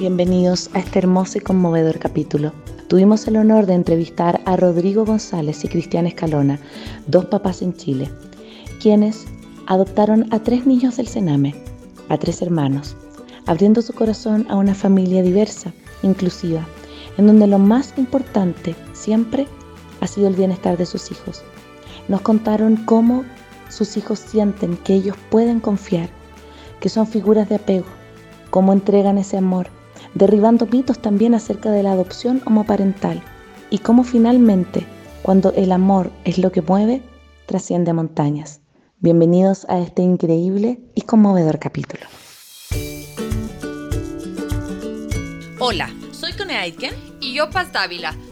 Bienvenidos 0.00 0.70
a 0.72 0.78
este 0.78 0.98
hermoso 0.98 1.36
y 1.36 1.42
conmovedor 1.42 1.98
capítulo. 1.98 2.54
Tuvimos 2.88 3.28
el 3.28 3.36
honor 3.36 3.66
de 3.66 3.74
entrevistar 3.74 4.40
a 4.46 4.56
Rodrigo 4.56 5.04
González 5.04 5.62
y 5.62 5.68
Cristian 5.68 6.06
Escalona, 6.06 6.58
dos 7.06 7.26
papás 7.26 7.60
en 7.60 7.74
Chile, 7.74 8.10
quienes 8.80 9.26
adoptaron 9.66 10.26
a 10.32 10.38
tres 10.38 10.64
niños 10.64 10.96
del 10.96 11.06
Sename, 11.06 11.54
a 12.08 12.16
tres 12.16 12.40
hermanos, 12.40 12.96
abriendo 13.44 13.82
su 13.82 13.92
corazón 13.92 14.46
a 14.48 14.56
una 14.56 14.74
familia 14.74 15.22
diversa, 15.22 15.70
inclusiva, 16.02 16.66
en 17.18 17.26
donde 17.26 17.46
lo 17.46 17.58
más 17.58 17.92
importante 17.98 18.74
siempre 18.94 19.46
ha 20.00 20.06
sido 20.06 20.28
el 20.28 20.34
bienestar 20.34 20.78
de 20.78 20.86
sus 20.86 21.10
hijos. 21.10 21.42
Nos 22.08 22.22
contaron 22.22 22.76
cómo 22.86 23.22
sus 23.68 23.98
hijos 23.98 24.18
sienten 24.18 24.78
que 24.78 24.94
ellos 24.94 25.16
pueden 25.28 25.60
confiar, 25.60 26.08
que 26.80 26.88
son 26.88 27.06
figuras 27.06 27.50
de 27.50 27.56
apego, 27.56 27.84
cómo 28.48 28.72
entregan 28.72 29.18
ese 29.18 29.36
amor, 29.36 29.68
derribando 30.14 30.66
mitos 30.66 30.98
también 31.00 31.34
acerca 31.34 31.70
de 31.70 31.82
la 31.82 31.92
adopción 31.92 32.42
homoparental 32.46 33.22
y 33.70 33.78
cómo 33.78 34.04
finalmente, 34.04 34.86
cuando 35.22 35.52
el 35.52 35.72
amor 35.72 36.10
es 36.24 36.38
lo 36.38 36.50
que 36.52 36.62
mueve, 36.62 37.02
trasciende 37.46 37.92
montañas. 37.92 38.60
Bienvenidos 38.98 39.66
a 39.68 39.78
este 39.78 40.02
increíble 40.02 40.80
y 40.94 41.02
conmovedor 41.02 41.58
capítulo. 41.58 42.02
Hola, 45.58 45.90
soy 46.12 46.32
Cone 46.32 46.56
Aitken 46.56 46.94
y 47.20 47.34
yo 47.34 47.50
Paz 47.50 47.72
Dávila. 47.72 48.14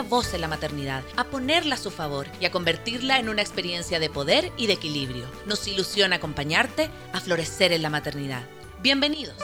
voz 0.00 0.32
en 0.32 0.40
la 0.40 0.48
maternidad, 0.48 1.02
a 1.16 1.24
ponerla 1.24 1.74
a 1.74 1.78
su 1.78 1.90
favor 1.90 2.26
y 2.40 2.46
a 2.46 2.50
convertirla 2.50 3.18
en 3.18 3.28
una 3.28 3.42
experiencia 3.42 4.00
de 4.00 4.08
poder 4.08 4.50
y 4.56 4.66
de 4.66 4.72
equilibrio. 4.74 5.26
Nos 5.46 5.68
ilusiona 5.68 6.16
acompañarte 6.16 6.88
a 7.12 7.20
florecer 7.20 7.72
en 7.72 7.82
la 7.82 7.90
maternidad. 7.90 8.42
Bienvenidos. 8.80 9.36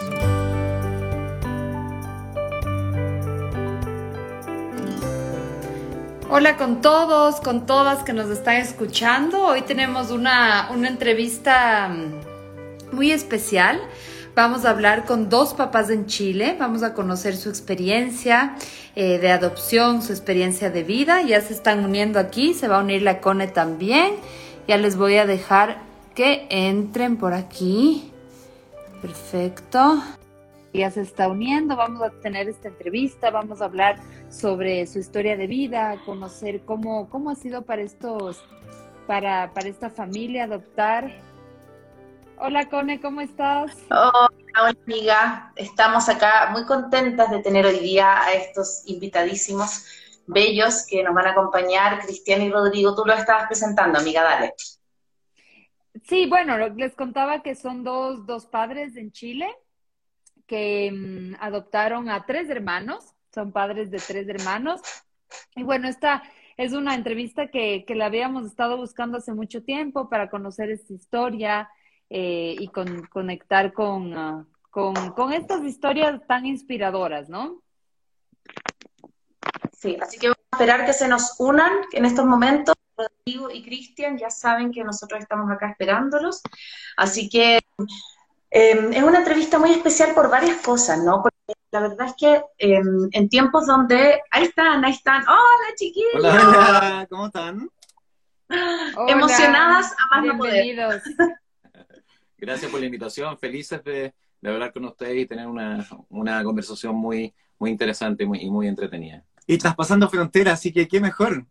Hola 6.31 6.56
con 6.56 6.81
todos, 6.81 7.41
con 7.41 7.66
todas 7.66 8.05
que 8.05 8.12
nos 8.12 8.31
están 8.31 8.56
escuchando. 8.56 9.47
Hoy 9.47 9.62
tenemos 9.62 10.11
una, 10.11 10.70
una 10.70 10.89
entrevista 10.89 11.89
mm, 11.89 12.94
muy 12.94 13.12
especial. 13.12 13.81
Vamos 14.39 14.64
a 14.64 14.70
hablar 14.70 15.05
con 15.05 15.28
dos 15.28 15.53
papás 15.53 15.91
en 15.91 16.06
Chile, 16.06 16.55
vamos 16.56 16.84
a 16.84 16.94
conocer 16.94 17.34
su 17.34 17.48
experiencia 17.48 18.55
eh, 18.94 19.19
de 19.19 19.33
adopción, 19.33 20.00
su 20.00 20.12
experiencia 20.12 20.70
de 20.70 20.84
vida. 20.84 21.22
Ya 21.22 21.41
se 21.41 21.53
están 21.53 21.84
uniendo 21.84 22.20
aquí, 22.20 22.55
se 22.55 22.69
va 22.69 22.78
a 22.78 22.84
unir 22.84 23.03
la 23.03 23.20
Cone 23.20 23.48
también. 23.48 24.12
Ya 24.69 24.77
les 24.77 24.97
voy 24.97 25.16
a 25.16 25.27
dejar 25.27 25.78
que 26.14 26.47
entren 26.50 27.16
por 27.16 27.34
aquí. 27.34 28.12
Perfecto. 29.03 30.05
Ya 30.72 30.92
se 30.92 31.00
está 31.00 31.27
uniendo, 31.27 31.75
vamos 31.75 32.00
a 32.03 32.11
tener 32.11 32.48
esta 32.48 32.69
entrevista, 32.69 33.33
vamos 33.33 33.61
a 33.61 33.64
hablar 33.64 33.97
sobre 34.31 34.86
su 34.86 35.00
historia 35.00 35.36
de 35.36 35.49
vida, 35.49 35.97
conocer 36.06 36.60
cómo, 36.60 37.09
cómo 37.09 37.31
ha 37.31 37.34
sido 37.34 37.62
para 37.62 37.82
estos, 37.82 38.41
para, 39.09 39.53
para 39.53 39.69
esta 39.69 39.91
familia 39.91 40.44
adoptar 40.44 41.26
Hola 42.41 42.69
Cone, 42.69 43.00
¿cómo 43.00 43.21
estás? 43.21 43.76
Hola, 43.91 44.31
amiga. 44.87 45.53
Estamos 45.56 46.09
acá 46.09 46.50
muy 46.53 46.65
contentas 46.66 47.31
de 47.32 47.41
tener 47.41 47.66
hoy 47.66 47.81
día 47.81 48.22
a 48.22 48.32
estos 48.32 48.84
invitadísimos 48.87 49.84
bellos 50.28 50.87
que 50.88 51.03
nos 51.03 51.15
van 51.15 51.26
a 51.26 51.31
acompañar, 51.31 51.99
Cristian 51.99 52.43
y 52.43 52.50
Rodrigo. 52.50 52.94
Tú 52.94 53.04
lo 53.04 53.15
estabas 53.15 53.49
presentando, 53.49 53.99
amiga, 53.99 54.22
dale. 54.22 54.54
Sí, 56.04 56.26
bueno, 56.26 56.56
les 56.69 56.94
contaba 56.94 57.43
que 57.43 57.56
son 57.56 57.82
dos, 57.82 58.25
dos 58.25 58.47
padres 58.47 58.97
en 58.97 59.10
Chile 59.10 59.49
que 60.47 60.93
mm, 60.93 61.37
adoptaron 61.41 62.09
a 62.09 62.25
tres 62.25 62.49
hermanos, 62.50 63.15
son 63.34 63.50
padres 63.50 63.91
de 63.91 63.99
tres 63.99 64.28
hermanos. 64.28 64.81
Y 65.56 65.65
bueno, 65.65 65.88
esta 65.88 66.22
es 66.56 66.72
una 66.72 66.94
entrevista 66.94 67.49
que, 67.49 67.84
que 67.84 67.97
la 67.97 68.06
habíamos 68.06 68.47
estado 68.47 68.76
buscando 68.76 69.19
hace 69.19 69.32
mucho 69.32 69.65
tiempo 69.65 70.09
para 70.09 70.31
conocer 70.31 70.70
esta 70.70 70.93
historia, 70.93 71.69
eh, 72.10 72.56
y 72.58 72.69
con, 72.69 73.06
conectar 73.06 73.72
ah, 73.76 74.44
con, 74.70 75.12
con, 75.12 75.32
estas 75.32 75.62
historias 75.62 76.20
tan 76.26 76.46
inspiradoras, 76.46 77.28
¿no? 77.28 77.62
Sí, 79.72 79.96
así 80.00 80.19
que 80.19 80.28
vamos 80.28 80.44
a 80.50 80.56
esperar 80.56 80.86
que 80.86 80.92
se 80.92 81.06
nos 81.06 81.34
unan 81.38 81.72
en 81.92 82.04
estos 82.04 82.24
momentos. 82.24 82.74
Rodrigo 82.96 83.50
y 83.50 83.62
Cristian 83.62 84.19
ya 84.19 84.28
saben 84.28 84.72
que 84.72 84.82
nosotros 84.82 85.20
estamos 85.20 85.48
acá 85.50 85.70
esperándolos. 85.70 86.42
Así 86.96 87.28
que 87.28 87.60
em, 88.50 88.92
es 88.92 89.02
una 89.02 89.19
entrevista 89.19 89.58
muy 89.58 89.70
especial 89.70 90.14
por 90.14 90.30
varias 90.30 90.56
cosas, 90.62 90.98
¿no? 91.04 91.22
Porque 91.22 91.36
la 91.70 91.80
verdad 91.80 92.08
es 92.08 92.14
que 92.19 92.42
em, 92.58 93.08
en 93.12 93.28
tiempos 93.28 93.66
donde... 93.66 94.20
Ahí 94.30 94.44
están, 94.44 94.84
ahí 94.84 94.92
están. 94.92 95.22
¡Hola, 95.28 95.75
chiquillos! 95.76 96.25
Hola, 96.25 97.06
¿cómo 97.08 97.26
están? 97.26 97.70
Emocionadas 99.06 99.94
a 100.10 100.16
más 100.16 100.25
no 100.26 100.38
poder. 100.38 101.02
Gracias 102.38 102.71
por 102.71 102.81
la 102.81 102.87
invitación, 102.87 103.37
felices 103.38 103.82
de, 103.82 104.15
hablar 104.44 104.72
con 104.72 104.84
ustedes 104.84 105.19
y 105.19 105.26
tener 105.26 105.47
una, 105.47 105.87
conversación 106.44 106.94
muy, 106.94 107.34
muy 107.59 107.71
interesante 107.71 108.25
y 108.25 108.49
muy, 108.50 108.69
entretenida. 108.69 109.25
Y 109.47 109.59
traspasando 109.59 110.09
fronteras, 110.09 110.54
así 110.54 110.72
que 110.72 110.87
qué 110.87 111.00
mejor. 111.00 111.44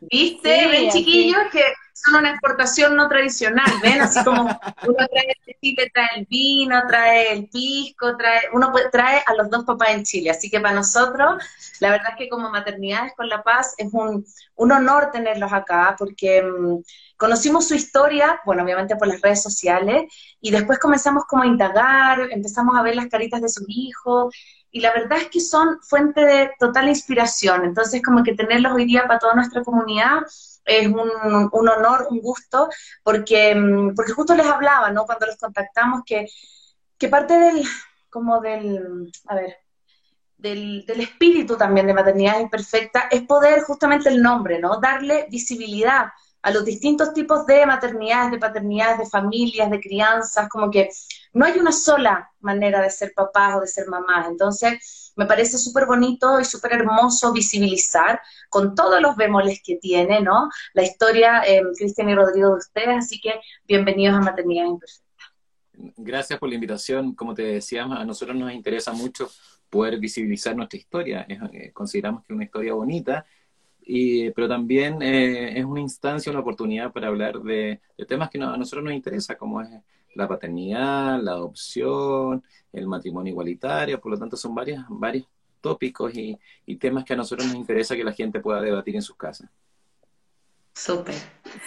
¿Viste? 0.00 0.68
Ven, 0.68 0.90
chiquillos, 0.90 1.42
que 1.50 1.62
son 2.04 2.16
una 2.16 2.30
exportación 2.30 2.96
no 2.96 3.08
tradicional, 3.08 3.70
¿ven? 3.82 4.00
Así 4.00 4.22
como 4.24 4.42
uno 4.42 5.06
trae 5.10 5.36
el 5.46 5.56
Chile, 5.60 5.90
trae 5.92 6.08
el 6.16 6.26
vino, 6.26 6.82
trae 6.86 7.32
el 7.32 7.48
pisco, 7.48 8.16
trae, 8.16 8.42
uno 8.52 8.72
trae 8.92 9.22
a 9.26 9.34
los 9.34 9.50
dos 9.50 9.64
papás 9.64 9.90
en 9.90 10.04
Chile. 10.04 10.30
Así 10.30 10.50
que 10.50 10.60
para 10.60 10.74
nosotros, 10.74 11.42
la 11.80 11.90
verdad 11.90 12.10
es 12.10 12.16
que 12.16 12.28
como 12.28 12.50
Maternidades 12.50 13.12
con 13.16 13.28
la 13.28 13.42
Paz 13.42 13.74
es 13.78 13.88
un, 13.92 14.24
un 14.56 14.72
honor 14.72 15.10
tenerlos 15.10 15.52
acá, 15.52 15.96
porque 15.98 16.42
mm, 16.42 16.78
Conocimos 17.18 17.66
su 17.66 17.74
historia, 17.74 18.40
bueno, 18.46 18.62
obviamente 18.62 18.94
por 18.94 19.08
las 19.08 19.20
redes 19.20 19.42
sociales, 19.42 20.04
y 20.40 20.52
después 20.52 20.78
comenzamos 20.78 21.24
como 21.24 21.42
a 21.42 21.46
indagar, 21.48 22.28
empezamos 22.30 22.76
a 22.76 22.82
ver 22.82 22.94
las 22.94 23.08
caritas 23.08 23.42
de 23.42 23.48
sus 23.48 23.64
hijos, 23.66 24.32
y 24.70 24.80
la 24.80 24.92
verdad 24.92 25.18
es 25.18 25.28
que 25.28 25.40
son 25.40 25.80
fuente 25.82 26.24
de 26.24 26.52
total 26.60 26.88
inspiración. 26.88 27.64
Entonces, 27.64 28.02
como 28.04 28.22
que 28.22 28.36
tenerlos 28.36 28.72
hoy 28.72 28.84
día 28.84 29.08
para 29.08 29.18
toda 29.18 29.34
nuestra 29.34 29.64
comunidad 29.64 30.20
es 30.68 30.86
un, 30.86 31.68
honor, 31.68 32.08
un 32.10 32.20
gusto, 32.20 32.68
porque, 33.02 33.54
mm, 33.54 33.94
porque 33.94 34.12
justo 34.12 34.34
les 34.34 34.46
hablaba, 34.46 34.90
¿no? 34.90 35.04
Cuando 35.04 35.26
los 35.26 35.36
contactamos, 35.36 36.02
que, 36.04 36.26
que 36.98 37.08
parte 37.08 37.34
del, 37.34 37.64
como 38.10 38.40
del, 38.40 39.10
a 39.26 39.34
ver, 39.34 39.56
del, 40.36 40.84
del, 40.86 41.00
espíritu 41.00 41.56
también 41.56 41.86
de 41.86 41.94
maternidad 41.94 42.38
imperfecta 42.40 43.08
es 43.10 43.22
poder 43.22 43.62
justamente 43.62 44.08
el 44.08 44.22
nombre, 44.22 44.60
¿no? 44.60 44.78
Darle 44.78 45.26
visibilidad 45.30 46.08
a 46.42 46.50
los 46.50 46.64
distintos 46.64 47.12
tipos 47.12 47.46
de 47.46 47.66
maternidades, 47.66 48.30
de 48.30 48.38
paternidades, 48.38 48.98
de 48.98 49.06
familias, 49.06 49.70
de 49.70 49.80
crianzas, 49.80 50.48
como 50.48 50.70
que 50.70 50.88
no 51.38 51.44
hay 51.44 51.56
una 51.56 51.70
sola 51.70 52.32
manera 52.40 52.82
de 52.82 52.90
ser 52.90 53.12
papás 53.14 53.54
o 53.54 53.60
de 53.60 53.68
ser 53.68 53.86
mamás. 53.86 54.26
Entonces, 54.26 55.12
me 55.14 55.24
parece 55.24 55.56
súper 55.56 55.86
bonito 55.86 56.40
y 56.40 56.44
súper 56.44 56.72
hermoso 56.72 57.32
visibilizar 57.32 58.20
con 58.50 58.74
todos 58.74 59.00
los 59.00 59.14
bemoles 59.14 59.62
que 59.64 59.76
tiene, 59.76 60.20
¿no? 60.20 60.48
La 60.74 60.82
historia, 60.82 61.42
eh, 61.46 61.62
Cristian 61.76 62.08
y 62.08 62.16
Rodrigo, 62.16 62.48
de 62.48 62.56
ustedes, 62.56 62.88
así 62.88 63.20
que 63.20 63.34
bienvenidos 63.68 64.16
a 64.16 64.20
Maternidad 64.20 64.66
Imperfecta. 64.66 65.24
Gracias 65.96 66.40
por 66.40 66.48
la 66.48 66.56
invitación. 66.56 67.14
Como 67.14 67.34
te 67.34 67.42
decíamos, 67.42 68.00
a 68.00 68.04
nosotros 68.04 68.36
nos 68.36 68.52
interesa 68.52 68.92
mucho 68.92 69.30
poder 69.70 69.96
visibilizar 70.00 70.56
nuestra 70.56 70.76
historia. 70.76 71.24
Eh, 71.28 71.70
consideramos 71.72 72.24
que 72.24 72.32
es 72.32 72.34
una 72.34 72.44
historia 72.46 72.74
bonita 72.74 73.24
pero 74.34 74.48
también 74.48 75.00
eh, 75.00 75.58
es 75.58 75.64
una 75.64 75.80
instancia, 75.80 76.30
una 76.30 76.40
oportunidad 76.40 76.92
para 76.92 77.08
hablar 77.08 77.40
de, 77.40 77.80
temas 78.06 78.28
que 78.28 78.38
a 78.38 78.56
nosotros 78.56 78.84
nos 78.84 78.92
interesa, 78.92 79.36
como 79.36 79.62
es 79.62 79.68
la 80.18 80.28
paternidad, 80.28 81.20
la 81.22 81.32
adopción, 81.32 82.42
el 82.72 82.86
matrimonio 82.86 83.30
igualitario, 83.30 84.00
por 84.00 84.12
lo 84.12 84.18
tanto 84.18 84.36
son 84.36 84.54
varias, 84.54 84.84
varios 84.88 85.26
tópicos 85.60 86.12
y, 86.14 86.38
temas 86.76 87.04
que 87.04 87.14
a 87.14 87.16
nosotros 87.16 87.46
nos 87.46 87.56
interesa 87.56 87.96
que 87.96 88.04
la 88.04 88.12
gente 88.12 88.40
pueda 88.40 88.60
debatir 88.60 88.94
en 88.94 89.02
sus 89.02 89.16
casas. 89.16 89.48
Súper. 90.74 91.14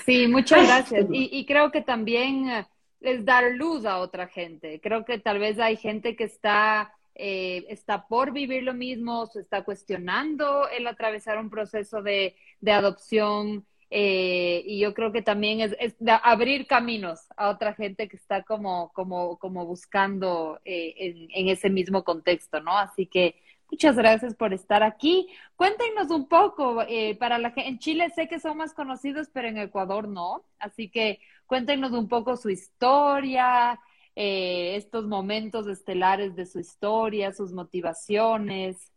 Sí, 0.06 0.28
muchas 0.28 0.66
gracias. 0.66 1.06
Y, 1.12 1.30
y, 1.32 1.46
creo 1.46 1.72
que 1.72 1.82
también 1.82 2.66
es 3.02 3.26
dar 3.26 3.52
luz 3.52 3.86
a 3.86 3.98
otra 3.98 4.28
gente. 4.28 4.80
Creo 4.82 5.04
que 5.04 5.18
tal 5.18 5.40
vez 5.40 5.60
hay 5.60 5.76
gente 5.76 6.16
que 6.16 6.24
está 6.26 6.94
eh, 7.16 7.66
está 7.70 8.08
por 8.08 8.32
vivir 8.32 8.64
lo 8.64 8.74
mismo, 8.74 9.26
se 9.28 9.42
está 9.42 9.64
cuestionando 9.64 10.68
el 10.70 10.88
atravesar 10.88 11.38
un 11.38 11.50
proceso 11.50 12.02
de, 12.02 12.36
adopción. 12.66 13.66
Eh, 13.92 14.64
y 14.66 14.80
yo 14.80 14.94
creo 14.94 15.12
que 15.12 15.22
también 15.22 15.60
es, 15.60 15.76
abrir 16.24 16.66
caminos 16.66 17.28
a 17.36 17.50
otra 17.50 17.74
gente 17.74 18.08
que 18.08 18.16
está 18.16 18.44
como, 18.44 18.92
como, 18.94 19.38
como 19.38 19.66
buscando 19.66 20.60
eh, 20.66 21.30
en, 21.34 21.50
ese 21.50 21.70
mismo 21.70 22.04
contexto, 22.04 22.62
¿no? 22.62 22.78
Así 22.78 23.06
que 23.06 23.36
muchas 23.70 23.98
gracias 23.98 24.34
por 24.34 24.54
estar 24.54 24.82
aquí. 24.82 25.28
Cuéntenos 25.58 26.10
un 26.10 26.28
poco, 26.28 26.86
para 27.20 27.38
la 27.38 27.54
en 27.58 27.80
Chile 27.80 28.10
sé 28.16 28.28
que 28.28 28.40
son 28.40 28.58
más 28.58 28.74
conocidos, 28.74 29.28
pero 29.34 29.50
en 29.50 29.58
Ecuador 29.58 30.08
no. 30.08 30.46
Así 30.58 30.90
que 30.90 31.20
cuéntenos 31.46 31.92
un 31.92 32.08
poco 32.08 32.38
su 32.38 32.50
historia, 32.50 33.78
eh, 34.16 34.76
estos 34.76 35.06
momentos 35.06 35.68
estelares 35.68 36.36
de 36.36 36.46
su 36.46 36.60
historia, 36.60 37.34
sus 37.34 37.54
motivaciones. 37.54 38.91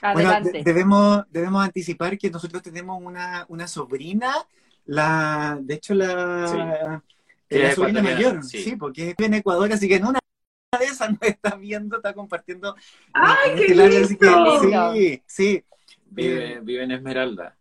Adelante. 0.00 0.62
debemos, 0.64 1.24
debemos 1.30 1.64
anticipar 1.64 2.18
que 2.18 2.30
nosotros 2.30 2.62
tenemos 2.62 3.00
una, 3.02 3.44
una 3.48 3.68
sobrina, 3.68 4.34
la, 4.86 5.58
de 5.60 5.74
hecho 5.74 5.94
la, 5.94 7.02
la 7.48 7.74
sobrina 7.74 8.02
mayor, 8.02 8.42
sí. 8.44 8.76
porque 8.76 9.14
vive 9.16 9.26
en 9.26 9.34
Ecuador, 9.34 9.72
así 9.72 9.88
que 9.88 9.96
en 9.96 10.06
una 10.06 10.20
de 10.78 10.84
esas 10.84 11.10
nos 11.10 11.22
está 11.22 11.56
viendo, 11.56 11.96
está 11.96 12.12
compartiendo. 12.12 12.76
¡Ay, 13.12 13.56
qué 13.56 13.74
lindo! 13.74 14.92
sí, 14.94 15.22
sí. 15.26 15.64
Vive, 16.10 16.60
vive 16.60 16.84
en 16.84 16.90
Esmeralda. 16.92 17.56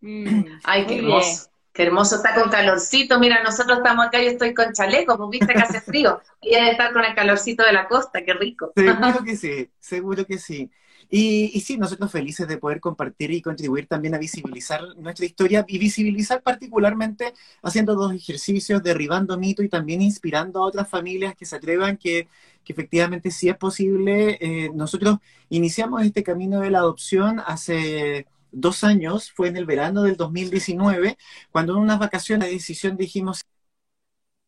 Mm, 0.00 0.44
Ay, 0.64 0.86
qué 0.86 0.98
hermoso. 0.98 1.50
Qué 1.72 1.82
hermoso, 1.82 2.16
está 2.16 2.36
con 2.36 2.50
calorcito. 2.50 3.18
Mira, 3.18 3.42
nosotros 3.42 3.78
estamos 3.78 4.06
acá, 4.06 4.22
yo 4.22 4.30
estoy 4.30 4.54
con 4.54 4.72
chaleco, 4.72 5.16
pues 5.16 5.30
viste 5.30 5.54
que 5.54 5.60
hace 5.60 5.80
frío. 5.80 6.20
Y 6.40 6.50
de 6.50 6.70
estar 6.70 6.92
con 6.92 7.04
el 7.04 7.16
calorcito 7.16 7.64
de 7.64 7.72
la 7.72 7.88
costa, 7.88 8.24
qué 8.24 8.32
rico. 8.32 8.72
Seguro 8.76 9.24
que 9.24 9.36
sí, 9.36 9.68
seguro 9.80 10.24
que 10.24 10.38
sí. 10.38 10.70
Y, 11.10 11.50
y, 11.54 11.60
sí, 11.60 11.76
nosotros 11.78 12.10
felices 12.10 12.48
de 12.48 12.58
poder 12.58 12.80
compartir 12.80 13.30
y 13.30 13.42
contribuir 13.42 13.86
también 13.86 14.14
a 14.14 14.18
visibilizar 14.18 14.82
nuestra 14.96 15.26
historia 15.26 15.64
y 15.68 15.78
visibilizar 15.78 16.42
particularmente 16.42 17.34
haciendo 17.62 17.94
dos 17.94 18.12
ejercicios, 18.12 18.82
derribando 18.82 19.38
mito 19.38 19.62
y 19.62 19.68
también 19.68 20.02
inspirando 20.02 20.60
a 20.60 20.66
otras 20.66 20.88
familias 20.88 21.34
que 21.36 21.46
se 21.46 21.56
atrevan, 21.56 21.96
que, 21.96 22.28
que 22.64 22.72
efectivamente 22.72 23.30
sí 23.30 23.48
es 23.48 23.56
posible. 23.56 24.38
Eh, 24.40 24.70
nosotros 24.74 25.18
iniciamos 25.50 26.02
este 26.02 26.22
camino 26.22 26.60
de 26.60 26.70
la 26.70 26.78
adopción 26.78 27.40
hace 27.46 28.26
dos 28.52 28.84
años, 28.84 29.32
fue 29.32 29.48
en 29.48 29.56
el 29.56 29.66
verano 29.66 30.02
del 30.02 30.16
2019, 30.16 31.16
cuando 31.50 31.74
en 31.74 31.80
unas 31.80 31.98
vacaciones 31.98 32.48
de 32.48 32.54
decisión 32.54 32.96
dijimos, 32.96 33.42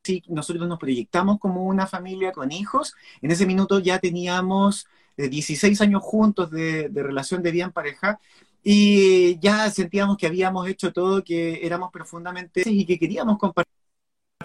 sí, 0.04 0.22
nosotros 0.28 0.68
nos 0.68 0.78
proyectamos 0.78 1.38
como 1.38 1.64
una 1.64 1.86
familia 1.86 2.32
con 2.32 2.52
hijos, 2.52 2.94
en 3.22 3.30
ese 3.30 3.46
minuto 3.46 3.80
ya 3.80 3.98
teníamos 3.98 4.86
16 5.16 5.80
eh, 5.80 5.84
años 5.84 6.02
juntos 6.02 6.50
de, 6.50 6.90
relación 6.94 7.42
de 7.42 7.50
vida 7.50 7.64
en 7.64 7.72
pareja, 7.72 8.20
y 8.62 9.38
ya 9.38 9.70
sentíamos 9.70 10.16
que 10.16 10.26
habíamos 10.26 10.68
hecho 10.68 10.92
todo, 10.92 11.22
que 11.22 11.64
éramos 11.64 11.90
profundamente 11.92 12.62
y 12.66 12.84
que 12.84 12.98
queríamos 12.98 13.38
compartir 13.38 13.66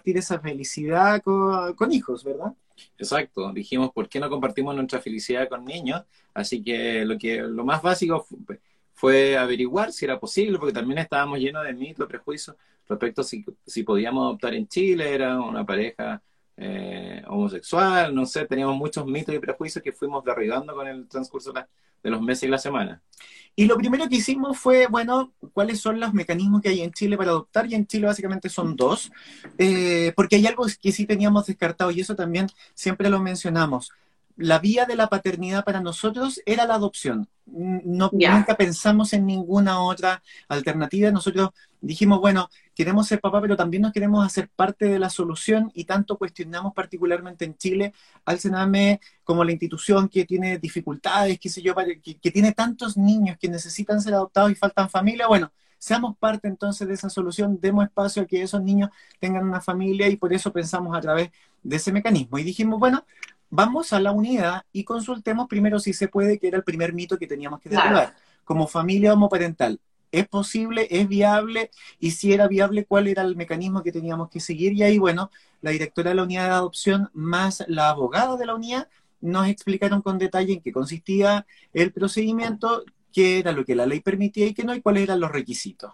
esa 0.03 0.39
felicidad 0.39 1.21
con, 1.21 1.73
con, 1.73 1.91
hijos, 1.91 2.23
¿verdad? 2.23 2.53
Exacto, 2.97 3.51
dijimos, 3.51 3.91
¿por 3.91 4.07
qué 4.07 4.19
no 4.19 4.29
compartimos 4.29 4.75
nuestra 4.75 5.01
felicidad 5.01 5.50
con 5.50 5.65
niños? 5.65 6.03
Así 6.33 6.63
que 6.63 7.03
lo 7.06 7.17
que 7.17 7.41
lo 7.41 7.65
más 7.65 7.81
básico 7.81 8.24
fue, 8.24 8.59
fue 8.94 9.38
averiguar 9.38 9.91
si 9.91 10.06
era 10.06 10.19
posible, 10.19 10.57
porque 10.59 10.74
también 10.74 11.00
estábamos 11.00 11.39
llenos 11.39 11.63
de 11.63 11.74
mitos, 11.74 12.07
prejuicios 12.07 12.56
respecto 12.88 13.21
a 13.21 13.24
si, 13.24 13.45
si 13.65 13.83
podíamos 13.83 14.24
adoptar 14.24 14.53
en 14.53 14.67
Chile, 14.67 15.13
era 15.13 15.39
una 15.39 15.65
pareja 15.65 16.21
eh, 16.57 17.24
homosexual, 17.27 18.13
no 18.13 18.25
sé, 18.25 18.45
teníamos 18.45 18.75
muchos 18.77 19.06
mitos 19.06 19.33
y 19.33 19.39
prejuicios 19.39 19.83
que 19.83 19.92
fuimos 19.92 20.24
derribando 20.24 20.74
con 20.74 20.88
el 20.88 21.07
transcurso 21.07 21.53
de 21.53 22.09
los 22.09 22.21
meses 22.21 22.44
y 22.44 22.48
la 22.48 22.57
semana. 22.57 23.01
Y 23.56 23.65
lo 23.65 23.77
primero 23.77 24.07
que 24.07 24.15
hicimos 24.15 24.57
fue, 24.57 24.88
bueno, 24.88 25.33
cuáles 25.53 25.80
son 25.80 26.00
los 26.00 26.13
mecanismos 26.13 26.62
que 26.62 26.69
hay 26.69 26.81
en 26.81 26.92
Chile 26.92 27.18
para 27.18 27.31
adoptar, 27.31 27.68
y 27.68 27.75
en 27.75 27.86
Chile 27.86 28.07
básicamente 28.07 28.50
son 28.50 28.75
dos, 28.75 29.12
eh, 29.57 30.13
porque 30.15 30.38
hay 30.38 30.48
algo 30.48 30.65
que 30.81 30.92
sí 30.92 31.06
teníamos 31.06 31.48
descartado, 31.48 31.92
y 31.92 32.00
eso 32.00 32.15
también 32.15 32.48
siempre 32.74 33.09
lo 33.09 33.19
mencionamos 33.19 33.92
la 34.42 34.59
vía 34.59 34.86
de 34.86 34.95
la 34.95 35.07
paternidad 35.07 35.63
para 35.63 35.81
nosotros 35.81 36.42
era 36.45 36.65
la 36.65 36.75
adopción. 36.75 37.27
No, 37.45 38.09
Nunca 38.12 38.56
pensamos 38.56 39.13
en 39.13 39.25
ninguna 39.25 39.81
otra 39.81 40.21
alternativa. 40.48 41.12
Nosotros 41.12 41.50
dijimos, 41.81 42.19
bueno, 42.19 42.50
queremos 42.81 43.07
ser 43.07 43.22
papá, 43.22 43.39
pero 43.39 43.56
también 43.56 43.83
nos 43.83 43.92
queremos 43.92 44.25
hacer 44.25 44.50
parte 44.50 44.86
de 44.86 44.98
la 44.98 45.12
solución 45.12 45.72
y 45.75 45.83
tanto 45.86 46.18
cuestionamos 46.18 46.74
particularmente 46.74 47.45
en 47.45 47.56
Chile 47.56 47.94
al 48.25 48.39
Sename 48.39 49.00
como 49.24 49.44
la 49.44 49.51
institución 49.51 50.10
que 50.10 50.25
tiene 50.25 50.57
dificultades, 50.57 51.39
qué 51.39 51.48
sé 51.48 51.62
yo, 51.62 51.75
que, 51.75 52.18
que 52.18 52.31
tiene 52.31 52.54
tantos 52.54 52.98
niños 52.98 53.38
que 53.39 53.50
necesitan 53.50 54.01
ser 54.01 54.16
adoptados 54.16 54.51
y 54.51 54.56
faltan 54.56 54.89
familia. 54.89 55.28
Bueno, 55.28 55.51
seamos 55.78 56.18
parte 56.18 56.48
entonces 56.48 56.88
de 56.88 56.95
esa 56.95 57.12
solución, 57.12 57.60
demos 57.62 57.86
espacio 57.86 58.24
a 58.24 58.25
que 58.25 58.42
esos 58.42 58.63
niños 58.63 58.89
tengan 59.19 59.48
una 59.48 59.62
familia 59.62 60.10
y 60.10 60.16
por 60.16 60.34
eso 60.34 60.51
pensamos 60.51 60.98
a 60.98 61.01
través 61.01 61.30
de 61.62 61.75
ese 61.75 61.92
mecanismo. 61.92 62.39
Y 62.39 62.44
dijimos, 62.44 62.80
bueno, 62.80 63.06
vamos 63.51 63.94
a 63.94 64.00
la 64.00 64.12
unidad 64.12 64.63
y 64.74 64.84
consultemos 64.84 65.48
primero 65.48 65.80
si 65.80 65.94
se 65.94 66.07
puede, 66.07 66.39
que 66.39 66.48
era 66.48 66.57
el 66.57 66.63
primer 66.63 66.94
mito 66.94 67.19
que 67.19 67.27
teníamos 67.27 67.60
que 67.60 67.69
derribar. 67.69 68.16
Como 68.44 68.66
familia 68.66 69.13
homoparental, 69.13 69.80
¿es 70.12 70.28
posible? 70.28 70.88
¿Es 70.90 71.08
viable? 71.08 71.72
Y 72.00 72.12
si 72.12 72.34
era 72.34 72.48
viable, 72.48 72.86
¿cuál 72.86 73.08
era 73.08 73.24
el 73.24 73.36
mecanismo 73.36 73.84
que 73.84 73.92
teníamos 73.92 74.30
que 74.30 74.40
seguir? 74.40 74.74
Y 74.74 74.84
ahí, 74.84 74.98
bueno, 74.98 75.31
la 75.62 75.72
directora 75.72 76.10
de 76.10 76.16
la 76.16 76.24
unidad 76.24 76.46
de 76.46 76.52
adopción 76.52 77.10
más 77.13 77.63
la 77.68 77.90
abogada 77.90 78.38
de 78.38 78.46
la 78.46 78.56
unidad 78.56 78.88
nos 79.22 79.48
explicaron 79.48 80.02
con 80.02 80.18
detalle 80.18 80.54
en 80.54 80.62
qué 80.62 80.72
consistía 80.72 81.46
el 81.74 81.94
procedimiento, 81.94 82.84
qué 83.13 83.40
era 83.40 83.52
lo 83.52 83.66
que 83.66 83.75
la 83.75 83.86
ley 83.86 84.00
permitía 84.00 84.48
y 84.48 84.54
qué 84.54 84.63
no, 84.63 84.74
y 84.74 84.81
cuáles 84.81 85.04
eran 85.04 85.19
los 85.19 85.31
requisitos. 85.31 85.94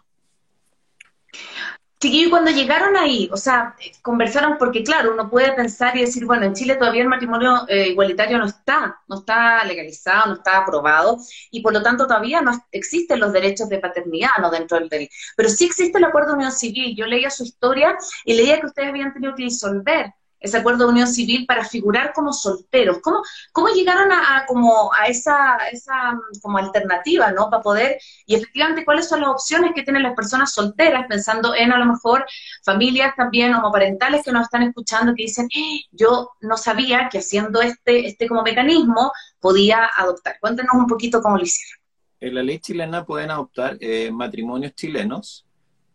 Chiquillo, 1.99 2.29
cuando 2.29 2.51
llegaron 2.51 2.95
ahí, 2.95 3.27
o 3.31 3.37
sea, 3.37 3.75
conversaron 4.03 4.57
porque, 4.59 4.83
claro, 4.83 5.13
uno 5.13 5.31
puede 5.31 5.53
pensar 5.53 5.97
y 5.97 6.01
decir, 6.01 6.25
bueno, 6.25 6.45
en 6.45 6.53
Chile 6.53 6.75
todavía 6.75 7.01
el 7.01 7.07
matrimonio 7.07 7.67
eh, 7.67 7.87
igualitario 7.89 8.37
no 8.37 8.45
está, 8.45 8.99
no 9.07 9.17
está 9.19 9.63
legalizado, 9.65 10.27
no 10.27 10.33
está 10.35 10.59
aprobado, 10.59 11.17
y 11.49 11.61
por 11.61 11.73
lo 11.73 11.81
tanto 11.81 12.05
todavía 12.05 12.41
no 12.41 12.51
existen 12.71 13.19
los 13.19 13.33
derechos 13.33 13.67
de 13.69 13.79
paternidad 13.79 14.29
no 14.39 14.51
dentro 14.51 14.79
del... 14.79 15.09
Pero 15.35 15.49
sí 15.49 15.65
existe 15.65 15.97
el 15.97 16.03
acuerdo 16.03 16.29
de 16.29 16.35
unión 16.35 16.51
civil. 16.51 16.95
Yo 16.95 17.07
leía 17.07 17.31
su 17.31 17.43
historia 17.43 17.97
y 18.25 18.35
leía 18.35 18.59
que 18.59 18.67
ustedes 18.67 18.89
habían 18.89 19.13
tenido 19.13 19.33
que 19.35 19.43
disolver 19.43 20.13
ese 20.39 20.57
acuerdo 20.57 20.85
de 20.85 20.91
unión 20.91 21.07
civil 21.07 21.45
para 21.45 21.65
figurar 21.65 22.13
como 22.13 22.33
solteros. 22.33 22.99
¿Cómo, 23.01 23.21
cómo 23.51 23.69
llegaron 23.69 24.11
a, 24.11 24.45
como 24.47 24.91
a 24.93 25.07
esa, 25.07 25.57
esa 25.71 26.13
mm, 26.13 26.39
como 26.41 26.57
alternativa, 26.57 27.31
¿no? 27.31 27.49
Para 27.49 27.63
poder, 27.63 27.97
y 28.25 28.35
efectivamente, 28.35 28.85
¿cuáles 28.85 29.07
son 29.07 29.21
las 29.21 29.29
opciones 29.29 29.71
que 29.73 29.83
tienen 29.83 30.03
las 30.03 30.15
personas 30.15 30.53
solteras, 30.53 31.07
pensando 31.07 31.55
en 31.55 31.71
a 31.71 31.79
lo 31.79 31.85
mejor 31.85 32.25
familias 32.63 33.15
también 33.15 33.53
homoparentales 33.53 34.23
que 34.23 34.31
nos 34.31 34.43
están 34.43 34.63
escuchando, 34.63 35.13
que 35.15 35.23
dicen, 35.23 35.47
eh, 35.55 35.81
yo 35.91 36.31
no 36.41 36.57
sabía 36.57 37.09
que 37.09 37.19
haciendo 37.19 37.61
este, 37.61 38.07
este 38.07 38.27
como 38.27 38.43
mecanismo 38.43 39.11
podía 39.39 39.89
adoptar. 39.97 40.37
Cuéntenos 40.39 40.73
un 40.73 40.87
poquito 40.87 41.21
cómo 41.21 41.37
lo 41.37 41.43
hicieron. 41.43 41.77
En 42.19 42.35
la 42.35 42.43
ley 42.43 42.59
chilena 42.59 43.05
pueden 43.05 43.29
adoptar 43.29 43.77
eh, 43.79 44.11
matrimonios 44.11 44.73
chilenos 44.73 45.46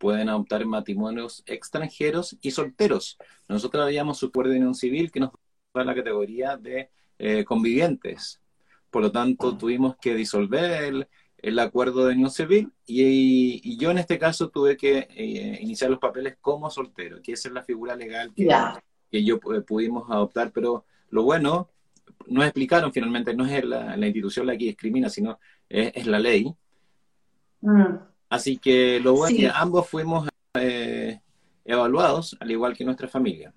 pueden 0.02 0.28
adoptar 0.28 0.66
matrimonios 0.66 1.44
extranjeros 1.47 2.37
y 2.42 2.50
solteros. 2.50 3.18
Nosotros 3.49 3.85
habíamos 3.85 4.18
su 4.18 4.26
acuerdo 4.26 4.50
de 4.50 4.59
unión 4.59 4.75
civil 4.75 5.12
que 5.12 5.21
nos 5.21 5.30
da 5.73 5.85
la 5.85 5.94
categoría 5.94 6.56
de 6.56 6.90
eh, 7.21 7.44
convivientes. 7.44 8.40
Por 8.90 9.02
lo 9.02 9.12
tanto, 9.12 9.56
tuvimos 9.56 9.94
que 9.99 10.16
disolver 10.16 11.06
el, 11.38 11.59
acuerdo 11.61 12.04
de 12.04 12.14
unión 12.14 12.32
civil 12.32 12.73
y, 12.85 13.78
yo 13.78 13.92
en 13.92 13.99
este 13.99 14.18
caso 14.18 14.49
tuve 14.49 14.76
que 14.76 15.06
eh, 15.11 15.59
iniciar 15.61 15.88
los 15.88 16.00
papeles 16.00 16.37
como 16.40 16.68
soltero, 16.68 17.23
que 17.23 17.35
esa 17.35 17.47
es 17.47 17.54
la 17.54 17.62
figura 17.62 17.94
legal 17.94 18.32
que, 18.35 18.49
que 19.09 19.23
yo 19.23 19.37
eh, 19.54 19.61
pudimos 19.61 20.11
adoptar. 20.11 20.50
Pero 20.50 20.85
lo 21.11 21.23
bueno, 21.23 21.71
nos 22.26 22.42
explicaron 22.42 22.92
finalmente, 22.92 23.37
no 23.37 23.47
es 23.47 23.64
la, 23.64 23.97
institución 24.04 24.49
la 24.49 24.59
que 24.59 24.64
discrimina, 24.64 25.09
sino 25.09 25.38
es, 25.68 26.06
la 26.09 26.18
ley. 26.18 26.52
Mm. 27.61 28.12
Así 28.33 28.57
que 28.57 28.99
lo 28.99 29.12
bueno 29.12 29.37
es 29.37 29.43
que 29.43 29.53
ambos 29.55 29.91
fuimos 29.91 30.27
eh, 30.55 31.21
evaluados, 31.67 32.35
al 32.41 32.51
igual 32.51 32.75
que 32.75 32.83
nuestra 32.83 33.07
familia. 33.07 33.53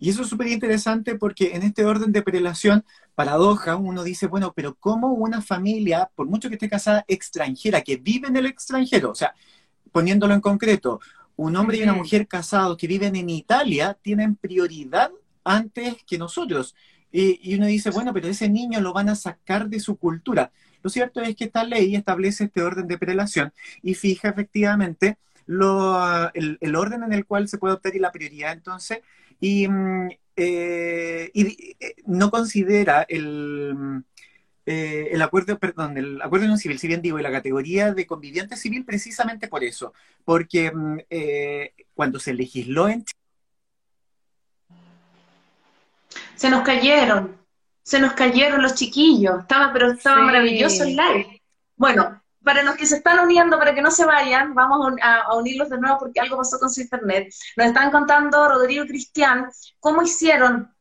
Y 0.00 0.10
eso 0.10 0.22
es 0.22 0.28
súper 0.28 0.48
interesante 0.48 1.14
porque 1.14 1.54
en 1.54 1.62
este 1.62 1.84
orden 1.84 2.10
de 2.10 2.20
prelación, 2.22 2.84
paradoja, 3.14 3.76
uno 3.76 4.02
dice, 4.02 4.26
bueno, 4.26 4.52
pero 4.52 4.74
¿cómo 4.74 5.12
una 5.12 5.40
familia, 5.40 6.10
por 6.16 6.26
mucho 6.26 6.48
que 6.48 6.56
esté 6.56 6.68
casada, 6.68 7.04
extranjera, 7.06 7.82
que 7.82 7.96
vive 7.96 8.26
en 8.26 8.34
el 8.34 8.46
extranjero, 8.46 9.12
o 9.12 9.14
sea, 9.14 9.32
poniéndolo 9.92 10.34
en 10.34 10.40
concreto, 10.40 10.98
un 11.36 11.54
hombre 11.54 11.76
y 11.76 11.84
una 11.84 11.94
mujer 11.94 12.26
casados 12.26 12.76
que 12.76 12.88
viven 12.88 13.14
en 13.14 13.30
Italia 13.30 13.96
tienen 14.02 14.34
prioridad 14.34 15.12
antes 15.44 16.02
que 16.04 16.18
nosotros? 16.18 16.74
y 17.16 17.54
uno 17.54 17.66
dice, 17.66 17.90
bueno, 17.90 18.12
pero 18.12 18.26
ese 18.26 18.48
niño 18.48 18.80
lo 18.80 18.92
van 18.92 19.08
a 19.08 19.14
sacar 19.14 19.68
de 19.68 19.78
su 19.78 19.96
cultura. 19.96 20.50
Lo 20.84 20.90
cierto 20.90 21.22
es 21.22 21.34
que 21.34 21.44
esta 21.44 21.64
ley 21.64 21.96
establece 21.96 22.44
este 22.44 22.62
orden 22.62 22.86
de 22.86 22.98
prelación 22.98 23.54
y 23.82 23.94
fija 23.94 24.28
efectivamente 24.28 25.16
lo, 25.46 26.30
el, 26.34 26.76
orden 26.76 27.02
en 27.02 27.14
el 27.14 27.24
cual 27.24 27.48
se 27.48 27.56
puede 27.56 27.74
obtener 27.74 28.02
la 28.02 28.12
prioridad 28.12 28.52
entonces. 28.52 29.00
Y, 29.40 29.66
mm, 29.66 30.10
eh, 30.36 31.30
y 31.32 31.74
eh, 31.80 31.94
no 32.06 32.30
considera 32.30 33.06
el, 33.08 34.04
eh, 34.66 35.08
el 35.10 35.22
acuerdo, 35.22 35.58
perdón, 35.58 35.96
el 35.96 36.20
acuerdo 36.20 36.42
de 36.42 36.48
unión 36.48 36.58
civil, 36.58 36.78
si 36.78 36.86
bien 36.86 37.00
digo, 37.00 37.18
y 37.18 37.22
la 37.22 37.32
categoría 37.32 37.94
de 37.94 38.06
conviviente 38.06 38.54
civil 38.54 38.84
precisamente 38.84 39.48
por 39.48 39.64
eso, 39.64 39.94
porque 40.22 40.70
mm, 40.70 40.98
cuando 41.94 42.20
se 42.20 42.34
legisló 42.34 42.90
en 42.90 43.06
Se 46.36 46.50
nos 46.50 46.62
cayeron, 46.62 47.43
se 47.84 48.00
nos 48.00 48.14
cayeron 48.14 48.62
los 48.62 48.74
chiquillos, 48.74 49.40
estaba, 49.40 49.72
pero 49.72 49.92
estaba 49.92 50.22
maravilloso 50.22 50.84
el 50.84 50.96
live. 50.96 51.42
Bueno, 51.76 52.20
para 52.42 52.62
los 52.62 52.76
que 52.76 52.86
se 52.86 52.96
están 52.96 53.20
uniendo, 53.20 53.58
para 53.58 53.74
que 53.74 53.82
no 53.82 53.90
se 53.90 54.06
vayan, 54.06 54.54
vamos 54.54 54.94
a, 55.02 55.34
unirlos 55.36 55.68
de 55.68 55.78
nuevo 55.78 55.98
porque 55.98 56.20
algo 56.20 56.38
pasó 56.38 56.58
con 56.58 56.70
su 56.70 56.80
internet. 56.80 57.32
Nos 57.56 57.66
están 57.66 57.90
contando 57.90 58.48
Rodrigo 58.48 58.84
y 58.84 58.88
Cristian 58.88 59.50
cómo 59.80 60.02
hicieron 60.02 60.73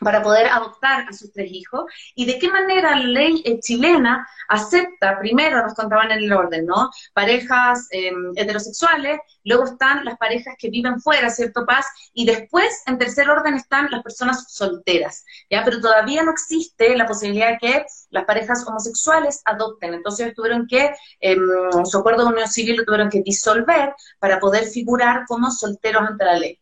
para 0.00 0.22
poder 0.22 0.46
adoptar 0.46 1.06
a 1.08 1.12
sus 1.12 1.32
tres 1.32 1.50
hijos 1.52 1.84
y 2.14 2.26
de 2.26 2.38
qué 2.38 2.50
manera 2.50 2.96
la 2.96 3.04
ley 3.04 3.42
eh, 3.44 3.58
chilena 3.60 4.26
acepta, 4.48 5.18
primero 5.18 5.62
nos 5.62 5.74
contaban 5.74 6.10
en 6.10 6.18
el 6.18 6.32
orden, 6.32 6.66
¿no? 6.66 6.90
Parejas 7.12 7.88
em, 7.90 8.32
heterosexuales, 8.36 9.20
luego 9.44 9.64
están 9.64 10.04
las 10.04 10.16
parejas 10.18 10.54
que 10.58 10.70
viven 10.70 11.00
fuera, 11.00 11.30
¿cierto, 11.30 11.66
Paz? 11.66 11.86
Y 12.14 12.24
después, 12.24 12.82
en 12.86 12.98
tercer 12.98 13.28
orden, 13.28 13.54
están 13.54 13.88
las 13.90 14.02
personas 14.02 14.52
solteras, 14.52 15.24
¿ya? 15.50 15.64
Pero 15.64 15.80
todavía 15.80 16.22
no 16.22 16.32
existe 16.32 16.96
la 16.96 17.06
posibilidad 17.06 17.50
de 17.50 17.58
que 17.58 17.84
las 18.10 18.24
parejas 18.24 18.66
homosexuales 18.66 19.42
adopten, 19.44 19.94
entonces 19.94 20.34
tuvieron 20.34 20.66
que, 20.66 20.94
em, 21.20 21.40
su 21.84 21.98
acuerdo 21.98 22.24
de 22.24 22.32
unión 22.32 22.48
civil 22.48 22.76
lo 22.76 22.84
tuvieron 22.84 23.10
que 23.10 23.22
disolver 23.22 23.94
para 24.18 24.38
poder 24.40 24.64
figurar 24.64 25.24
como 25.26 25.50
solteros 25.50 26.02
ante 26.02 26.24
la 26.24 26.38
ley. 26.38 26.58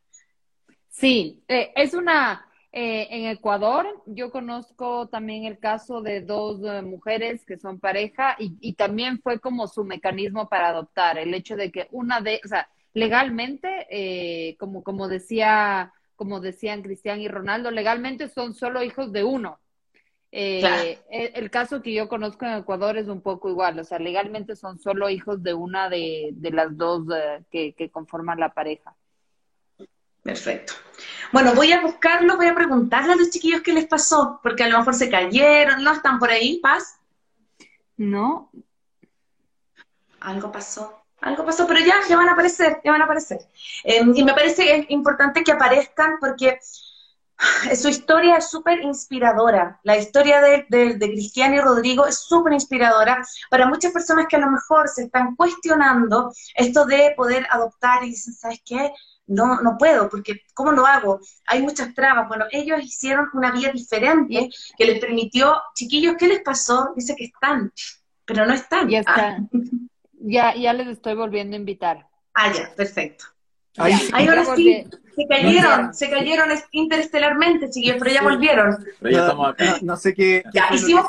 Sí, 0.88 1.44
eh, 1.46 1.72
es 1.76 1.92
una 1.92 2.45
eh, 2.78 3.08
en 3.10 3.24
Ecuador, 3.28 3.86
yo 4.04 4.30
conozco 4.30 5.08
también 5.08 5.46
el 5.46 5.58
caso 5.58 6.02
de 6.02 6.20
dos 6.20 6.60
eh, 6.62 6.82
mujeres 6.82 7.42
que 7.46 7.56
son 7.56 7.80
pareja 7.80 8.36
y, 8.38 8.74
también 8.74 9.18
fue 9.22 9.40
como 9.40 9.66
su 9.66 9.82
mecanismo 9.82 10.50
para 10.50 10.68
adoptar, 10.68 11.16
el 11.16 11.32
hecho 11.32 11.56
de 11.56 11.72
que 11.72 11.88
una 11.90 12.20
de, 12.20 12.38
o 12.44 12.48
sea, 12.48 12.68
legalmente, 12.92 13.86
eh, 13.88 14.56
como, 14.58 14.82
como 14.84 15.08
decía, 15.08 15.94
como 16.16 16.40
decían 16.40 16.82
Cristian 16.82 17.22
y 17.22 17.28
Ronaldo, 17.28 17.70
legalmente 17.70 18.28
son 18.28 18.52
solo 18.52 18.82
hijos 18.82 19.10
de 19.10 19.24
uno. 19.24 19.58
el, 20.30 21.50
caso 21.50 21.80
que 21.80 21.94
yo 21.94 22.10
conozco 22.10 22.44
en 22.44 22.58
Ecuador 22.58 22.98
es 22.98 23.08
un 23.08 23.22
poco 23.22 23.48
igual, 23.48 23.78
o 23.78 23.84
sea, 23.84 23.98
legalmente 23.98 24.54
son 24.54 24.78
solo 24.78 25.08
hijos 25.08 25.42
de 25.42 25.54
una 25.54 25.88
de, 25.88 26.34
las 26.52 26.76
dos 26.76 27.06
que 27.50 27.90
conforman 27.90 28.38
la 28.38 28.52
pareja. 28.52 28.94
Perfecto. 30.26 30.72
Bueno, 31.30 31.54
voy 31.54 31.72
a 31.72 31.80
buscarlo, 31.80 32.36
voy 32.36 32.48
a 32.48 32.54
preguntarle 32.54 33.12
a 33.12 33.16
los 33.16 33.30
chiquillos 33.30 33.62
qué 33.62 33.72
les 33.72 33.86
pasó, 33.86 34.40
porque 34.42 34.64
a 34.64 34.68
lo 34.68 34.78
mejor 34.78 34.94
se 34.94 35.08
cayeron, 35.08 35.84
¿no? 35.84 35.92
¿Están 35.92 36.18
por 36.18 36.30
ahí, 36.30 36.58
Paz? 36.58 36.98
No. 37.96 38.50
Algo 40.18 40.50
pasó, 40.50 41.04
algo 41.20 41.44
pasó, 41.44 41.64
pero 41.68 41.78
ya, 41.78 41.94
ya 42.08 42.16
van 42.16 42.28
a 42.28 42.32
aparecer, 42.32 42.80
ya 42.84 42.90
van 42.90 43.02
a 43.02 43.04
aparecer. 43.04 43.38
Em, 43.84 44.12
y 44.16 44.24
me 44.24 44.34
parece 44.34 44.86
importante 44.88 45.44
que 45.44 45.52
aparezcan 45.52 46.16
porque 46.18 46.58
su 47.76 47.88
historia 47.88 48.38
es 48.38 48.50
súper 48.50 48.82
inspiradora. 48.82 49.78
La 49.84 49.96
historia 49.96 50.40
de, 50.40 50.66
de, 50.68 50.94
de, 50.94 51.08
Cristian 51.08 51.54
y 51.54 51.60
Rodrigo 51.60 52.04
es 52.06 52.18
súper 52.18 52.52
inspiradora 52.52 53.24
para 53.48 53.68
muchas 53.68 53.92
personas 53.92 54.26
que 54.28 54.36
a 54.36 54.40
lo 54.40 54.50
mejor 54.50 54.88
se 54.88 55.04
están 55.04 55.36
cuestionando 55.36 56.32
esto 56.56 56.84
de 56.84 57.14
poder 57.16 57.46
adoptar 57.50 58.02
y 58.02 58.08
dicen, 58.08 58.34
¿sabes 58.34 58.60
qué? 58.64 58.92
No, 59.26 59.60
no 59.60 59.76
puedo, 59.78 60.08
porque 60.08 60.42
¿cómo 60.54 60.72
lo 60.72 60.86
hago? 60.86 61.20
Hay 61.46 61.62
muchas 61.62 61.94
trabas. 61.94 62.28
Bueno, 62.28 62.46
ellos 62.50 62.82
hicieron 62.82 63.28
una 63.34 63.50
vía 63.50 63.70
diferente 63.72 64.48
que 64.76 64.84
les 64.84 65.00
permitió, 65.00 65.60
chiquillos, 65.74 66.14
¿qué 66.18 66.28
les 66.28 66.42
pasó? 66.42 66.90
Dice 66.94 67.14
que 67.16 67.24
están, 67.24 67.72
pero 68.24 68.46
no 68.46 68.54
están. 68.54 68.88
Ya 68.88 69.00
están. 69.00 69.50
Ah. 69.52 69.58
Ya, 70.18 70.54
ya 70.54 70.72
les 70.72 70.88
estoy 70.88 71.14
volviendo 71.14 71.56
a 71.56 71.58
invitar. 71.58 72.06
Ah, 72.34 72.52
ya, 72.52 72.74
perfecto. 72.74 73.26
Ahí, 73.78 73.92
ahora 74.28 74.44
sí, 74.56 74.86
se 75.14 75.26
cayeron, 75.28 75.94
se 75.94 76.10
cayeron 76.10 76.48
interestelarmente, 76.72 77.68
chiquillos, 77.68 77.96
pero 77.98 78.10
ya 78.10 78.22
volvieron. 78.22 78.76
Pero 79.00 79.10
ya 79.10 79.20
estamos 79.22 79.50
acá. 79.50 79.78
No, 79.82 79.96
sé 79.96 80.14
qué. 80.14 80.42
ya, 80.54 80.68
hicimos, 80.72 81.06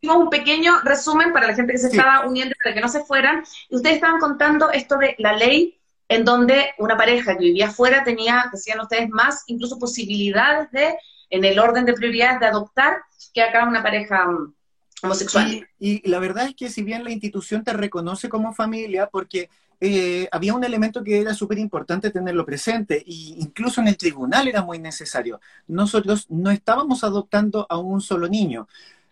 hicimos 0.00 0.16
un 0.16 0.30
pequeño 0.30 0.80
resumen 0.82 1.32
para 1.32 1.48
la 1.48 1.54
gente 1.54 1.72
que 1.72 1.78
se 1.78 1.88
estaba 1.88 2.26
uniendo, 2.26 2.54
para 2.62 2.74
que 2.74 2.80
no 2.80 2.88
se 2.88 3.04
fueran. 3.04 3.44
Y 3.68 3.76
ustedes 3.76 3.96
estaban 3.96 4.18
contando 4.18 4.70
esto 4.70 4.96
de 4.96 5.14
la 5.18 5.34
ley 5.34 5.77
en 6.08 6.24
donde 6.24 6.70
una 6.78 6.96
pareja 6.96 7.36
que 7.36 7.44
vivía 7.44 7.68
afuera 7.68 8.02
tenía, 8.02 8.48
decían 8.50 8.80
ustedes, 8.80 9.08
más 9.10 9.44
incluso 9.46 9.78
posibilidades 9.78 10.70
de, 10.72 10.96
en 11.30 11.44
el 11.44 11.58
orden 11.58 11.84
de 11.84 11.92
prioridades, 11.92 12.40
de 12.40 12.46
adoptar 12.46 12.96
que 13.34 13.42
acá 13.42 13.68
una 13.68 13.82
pareja 13.82 14.26
mm, 14.26 14.54
homosexual. 15.02 15.68
Y, 15.78 16.08
la 16.08 16.18
verdad 16.18 16.46
es 16.46 16.54
que 16.54 16.70
si 16.70 16.82
bien 16.82 17.04
la 17.04 17.10
institución 17.10 17.62
te 17.62 17.74
reconoce 17.74 18.30
como 18.30 18.54
familia, 18.54 19.08
porque 19.08 19.50
eh, 19.80 20.28
había 20.32 20.54
un 20.54 20.64
elemento 20.64 21.04
que 21.04 21.20
era 21.20 21.34
súper 21.34 21.58
importante 21.58 22.10
tenerlo 22.10 22.46
presente, 22.46 23.04
e 23.06 23.36
incluso 23.38 23.82
en 23.82 23.88
el 23.88 23.98
tribunal 23.98 24.48
era 24.48 24.62
muy 24.62 24.78
necesario. 24.78 25.40
Nosotros 25.66 26.24
no 26.30 26.50
estábamos 26.50 27.04
adoptando 27.04 27.66
a 27.68 27.76
un 27.76 28.00
solo 28.00 28.28
niño. 28.28 28.66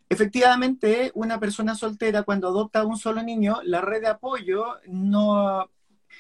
Efectivamente, 0.08 1.10
una 1.14 1.38
persona 1.38 1.74
soltera 1.74 2.22
cuando 2.22 2.48
adopta 2.48 2.80
a 2.80 2.86
un 2.86 2.96
solo 2.96 3.22
niño, 3.22 3.60
la 3.64 3.82
red 3.82 4.00
de 4.00 4.08
apoyo 4.08 4.64
no 4.86 5.68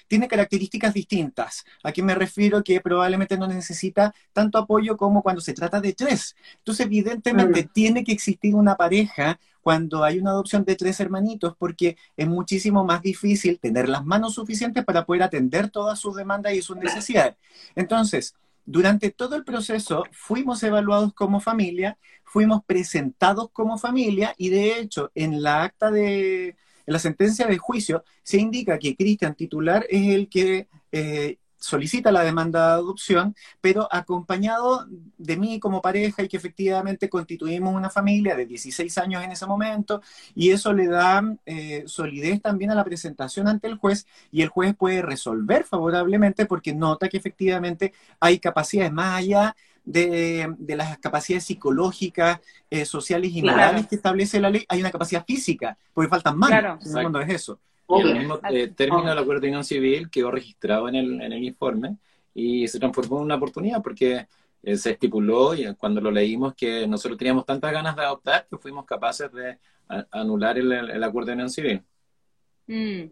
tiene 0.08 0.28
características 0.28 0.94
distintas. 0.94 1.64
Aquí 1.82 2.02
me 2.02 2.14
refiero 2.14 2.62
que 2.62 2.80
probablemente 2.80 3.36
no 3.36 3.46
necesita 3.46 4.14
tanto 4.32 4.58
apoyo 4.58 4.96
como 4.96 5.22
cuando 5.22 5.40
se 5.40 5.54
trata 5.54 5.80
de 5.80 5.92
tres. 5.92 6.36
Entonces, 6.58 6.86
evidentemente, 6.86 7.64
mm. 7.64 7.68
tiene 7.72 8.04
que 8.04 8.12
existir 8.12 8.54
una 8.54 8.76
pareja 8.76 9.38
cuando 9.60 10.04
hay 10.04 10.18
una 10.20 10.30
adopción 10.30 10.64
de 10.64 10.76
tres 10.76 11.00
hermanitos, 11.00 11.56
porque 11.58 11.96
es 12.16 12.28
muchísimo 12.28 12.84
más 12.84 13.02
difícil 13.02 13.58
tener 13.58 13.88
las 13.88 14.04
manos 14.04 14.34
suficientes 14.34 14.84
para 14.84 15.04
poder 15.04 15.24
atender 15.24 15.70
todas 15.70 15.98
sus 15.98 16.14
demandas 16.14 16.54
y 16.54 16.62
sus 16.62 16.76
necesidades. 16.76 17.34
Entonces, 17.74 18.36
durante 18.64 19.10
todo 19.10 19.36
el 19.36 19.44
proceso 19.44 20.04
fuimos 20.12 20.62
evaluados 20.62 21.14
como 21.14 21.40
familia, 21.40 21.98
fuimos 22.24 22.64
presentados 22.64 23.48
como 23.52 23.78
familia 23.78 24.34
y 24.36 24.50
de 24.50 24.78
hecho 24.78 25.10
en 25.14 25.42
la 25.42 25.62
acta 25.62 25.90
de, 25.90 26.56
en 26.86 26.92
la 26.92 26.98
sentencia 26.98 27.46
de 27.46 27.58
juicio 27.58 28.04
se 28.22 28.38
indica 28.38 28.78
que 28.78 28.96
Cristian 28.96 29.34
titular 29.34 29.86
es 29.90 30.14
el 30.14 30.28
que 30.28 30.68
eh, 30.92 31.38
solicita 31.58 32.12
la 32.12 32.22
demanda 32.22 32.66
de 32.68 32.72
adopción, 32.74 33.34
pero 33.60 33.88
acompañado 33.90 34.86
de 35.18 35.36
mí 35.36 35.58
como 35.58 35.82
pareja 35.82 36.22
y 36.22 36.28
que 36.28 36.36
efectivamente 36.36 37.08
constituimos 37.08 37.74
una 37.74 37.90
familia 37.90 38.36
de 38.36 38.46
16 38.46 38.96
años 38.98 39.24
en 39.24 39.32
ese 39.32 39.46
momento 39.46 40.00
y 40.34 40.50
eso 40.50 40.72
le 40.72 40.86
da 40.86 41.22
eh, 41.44 41.84
solidez 41.86 42.40
también 42.40 42.70
a 42.70 42.74
la 42.74 42.84
presentación 42.84 43.48
ante 43.48 43.66
el 43.66 43.76
juez 43.76 44.06
y 44.30 44.42
el 44.42 44.48
juez 44.48 44.76
puede 44.76 45.02
resolver 45.02 45.64
favorablemente 45.64 46.46
porque 46.46 46.74
nota 46.74 47.08
que 47.08 47.16
efectivamente 47.16 47.92
hay 48.20 48.38
capacidades 48.38 48.92
más 48.92 49.18
allá 49.18 49.56
de, 49.86 50.76
las 50.76 50.98
capacidades 50.98 51.44
psicológicas, 51.44 52.40
eh, 52.68 52.84
sociales 52.84 53.30
y 53.32 53.42
morales 53.42 53.86
que 53.86 53.94
establece 53.94 54.40
la 54.40 54.50
ley, 54.50 54.64
hay 54.68 54.80
una 54.80 54.90
capacidad 54.90 55.24
física, 55.24 55.78
porque 55.94 56.10
faltan 56.10 56.36
manos. 56.36 56.84
En 56.84 56.96
el 56.96 57.02
mundo 57.04 57.20
es 57.20 57.30
eso. 57.30 57.58
Y 57.88 58.00
el 58.00 58.18
mismo 58.18 58.40
eh, 58.50 58.68
término 58.68 59.08
del 59.08 59.18
acuerdo 59.18 59.42
de 59.42 59.48
unión 59.48 59.64
civil 59.64 60.10
quedó 60.10 60.32
registrado 60.32 60.88
en 60.88 60.96
el, 60.96 61.20
en 61.22 61.32
el 61.32 61.44
informe 61.44 61.96
y 62.34 62.66
se 62.66 62.80
transformó 62.80 63.18
en 63.18 63.24
una 63.24 63.36
oportunidad 63.36 63.80
porque 63.80 64.26
eh, 64.64 64.76
se 64.76 64.90
estipuló 64.90 65.54
y 65.54 65.72
cuando 65.76 66.00
lo 66.00 66.10
leímos 66.10 66.54
que 66.54 66.86
nosotros 66.88 67.16
teníamos 67.16 67.46
tantas 67.46 67.72
ganas 67.72 67.94
de 67.94 68.02
adoptar 68.02 68.46
que 68.50 68.58
fuimos 68.58 68.84
capaces 68.84 69.30
de 69.32 69.58
anular 70.10 70.58
el, 70.58 71.04
acuerdo 71.04 71.28
de 71.28 71.34
unión 71.34 71.50
civil. 71.50 71.80
Mm. 72.66 73.04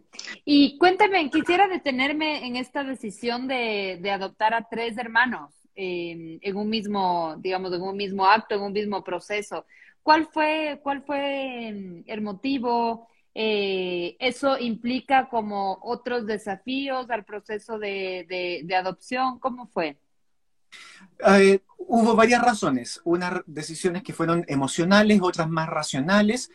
Y 0.43 0.77
cuéntame, 0.77 1.29
quisiera 1.29 1.69
detenerme 1.69 2.45
en 2.45 2.57
esta 2.57 2.83
decisión 2.83 3.47
de, 3.47 3.97
de 4.01 4.11
adoptar 4.11 4.53
a 4.53 4.67
tres 4.69 4.97
hermanos 4.97 5.64
en 5.75 6.55
un 6.55 6.69
mismo, 6.69 7.35
digamos, 7.39 7.73
en 7.73 7.81
un 7.81 7.97
mismo 7.97 8.25
acto, 8.25 8.55
en 8.55 8.61
un 8.61 8.73
mismo 8.73 9.03
proceso. 9.03 9.65
¿Cuál 10.05 10.27
fue, 10.27 10.79
cuál 10.83 11.01
fue 11.01 11.67
em, 11.67 12.03
el 12.05 12.21
motivo? 12.21 13.07
Eh, 13.33 14.15
¿Eso 14.19 14.59
implica 14.59 15.27
como 15.29 15.79
otros 15.81 16.27
desafíos 16.27 17.09
al 17.09 17.25
proceso 17.25 17.79
de, 17.79 18.63
de, 18.63 18.75
adopción? 18.75 19.39
¿Cómo 19.39 19.65
fue? 19.65 19.97
Eh, 21.27 21.59
hubo 21.79 22.15
varias 22.15 22.43
razones, 22.43 23.01
unas 23.03 23.41
decisiones 23.47 24.03
que 24.03 24.13
fueron 24.13 24.45
emocionales, 24.47 25.19
otras 25.23 25.49
más 25.49 25.69
racionales, 25.69 26.51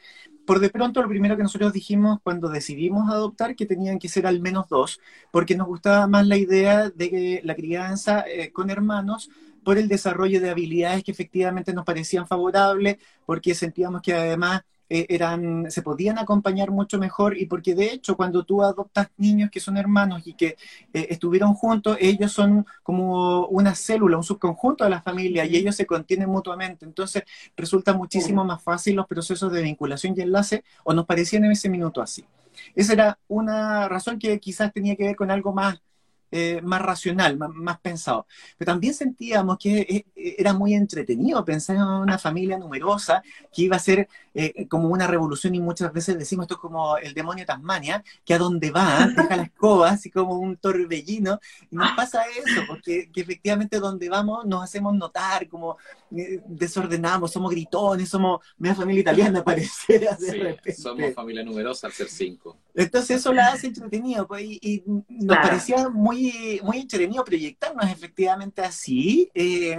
por 0.46 0.60
de 0.60 0.70
pronto 0.70 1.02
lo 1.02 1.08
primero 1.08 1.36
que 1.36 1.42
nosotros 1.42 1.72
dijimos 1.72 2.18
cuando 2.22 2.48
decidimos 2.48 3.10
adoptar 3.10 3.54
que 3.54 3.66
tenían 3.66 3.98
que 3.98 4.08
ser 4.08 4.26
al 4.26 4.40
menos 4.40 4.68
dos, 4.68 5.00
porque 5.30 5.56
nos 5.56 5.66
gustaba 5.66 6.06
más 6.06 6.26
la 6.26 6.36
idea 6.36 6.90
de 6.90 7.40
la 7.44 7.54
crianza 7.54 8.24
eh, 8.26 8.50
con 8.52 8.70
hermanos 8.70 9.30
por 9.64 9.78
el 9.78 9.88
desarrollo 9.88 10.40
de 10.40 10.50
habilidades 10.50 11.04
que 11.04 11.12
efectivamente 11.12 11.72
nos 11.72 11.84
parecían 11.84 12.26
favorables, 12.26 12.96
porque 13.26 13.54
sentíamos 13.54 14.02
que 14.02 14.14
además 14.14 14.62
eh, 14.92 15.06
eran, 15.08 15.70
se 15.70 15.82
podían 15.82 16.18
acompañar 16.18 16.72
mucho 16.72 16.98
mejor 16.98 17.38
y 17.38 17.46
porque 17.46 17.76
de 17.76 17.92
hecho 17.92 18.16
cuando 18.16 18.44
tú 18.44 18.62
adoptas 18.64 19.08
niños 19.16 19.48
que 19.48 19.60
son 19.60 19.76
hermanos 19.76 20.26
y 20.26 20.34
que 20.34 20.56
eh, 20.92 21.06
estuvieron 21.10 21.54
juntos, 21.54 21.96
ellos 22.00 22.32
son 22.32 22.66
como 22.82 23.46
una 23.46 23.76
célula, 23.76 24.16
un 24.16 24.24
subconjunto 24.24 24.82
de 24.82 24.90
la 24.90 25.00
familia 25.00 25.44
y 25.44 25.56
ellos 25.56 25.76
se 25.76 25.86
contienen 25.86 26.28
mutuamente. 26.28 26.84
Entonces 26.84 27.22
resulta 27.56 27.92
muchísimo 27.92 28.44
más 28.44 28.62
fácil 28.62 28.96
los 28.96 29.06
procesos 29.06 29.52
de 29.52 29.62
vinculación 29.62 30.14
y 30.16 30.22
enlace 30.22 30.64
o 30.82 30.92
nos 30.92 31.06
parecían 31.06 31.44
en 31.44 31.52
ese 31.52 31.68
minuto 31.68 32.02
así. 32.02 32.24
Esa 32.74 32.92
era 32.92 33.18
una 33.28 33.88
razón 33.88 34.18
que 34.18 34.40
quizás 34.40 34.72
tenía 34.72 34.96
que 34.96 35.04
ver 35.04 35.16
con 35.16 35.30
algo 35.30 35.52
más 35.52 35.80
eh, 36.32 36.60
más 36.62 36.80
racional, 36.80 37.36
más, 37.36 37.80
pensado. 37.80 38.26
Pero 38.56 38.70
también 38.72 38.94
sentíamos 38.94 39.58
que 39.58 39.80
eh, 39.80 40.06
eh, 40.14 40.36
era 40.38 40.52
muy 40.52 40.74
entretenido 40.74 41.44
pensar 41.44 41.74
en 41.74 41.82
una 41.82 42.18
familia 42.18 42.56
numerosa 42.56 43.20
que 43.52 43.62
iba 43.62 43.76
a 43.76 43.80
ser 43.80 44.08
como 44.68 44.90
una 44.90 45.08
revolución 45.08 45.56
y 45.56 45.60
muchas 45.60 45.92
veces 45.92 46.16
decimos 46.16 46.44
esto 46.44 46.54
es 46.54 46.60
como 46.60 46.96
el 46.98 47.14
demonio 47.14 47.44
Tasmania, 47.44 48.04
que 48.24 48.34
a 48.34 48.38
donde 48.38 48.70
va 48.70 49.08
deja 49.08 49.36
la 49.36 49.42
escoba 49.42 49.90
así 49.90 50.08
como 50.08 50.38
un 50.38 50.56
torbellino 50.56 51.40
y 51.68 51.74
nos 51.74 51.90
pasa 51.96 52.22
eso, 52.28 52.62
porque 52.68 53.10
efectivamente 53.12 53.80
donde 53.80 54.08
vamos 54.08 54.46
nos 54.46 54.62
hacemos 54.62 54.94
notar 54.94 55.48
como 55.48 55.78
desordenamos, 56.10 57.32
somos 57.32 57.50
gritones, 57.50 58.08
somos 58.08 58.40
media 58.56 58.76
familia 58.76 59.00
italiana 59.00 59.42
pareciera 59.44 60.16
sí, 60.16 60.72
Somos 60.80 61.12
familia 61.12 61.42
numerosa 61.42 61.88
al 61.88 61.92
ser 61.92 62.08
cinco. 62.08 62.56
Entonces 62.80 63.18
eso 63.18 63.32
la 63.32 63.48
hace 63.48 63.68
entretenido 63.68 64.26
pues, 64.26 64.42
y, 64.44 64.82
nos 65.08 65.36
parecía 65.36 65.88
muy 65.88 66.60
muy, 66.62 66.78
entretenido 66.78 67.24
proyectarnos 67.24 67.90
efectivamente 67.90 68.62
así. 68.62 69.30
Eh, 69.34 69.76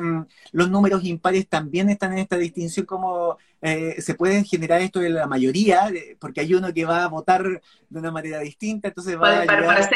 los 0.52 0.70
números 0.70 1.04
impares 1.04 1.48
también 1.48 1.90
están 1.90 2.14
en 2.14 2.20
esta 2.20 2.38
distinción 2.38 2.86
como 2.86 3.38
eh, 3.62 4.02
se 4.02 4.16
puede 4.16 4.44
generar 4.44 4.82
esto 4.82 5.00
de 5.00 5.10
la 5.10 5.28
mayoría, 5.28 5.92
porque 6.20 6.42
hay 6.42 6.54
uno 6.54 6.74
que 6.74 6.86
va 6.86 7.04
a 7.04 7.08
votar 7.08 7.44
de 7.90 8.00
una 8.00 8.12
manera 8.12 8.40
distinta, 8.40 8.88
entonces 8.88 9.20
va 9.20 9.44
a, 9.44 9.46
para, 9.46 9.90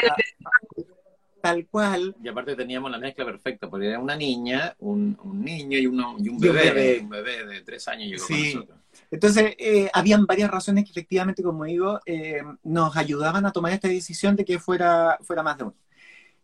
tal 1.46 1.66
cual. 1.66 2.14
Y 2.22 2.28
aparte 2.28 2.56
teníamos 2.56 2.90
la 2.90 2.98
mezcla 2.98 3.24
perfecta, 3.24 3.68
porque 3.68 3.88
era 3.88 3.98
una 3.98 4.16
niña, 4.16 4.74
un, 4.80 5.18
niño 5.34 5.78
y, 5.78 5.86
uno, 5.86 6.16
y 6.18 6.28
un, 6.28 6.38
bebé, 6.38 7.00
un 7.02 7.08
bebé, 7.08 7.46
de 7.46 7.60
tres 7.62 7.86
años 7.88 8.08
llegó 8.08 8.26
con 8.26 8.42
nosotros. 8.42 8.78
Entonces, 9.10 9.54
eh, 9.58 9.90
habían 9.92 10.26
varias 10.26 10.50
razones 10.50 10.84
que 10.84 10.90
efectivamente, 10.90 11.42
como 11.42 11.64
digo, 11.64 12.00
nos 12.64 12.96
ayudaban 12.96 13.46
a 13.46 13.52
tomar 13.52 13.72
esta 13.72 13.88
decisión 13.88 14.34
de 14.36 14.44
que 14.44 14.58
fuera, 14.58 15.18
fuera 15.22 15.42
más 15.42 15.58
de 15.58 15.64
uno. 15.64 15.74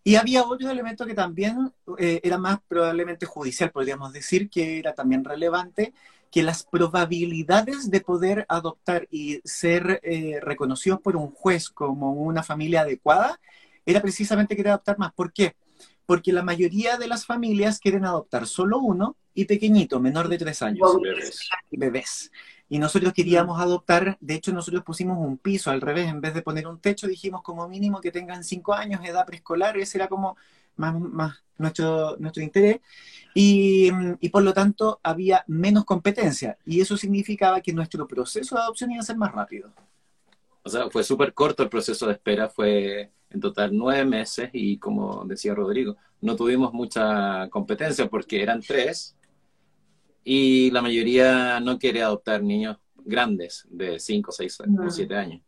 Y 0.04 0.16
había 0.16 0.42
otro 0.42 0.70
elemento 0.70 1.06
que 1.06 1.14
también 1.14 1.72
eh, 1.98 2.20
era 2.24 2.36
más 2.36 2.58
probablemente 2.66 3.24
judicial, 3.26 3.70
podríamos 3.70 4.12
decir, 4.12 4.50
que 4.50 4.78
era 4.80 4.94
también 4.94 5.24
relevante, 5.24 5.94
que 6.30 6.42
las 6.42 6.64
probabilidades 6.64 7.90
de 7.90 8.00
poder 8.00 8.44
adoptar 8.48 9.06
y 9.10 9.40
ser 9.44 10.00
eh, 10.02 10.40
reconocidos 10.40 11.00
por 11.00 11.14
un 11.16 11.30
juez 11.30 11.68
como 11.68 12.12
una 12.14 12.42
familia 12.42 12.80
adecuada 12.80 13.38
era 13.86 14.00
precisamente 14.00 14.56
querer 14.56 14.70
adoptar 14.70 14.98
más. 14.98 15.12
¿Por 15.12 15.32
qué? 15.32 15.56
Porque 16.06 16.32
la 16.32 16.42
mayoría 16.42 16.96
de 16.96 17.08
las 17.08 17.26
familias 17.26 17.78
quieren 17.78 18.04
adoptar 18.04 18.46
solo 18.46 18.78
uno 18.78 19.16
y 19.34 19.44
pequeñito, 19.46 20.00
menor 20.00 20.28
de 20.28 20.38
tres 20.38 20.62
años. 20.62 20.96
Bebés. 21.00 21.48
Bebés. 21.70 22.32
Y 22.68 22.78
nosotros 22.78 23.12
queríamos 23.12 23.60
adoptar, 23.60 24.16
de 24.20 24.34
hecho 24.34 24.52
nosotros 24.52 24.82
pusimos 24.82 25.18
un 25.18 25.36
piso 25.36 25.70
al 25.70 25.80
revés, 25.80 26.08
en 26.08 26.20
vez 26.20 26.32
de 26.32 26.42
poner 26.42 26.66
un 26.66 26.78
techo 26.78 27.06
dijimos 27.06 27.42
como 27.42 27.68
mínimo 27.68 28.00
que 28.00 28.10
tengan 28.10 28.44
cinco 28.44 28.72
años, 28.72 29.04
edad 29.04 29.26
preescolar, 29.26 29.76
ese 29.76 29.98
era 29.98 30.08
como 30.08 30.36
más, 30.76 30.98
más 30.98 31.42
nuestro, 31.58 32.16
nuestro 32.18 32.42
interés. 32.42 32.80
Y, 33.34 33.90
y, 34.20 34.28
por 34.28 34.42
lo 34.42 34.52
tanto 34.52 35.00
había 35.02 35.44
menos 35.46 35.84
competencia. 35.84 36.58
Y 36.64 36.80
eso 36.80 36.96
significaba 36.96 37.60
que 37.60 37.72
nuestro 37.72 38.06
proceso 38.06 38.54
de 38.54 38.62
adopción 38.62 38.90
iba 38.90 39.00
a 39.00 39.04
ser 39.06 39.16
más 39.16 39.32
rápido. 39.32 39.72
O 40.62 40.70
sea, 40.70 40.88
fue 40.90 41.02
súper 41.02 41.34
corto 41.34 41.62
el 41.62 41.68
proceso 41.68 42.06
de 42.06 42.12
espera, 42.12 42.48
fue 42.48 43.10
en 43.32 43.40
total 43.40 43.70
nueve 43.72 44.04
meses 44.04 44.50
y 44.52 44.78
como 44.78 45.24
decía 45.24 45.54
Rodrigo, 45.54 45.96
no 46.20 46.36
tuvimos 46.36 46.72
mucha 46.72 47.48
competencia 47.50 48.08
porque 48.08 48.42
eran 48.42 48.60
tres 48.60 49.16
y 50.24 50.70
la 50.70 50.82
mayoría 50.82 51.60
no 51.60 51.78
quiere 51.78 52.02
adoptar 52.02 52.42
niños 52.42 52.78
grandes 53.04 53.66
de 53.68 53.98
5, 53.98 54.30
6 54.30 54.60
o 54.60 54.90
7 54.90 55.16
años. 55.16 55.40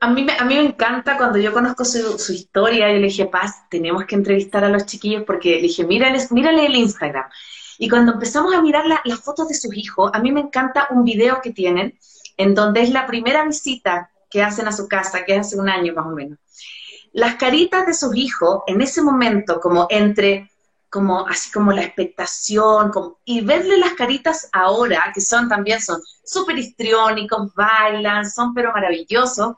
A 0.00 0.10
mí, 0.10 0.26
a 0.38 0.44
mí 0.44 0.54
me 0.54 0.62
encanta 0.62 1.16
cuando 1.16 1.38
yo 1.38 1.52
conozco 1.52 1.84
su, 1.84 2.18
su, 2.18 2.32
historia, 2.32 2.88
yo 2.88 2.98
le 2.98 3.06
dije, 3.06 3.26
Paz, 3.26 3.68
tenemos 3.68 4.04
que 4.04 4.14
entrevistar 4.14 4.64
a 4.64 4.68
los 4.68 4.86
chiquillos 4.86 5.24
porque 5.24 5.56
le 5.56 5.62
dije, 5.62 5.84
mírale, 5.84 6.18
mírale 6.30 6.66
el 6.66 6.76
Instagram. 6.76 7.24
Y 7.78 7.88
cuando 7.88 8.12
empezamos 8.12 8.54
a 8.54 8.62
mirar 8.62 8.84
las 8.86 9.20
fotos 9.20 9.48
de 9.48 9.54
sus 9.54 9.76
hijos, 9.76 10.10
a 10.12 10.20
mí 10.20 10.32
me 10.32 10.40
encanta 10.40 10.88
un 10.90 11.04
video 11.04 11.40
que 11.40 11.52
tienen 11.52 11.98
en 12.36 12.54
donde 12.54 12.82
es 12.82 12.90
la 12.90 13.06
primera 13.06 13.44
visita 13.44 14.10
que 14.30 14.42
hacen 14.42 14.68
a 14.68 14.72
su 14.72 14.88
casa, 14.88 15.24
que 15.24 15.34
es 15.34 15.40
hace 15.40 15.58
un 15.58 15.68
año 15.68 15.94
más 15.94 16.06
o 16.06 16.10
menos. 16.10 16.38
Las 17.12 17.36
caritas 17.36 17.86
de 17.86 17.94
sus 17.94 18.14
hijos 18.16 18.62
en 18.66 18.80
ese 18.80 19.02
momento, 19.02 19.60
como 19.60 19.86
entre 19.90 20.50
como 20.90 21.26
así 21.28 21.50
como 21.50 21.72
la 21.72 21.82
expectación, 21.82 22.90
y 23.24 23.42
verle 23.42 23.76
las 23.78 23.92
caritas 23.92 24.48
ahora, 24.52 25.10
que 25.14 25.20
son 25.20 25.48
también 25.48 25.80
son 25.82 26.00
súper 26.24 26.58
histriónicos, 26.58 27.52
bailan, 27.54 28.28
son 28.28 28.54
pero 28.54 28.72
maravillosos, 28.72 29.56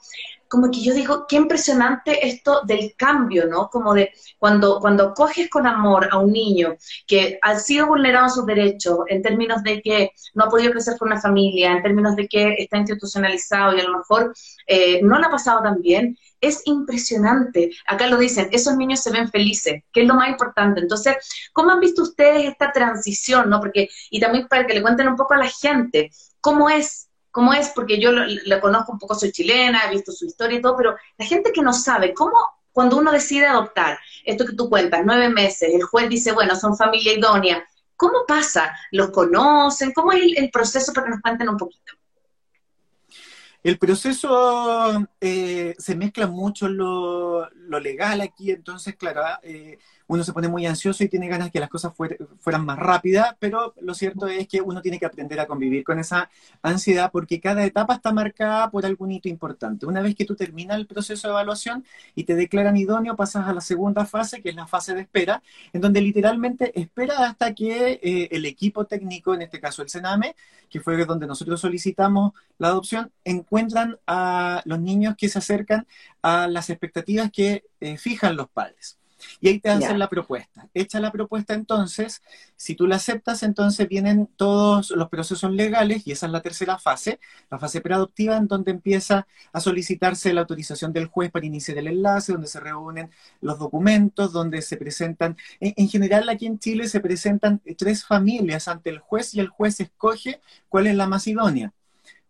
como 0.51 0.69
que 0.69 0.81
yo 0.83 0.93
digo, 0.95 1.27
qué 1.29 1.37
impresionante 1.37 2.27
esto 2.27 2.63
del 2.67 2.95
cambio, 2.97 3.47
¿no? 3.47 3.69
Como 3.71 3.95
de 3.95 4.11
cuando, 4.37 4.81
cuando 4.81 5.15
coges 5.15 5.49
con 5.49 5.65
amor 5.65 6.09
a 6.11 6.19
un 6.19 6.33
niño 6.33 6.75
que 7.07 7.39
ha 7.41 7.57
sido 7.61 7.87
vulnerado 7.87 8.29
sus 8.29 8.45
derechos 8.47 8.99
en 9.07 9.23
términos 9.23 9.63
de 9.63 9.81
que 9.81 10.11
no 10.35 10.45
ha 10.45 10.49
podido 10.49 10.73
crecer 10.73 10.99
con 10.99 11.13
una 11.13 11.21
familia, 11.21 11.71
en 11.71 11.83
términos 11.83 12.17
de 12.17 12.27
que 12.27 12.57
está 12.59 12.79
institucionalizado 12.79 13.77
y 13.77 13.81
a 13.81 13.85
lo 13.85 13.99
mejor 13.99 14.35
eh, 14.67 15.01
no 15.05 15.21
le 15.21 15.27
ha 15.27 15.31
pasado 15.31 15.63
tan 15.63 15.81
bien, 15.81 16.19
es 16.41 16.63
impresionante. 16.65 17.71
Acá 17.87 18.09
lo 18.09 18.17
dicen, 18.17 18.49
esos 18.51 18.77
niños 18.77 19.01
se 19.01 19.13
ven 19.13 19.31
felices, 19.31 19.85
que 19.93 20.03
es 20.03 20.09
lo 20.09 20.15
más 20.15 20.31
importante. 20.31 20.81
Entonces, 20.81 21.15
¿cómo 21.53 21.71
han 21.71 21.79
visto 21.79 22.03
ustedes 22.03 22.49
esta 22.49 22.73
transición, 22.73 23.51
no? 23.51 23.61
Porque, 23.61 23.89
y 24.11 24.19
también 24.19 24.49
para 24.49 24.67
que 24.67 24.75
le 24.75 24.83
cuenten 24.83 25.07
un 25.07 25.17
poco 25.17 25.35
a 25.35 25.39
la 25.39 25.49
gente, 25.49 26.11
¿cómo 26.41 26.69
es? 26.69 27.10
¿Cómo 27.31 27.53
es? 27.53 27.71
Porque 27.71 28.01
yo 28.01 28.11
la 28.12 28.61
conozco 28.61 28.93
un 28.93 28.99
poco, 28.99 29.14
soy 29.14 29.31
chilena, 29.33 29.83
he 29.87 29.90
visto 29.90 30.12
su 30.12 30.27
historia 30.27 30.59
y 30.59 30.62
todo, 30.62 30.77
pero 30.77 30.97
la 31.16 31.25
gente 31.25 31.53
que 31.53 31.62
no 31.62 31.73
sabe, 31.73 32.12
¿cómo 32.12 32.37
cuando 32.73 32.99
uno 32.99 33.12
decide 33.12 33.47
adoptar, 33.47 33.99
esto 34.25 34.47
que 34.47 34.55
tú 34.55 34.69
cuentas, 34.69 35.03
nueve 35.05 35.29
meses, 35.29 35.75
el 35.75 35.83
juez 35.83 36.09
dice, 36.09 36.33
bueno, 36.33 36.55
son 36.57 36.77
familia 36.77 37.12
idónea, 37.12 37.64
¿cómo 37.97 38.25
pasa? 38.27 38.75
¿Los 38.93 39.11
conocen? 39.11 39.93
¿Cómo 39.93 40.12
es 40.12 40.37
el 40.37 40.51
proceso 40.51 40.93
para 40.93 41.07
que 41.07 41.11
nos 41.11 41.21
cuenten 41.21 41.49
un 41.49 41.57
poquito? 41.57 41.93
El 43.62 43.79
proceso 43.79 45.07
eh, 45.21 45.75
se 45.79 45.95
mezcla 45.95 46.27
mucho 46.27 46.69
lo, 46.69 47.51
legal 47.81 48.23
aquí, 48.23 48.51
entonces, 48.51 48.97
claro, 48.97 49.38
eh, 49.43 49.79
uno 50.11 50.25
se 50.25 50.33
pone 50.33 50.49
muy 50.49 50.66
ansioso 50.66 51.05
y 51.05 51.09
tiene 51.09 51.29
ganas 51.29 51.53
que 51.53 51.61
las 51.61 51.68
cosas 51.68 51.92
fueran 52.40 52.64
más 52.64 52.81
rápidas, 52.81 53.37
pero 53.38 53.75
lo 53.81 53.94
cierto 53.94 54.27
es 54.27 54.49
que 54.49 54.61
uno 54.61 54.83
tiene 54.83 54.99
que 54.99 55.07
aprender 55.07 55.38
a 55.38 55.46
convivir 55.46 55.85
con 55.85 56.01
esa 56.01 56.29
ansiedad 56.62 57.12
porque 57.12 57.40
cada 57.40 57.64
etapa 57.64 57.94
está 57.94 58.12
marcada 58.12 58.73
por 58.73 58.85
algún 58.85 59.12
hito 59.12 59.29
importante. 59.29 59.87
Una 59.87 60.03
vez 60.03 60.16
que 60.16 60.25
tú 60.25 60.35
terminas 60.35 60.79
el 60.79 60.88
proceso 60.88 61.29
de 61.29 61.35
evaluación 61.35 61.85
y 62.16 62.25
te 62.25 62.35
declaran 62.35 62.77
idóneo, 62.77 63.14
pasas 63.14 63.46
a 63.46 63.53
la 63.53 63.61
segunda 63.61 64.05
fase, 64.05 64.42
que 64.42 64.49
es 64.49 64.57
la 64.57 64.66
fase 64.66 64.94
de 64.94 65.03
espera, 65.03 65.44
en 65.73 65.81
donde 65.81 66.01
literalmente 66.01 66.73
espera 66.81 67.29
hasta 67.29 67.55
que 67.55 68.01
eh, 68.03 68.29
el 68.33 68.46
equipo 68.46 68.87
técnico, 68.87 69.33
en 69.35 69.42
este 69.42 69.61
caso 69.61 69.81
el 69.81 69.90
Sename, 69.90 70.35
que 70.68 70.81
fue 70.81 71.05
donde 71.05 71.29
nosotros 71.29 71.61
solicitamos 71.61 72.33
la 72.59 72.68
adopción, 72.68 73.12
encuentran 73.25 73.96
a 74.09 74.61
los 74.64 74.81
niños 74.81 75.14
que 75.16 75.29
se 75.29 75.38
acercan 75.38 75.87
a 76.20 76.49
las 76.49 76.68
expectativas 76.68 77.31
que 77.31 77.62
eh, 77.81 77.96
fijan 77.96 78.35
los 78.35 78.49
padres. 78.49 79.00
Y 79.41 79.49
ahí 79.49 79.59
te 79.61 79.71
hacen 79.71 79.99
la 79.99 80.09
propuesta. 80.09 80.69
Hecha 80.75 81.01
la 81.01 81.13
propuesta 81.13 81.55
entonces, 81.55 82.23
si 82.57 82.75
tú 82.75 82.87
la 82.87 82.97
aceptas, 82.97 83.43
entonces 83.43 83.89
vienen 83.89 84.29
todos 84.37 84.91
los 84.91 85.09
procesos 85.09 85.51
legales 85.53 86.07
y 86.07 86.13
esa 86.13 86.27
es 86.27 86.33
la 86.33 86.41
tercera 86.41 86.79
fase, 86.79 87.21
la 87.51 87.59
fase 87.59 87.81
preadoptiva, 87.81 88.37
en 88.37 88.47
donde 88.47 88.71
empieza 88.71 89.27
a 89.53 89.61
solicitarse 89.61 90.33
la 90.33 90.43
autorización 90.43 90.93
del 90.93 91.07
juez 91.07 91.31
para 91.31 91.47
iniciar 91.47 91.79
el 91.79 91.89
enlace, 91.89 92.33
donde 92.33 92.49
se 92.49 92.61
reúnen 92.61 93.11
los 93.41 93.59
documentos, 93.59 94.33
donde 94.33 94.63
se 94.63 94.77
presentan, 94.77 95.37
en 95.61 95.89
general 95.89 96.29
aquí 96.29 96.47
en 96.47 96.59
Chile 96.59 96.89
se 96.89 97.01
presentan 97.01 97.61
tres 97.77 98.05
familias 98.05 98.69
ante 98.69 98.91
el 98.91 98.99
juez 98.99 99.35
y 99.35 99.41
el 99.41 99.49
juez 99.49 99.81
escoge 99.81 100.41
cuál 100.69 100.87
es 100.87 100.95
la 100.95 101.07
más 101.07 101.27
idónea 101.27 101.73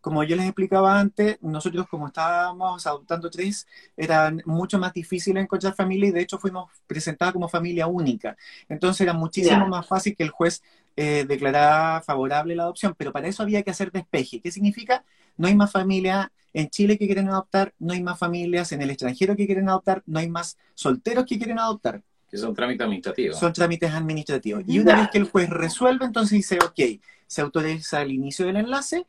como 0.01 0.23
yo 0.23 0.35
les 0.35 0.45
explicaba 0.45 0.99
antes, 0.99 1.37
nosotros 1.41 1.87
como 1.87 2.07
estábamos 2.07 2.85
adoptando 2.87 3.29
tres, 3.29 3.67
era 3.95 4.33
mucho 4.45 4.79
más 4.79 4.93
difícil 4.93 5.37
encontrar 5.37 5.75
familia 5.75 6.09
y 6.09 6.11
de 6.11 6.21
hecho 6.21 6.39
fuimos 6.39 6.69
presentadas 6.87 7.33
como 7.33 7.47
familia 7.47 7.87
única. 7.87 8.35
Entonces 8.67 9.01
era 9.01 9.13
muchísimo 9.13 9.67
más 9.67 9.87
fácil 9.87 10.15
que 10.15 10.23
el 10.23 10.29
juez 10.29 10.63
eh, 10.97 11.25
declarara 11.27 12.01
favorable 12.01 12.55
la 12.55 12.63
adopción, 12.63 12.95
pero 12.97 13.11
para 13.11 13.27
eso 13.27 13.43
había 13.43 13.63
que 13.63 13.71
hacer 13.71 13.91
despeje. 13.91 14.41
¿Qué 14.41 14.51
significa? 14.51 15.05
No 15.37 15.47
hay 15.47 15.55
más 15.55 15.71
familia 15.71 16.31
en 16.53 16.69
Chile 16.69 16.97
que 16.97 17.05
quieren 17.05 17.29
adoptar, 17.29 17.73
no 17.79 17.93
hay 17.93 18.01
más 18.01 18.19
familias 18.19 18.71
en 18.71 18.81
el 18.81 18.89
extranjero 18.89 19.35
que 19.35 19.45
quieren 19.45 19.69
adoptar, 19.69 20.03
no 20.05 20.19
hay 20.19 20.29
más 20.29 20.57
solteros 20.73 21.25
que 21.25 21.37
quieren 21.37 21.59
adoptar. 21.59 22.01
Que 22.29 22.37
son 22.37 22.53
trámites 22.53 22.85
administrativos. 22.85 23.39
Son 23.39 23.53
trámites 23.53 23.91
administrativos. 23.91 24.63
Y 24.65 24.79
una 24.79 24.95
vez 24.95 25.09
que 25.11 25.17
el 25.17 25.25
juez 25.25 25.49
resuelve, 25.49 26.05
entonces 26.05 26.31
dice, 26.31 26.59
ok, 26.63 27.01
se 27.27 27.41
autoriza 27.41 28.01
el 28.01 28.11
inicio 28.11 28.45
del 28.45 28.57
enlace 28.57 29.05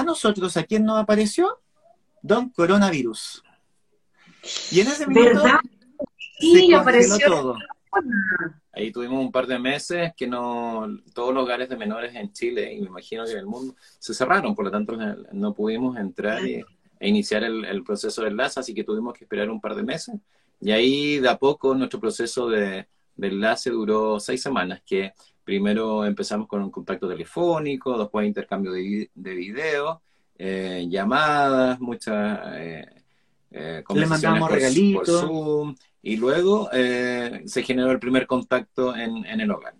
a 0.00 0.04
nosotros, 0.04 0.56
¿a 0.56 0.64
quién 0.64 0.84
nos 0.84 0.98
apareció? 0.98 1.60
Don 2.22 2.50
Coronavirus. 2.50 3.42
Y 4.70 4.80
en 4.80 4.88
ese 4.88 5.06
minuto 5.06 5.42
¿Verdad? 5.42 5.60
se 5.62 6.06
Sí, 6.38 6.52
congeló 6.60 6.78
apareció. 6.80 7.26
todo. 7.28 7.56
Ahí 8.72 8.92
tuvimos 8.92 9.20
un 9.20 9.32
par 9.32 9.46
de 9.46 9.58
meses 9.58 10.12
que 10.16 10.26
no 10.26 10.86
todos 11.14 11.32
los 11.32 11.44
hogares 11.44 11.68
de 11.70 11.76
menores 11.78 12.14
en 12.14 12.30
Chile 12.32 12.74
y 12.74 12.80
me 12.82 12.88
imagino 12.88 13.24
que 13.24 13.32
en 13.32 13.38
el 13.38 13.46
mundo 13.46 13.74
se 13.98 14.12
cerraron, 14.12 14.54
por 14.54 14.66
lo 14.66 14.70
tanto 14.70 14.96
no 15.32 15.54
pudimos 15.54 15.96
entrar 15.96 16.46
y, 16.46 16.62
e 17.00 17.08
iniciar 17.08 17.42
el, 17.44 17.64
el 17.64 17.82
proceso 17.82 18.20
de 18.22 18.28
enlace, 18.28 18.60
así 18.60 18.74
que 18.74 18.84
tuvimos 18.84 19.14
que 19.14 19.24
esperar 19.24 19.48
un 19.50 19.60
par 19.62 19.74
de 19.74 19.82
meses. 19.82 20.16
Y 20.60 20.72
ahí 20.72 21.18
de 21.20 21.28
a 21.28 21.38
poco 21.38 21.74
nuestro 21.74 21.98
proceso 22.00 22.48
de, 22.48 22.86
de 23.16 23.28
enlace 23.28 23.70
duró 23.70 24.20
seis 24.20 24.42
semanas, 24.42 24.82
que 24.84 25.14
primero 25.46 26.04
empezamos 26.04 26.48
con 26.48 26.62
un 26.62 26.70
contacto 26.72 27.08
telefónico, 27.08 27.98
después 27.98 28.26
intercambio 28.28 28.72
de, 28.72 29.10
de 29.14 29.34
video, 29.34 30.02
eh, 30.38 30.86
llamadas, 30.90 31.80
muchas 31.80 32.40
eh, 32.56 32.86
eh, 33.52 33.82
conversaciones 33.84 34.40
mandamos 34.40 34.48
por- 34.50 34.58
regalitos. 34.58 35.22
por 35.22 35.28
Zoom, 35.30 35.76
y 36.02 36.16
luego 36.18 36.68
eh, 36.72 37.42
se 37.46 37.62
generó 37.62 37.90
el 37.92 38.00
primer 38.00 38.26
contacto 38.26 38.94
en, 38.96 39.24
en 39.26 39.40
el 39.40 39.50
hogar. 39.52 39.74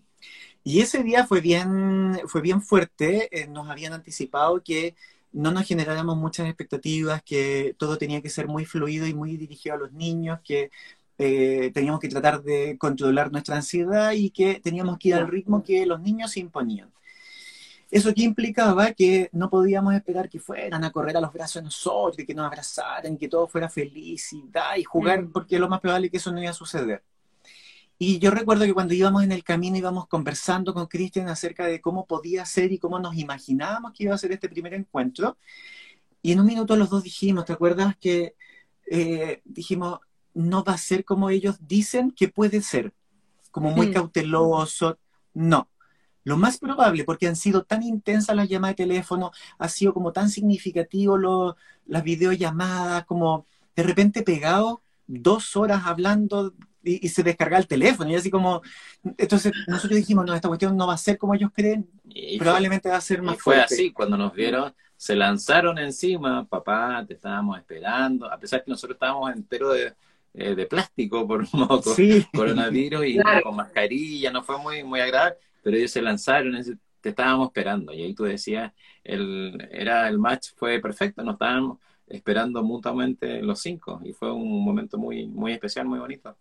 Y 0.64 0.81
ese 0.81 1.02
día 1.02 1.26
fue 1.26 1.40
bien, 1.40 2.20
fue 2.26 2.40
bien 2.40 2.61
fuerte. 2.62 3.29
eh, 3.33 3.46
nos 3.48 3.68
habían 3.70 3.92
anticipado 3.92 4.62
que 4.62 4.94
no 5.33 5.50
nos 5.52 5.66
generáramos 5.66 6.16
muchas 6.16 6.46
expectativas, 6.48 7.22
que 7.22 7.74
todo 7.79 7.98
tenía 7.98 8.22
que 8.22 8.31
ser 8.31 8.48
muy 8.48 8.64
fluido 8.64 9.07
y 9.07 9.14
muy 9.14 9.37
dirigido 9.37 9.74
a 9.76 9.79
los 9.79 9.92
niños, 9.92 10.40
que 10.44 10.70
eh, 11.18 11.70
teníamos 11.72 12.00
que 12.00 12.09
tratar 12.09 12.42
de 12.42 12.76
controlar 12.79 13.33
nuestra 13.33 13.57
ansiedad 13.57 14.12
y 14.12 14.31
que 14.31 14.61
teníamos 14.61 14.98
que 14.98 15.09
ir 15.09 15.14
al 15.14 15.29
ritmo 15.29 15.62
que 15.62 15.87
los 15.87 16.00
niños 16.00 16.37
imponían. 16.37 16.90
Eso 17.90 18.12
que 18.12 18.22
implicaba 18.22 18.92
que 18.92 19.31
no 19.33 19.48
podíamos 19.48 19.94
esperar 19.94 20.29
que 20.29 20.40
fueran 20.40 20.83
a 20.85 20.90
correr 20.90 21.16
a 21.16 21.20
los 21.20 21.33
brazos 21.33 21.55
de 21.57 21.62
nosotros, 21.62 22.26
que 22.26 22.35
nos 22.35 22.46
abrazaran, 22.46 23.16
que 23.16 23.29
todo 23.29 23.46
fuera 23.46 23.68
felicidad 23.68 24.76
y 24.76 24.83
jugar, 24.85 25.22
Mm. 25.22 25.33
porque 25.33 25.59
lo 25.59 25.68
más 25.68 25.81
probable 25.81 26.07
es 26.07 26.11
que 26.11 26.16
eso 26.18 26.33
no 26.33 26.40
iba 26.42 26.50
a 26.50 26.55
suceder. 26.55 27.02
Y 27.98 28.18
yo 28.18 28.31
recuerdo 28.31 28.64
que 28.66 28.74
cuando 28.74 28.92
íbamos 28.92 29.22
en 29.24 29.33
el 29.33 29.42
camino 29.44 29.76
íbamos 29.79 30.07
conversando 30.09 30.74
con 30.74 30.87
Cristian 30.87 31.29
acerca 31.29 31.66
de 31.66 31.81
cómo 31.81 32.07
podía 32.07 32.44
ser 32.44 32.72
y 32.72 32.79
cómo 32.79 32.98
nos 32.98 33.16
imaginábamos 33.16 33.92
que 33.92 34.05
iba 34.05 34.14
a 34.14 34.18
ser 34.18 34.33
este 34.33 34.48
primer 34.50 34.74
encuentro. 34.74 35.38
Y 36.22 36.33
en 36.33 36.40
un 36.40 36.46
minuto 36.46 36.76
los 36.76 36.90
dos 36.90 37.02
dijimos, 37.05 37.44
¿te 37.46 37.52
acuerdas 37.55 37.96
que 37.98 38.35
eh, 38.90 39.40
dijimos, 39.44 40.00
no 40.37 40.62
va 40.64 40.75
a 40.75 40.79
ser 40.79 41.05
como 41.05 41.31
ellos 41.31 41.57
dicen 41.66 42.11
que 42.11 42.29
puede 42.29 42.61
ser? 42.62 42.92
Como 43.51 43.70
muy 43.70 43.88
Mm. 43.88 43.92
cauteloso. 43.92 44.99
No. 45.35 45.68
Lo 46.25 46.37
más 46.37 46.59
probable, 46.59 47.05
porque 47.05 47.29
han 47.29 47.37
sido 47.37 47.62
tan 47.64 47.83
intensas 47.83 48.35
las 48.37 48.49
llamadas 48.49 48.77
de 48.77 48.85
teléfono, 48.85 49.31
ha 49.59 49.68
sido 49.68 49.94
como 49.94 50.12
tan 50.12 50.29
significativo 50.29 51.16
lo- 51.16 51.57
las 51.87 52.03
videollamadas, 52.03 53.05
como 53.07 53.46
de 53.77 53.83
repente 53.85 54.22
pegado 54.22 54.83
dos 55.07 55.55
horas 55.57 55.83
hablando 55.87 56.53
y, 56.83 57.05
y 57.07 57.09
se 57.11 57.22
descarga 57.22 57.59
el 57.59 57.66
teléfono. 57.68 58.11
Y 58.11 58.16
así 58.16 58.31
como, 58.31 58.61
entonces 59.18 59.53
nosotros 59.68 59.96
dijimos, 59.96 60.27
no, 60.27 60.35
esta 60.35 60.49
cuestión 60.49 60.77
no 60.77 60.87
va 60.88 60.94
a 60.94 60.99
ser 60.99 61.16
como 61.16 61.35
ellos 61.35 61.51
creen, 61.55 61.88
Y 62.09 62.38
fue- 62.38 62.44
probablemente 62.46 62.88
va 62.88 62.96
a 62.96 63.01
ser 63.01 63.20
Y 63.20 63.22
más 63.22 63.37
fue 63.37 63.55
fuerte. 63.57 63.75
así, 63.75 63.92
cuando 63.92 64.16
nos 64.16 64.33
vieron, 64.35 64.75
se 64.96 65.14
lanzaron 65.14 65.79
encima, 65.79 66.44
papá, 66.46 67.05
te 67.07 67.14
estábamos 67.14 67.59
esperando, 67.59 68.31
a 68.31 68.37
pesar 68.38 68.64
que 68.64 68.70
nosotros 68.70 68.96
estábamos 68.96 69.31
enteros 69.33 69.75
de, 69.75 69.94
eh, 70.37 70.55
de 70.55 70.66
plástico 70.66 71.27
por 71.27 71.46
moco, 71.55 71.94
Sí. 71.94 72.27
coronavirus 72.33 73.07
y 73.07 73.14
Claro. 73.18 73.42
con 73.42 73.57
mascarilla, 73.57 74.31
no 74.31 74.42
fue 74.42 74.59
muy, 74.59 74.85
muy 74.85 75.01
agradable, 75.01 75.37
pero 75.62 75.77
ellos 75.77 75.90
se 75.90 76.03
lanzaron, 76.03 76.55
te 77.01 77.09
estábamos 77.11 77.49
esperando, 77.49 77.92
y 77.92 78.03
ahí 78.03 78.14
tú 78.14 78.25
decías, 78.25 78.72
el, 79.05 79.57
era, 79.70 80.09
el 80.09 80.18
match 80.18 80.49
fue 80.57 80.81
perfecto, 80.81 81.22
nos 81.22 81.35
estábamos 81.35 81.79
esperando 82.09 82.62
mutuamente 82.62 83.42
los 83.42 83.61
cinco, 83.61 84.01
y 84.05 84.12
fue 84.12 84.33
un 84.33 84.64
momento 84.64 84.99
muy, 84.99 85.27
muy 85.27 85.53
especial, 85.53 85.87
muy 85.87 85.99
bonito. 85.99 86.37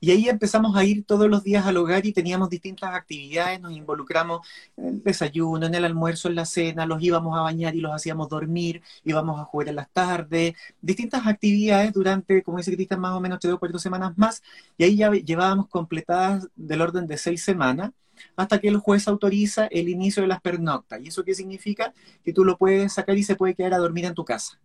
Y 0.00 0.10
ahí 0.12 0.28
empezamos 0.28 0.74
a 0.76 0.84
ir 0.84 1.04
todos 1.04 1.28
los 1.28 1.44
días 1.44 1.66
al 1.66 1.76
hogar 1.76 2.06
y 2.06 2.12
teníamos 2.12 2.48
distintas 2.48 2.94
actividades, 2.94 3.60
nos 3.60 3.72
involucramos 3.72 4.46
en 4.76 4.86
el 4.86 5.02
desayuno, 5.02 5.66
en 5.66 5.74
el 5.74 5.84
almuerzo, 5.84 6.28
en 6.28 6.36
la 6.36 6.46
cena, 6.46 6.86
los 6.86 7.02
íbamos 7.02 7.36
a 7.36 7.42
bañar 7.42 7.74
y 7.74 7.80
los 7.80 7.92
hacíamos 7.92 8.30
dormir, 8.30 8.82
íbamos 9.04 9.38
a 9.38 9.44
jugar 9.44 9.68
en 9.68 9.76
las 9.76 9.90
tardes, 9.90 10.54
distintas 10.80 11.26
actividades 11.26 11.92
durante, 11.92 12.42
como 12.42 12.58
dice 12.58 12.74
Cristian, 12.74 13.00
más 13.00 13.12
o 13.12 13.20
menos 13.20 13.40
tres 13.40 13.52
o 13.52 13.58
cuatro 13.58 13.78
semanas 13.78 14.16
más, 14.16 14.42
y 14.78 14.84
ahí 14.84 14.96
ya 14.96 15.10
llevábamos 15.10 15.68
completadas 15.68 16.48
del 16.56 16.80
orden 16.80 17.06
de 17.06 17.18
seis 17.18 17.42
semanas, 17.44 17.90
hasta 18.36 18.58
que 18.58 18.68
el 18.68 18.76
juez 18.78 19.08
autoriza 19.08 19.66
el 19.66 19.88
inicio 19.88 20.22
de 20.22 20.28
las 20.28 20.40
pernoctas. 20.40 21.00
¿Y 21.02 21.08
eso 21.08 21.24
qué 21.24 21.34
significa? 21.34 21.94
Que 22.24 22.32
tú 22.32 22.44
lo 22.44 22.56
puedes 22.58 22.92
sacar 22.92 23.16
y 23.16 23.22
se 23.22 23.36
puede 23.36 23.54
quedar 23.54 23.74
a 23.74 23.78
dormir 23.78 24.04
en 24.04 24.14
tu 24.14 24.24
casa. 24.24 24.58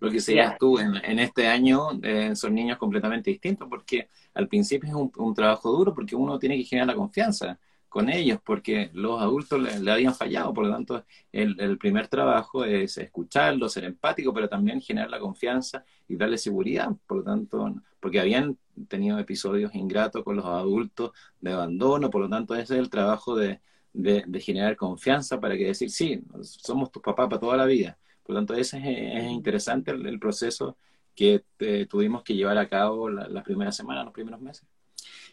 Lo 0.00 0.10
que 0.10 0.20
serías 0.20 0.56
tú 0.58 0.78
en, 0.78 0.96
en 1.04 1.18
este 1.18 1.46
año 1.48 1.90
eh, 2.02 2.34
son 2.36 2.54
niños 2.54 2.78
completamente 2.78 3.30
distintos, 3.30 3.68
porque 3.68 4.08
al 4.34 4.48
principio 4.48 4.88
es 4.88 4.94
un, 4.94 5.12
un 5.16 5.34
trabajo 5.34 5.70
duro, 5.72 5.94
porque 5.94 6.16
uno 6.16 6.38
tiene 6.38 6.56
que 6.56 6.64
generar 6.64 6.88
la 6.88 6.94
confianza 6.94 7.58
con 7.88 8.08
ellos, 8.08 8.38
porque 8.44 8.90
los 8.94 9.20
adultos 9.20 9.60
le, 9.60 9.80
le 9.80 9.90
habían 9.90 10.14
fallado, 10.14 10.54
por 10.54 10.64
lo 10.66 10.72
tanto 10.72 11.04
el, 11.32 11.58
el 11.60 11.76
primer 11.76 12.06
trabajo 12.08 12.64
es 12.64 12.96
escucharlos, 12.98 13.72
ser 13.72 13.84
empático, 13.84 14.32
pero 14.32 14.48
también 14.48 14.80
generar 14.80 15.10
la 15.10 15.18
confianza 15.18 15.84
y 16.06 16.16
darle 16.16 16.38
seguridad, 16.38 16.88
por 17.06 17.18
lo 17.18 17.24
tanto, 17.24 17.74
porque 17.98 18.20
habían 18.20 18.56
tenido 18.88 19.18
episodios 19.18 19.74
ingratos 19.74 20.22
con 20.24 20.36
los 20.36 20.44
adultos 20.46 21.10
de 21.40 21.52
abandono, 21.52 22.10
por 22.10 22.22
lo 22.22 22.28
tanto 22.28 22.54
ese 22.54 22.74
es 22.74 22.80
el 22.80 22.90
trabajo 22.90 23.34
de, 23.36 23.60
de, 23.92 24.24
de 24.26 24.40
generar 24.40 24.76
confianza 24.76 25.40
para 25.40 25.56
que 25.56 25.66
decir, 25.66 25.90
sí, 25.90 26.22
somos 26.42 26.90
tus 26.92 27.02
papás 27.02 27.28
para 27.28 27.40
toda 27.40 27.56
la 27.56 27.66
vida. 27.66 27.98
Por 28.22 28.34
lo 28.34 28.40
tanto, 28.40 28.54
ese 28.54 28.78
es, 28.78 29.24
es 29.24 29.30
interesante 29.30 29.90
el, 29.90 30.06
el 30.06 30.18
proceso 30.18 30.76
que 31.14 31.44
eh, 31.58 31.86
tuvimos 31.88 32.22
que 32.22 32.34
llevar 32.34 32.58
a 32.58 32.68
cabo 32.68 33.10
la, 33.10 33.28
las 33.28 33.44
primeras 33.44 33.76
semanas, 33.76 34.04
los 34.04 34.14
primeros 34.14 34.40
meses. 34.40 34.66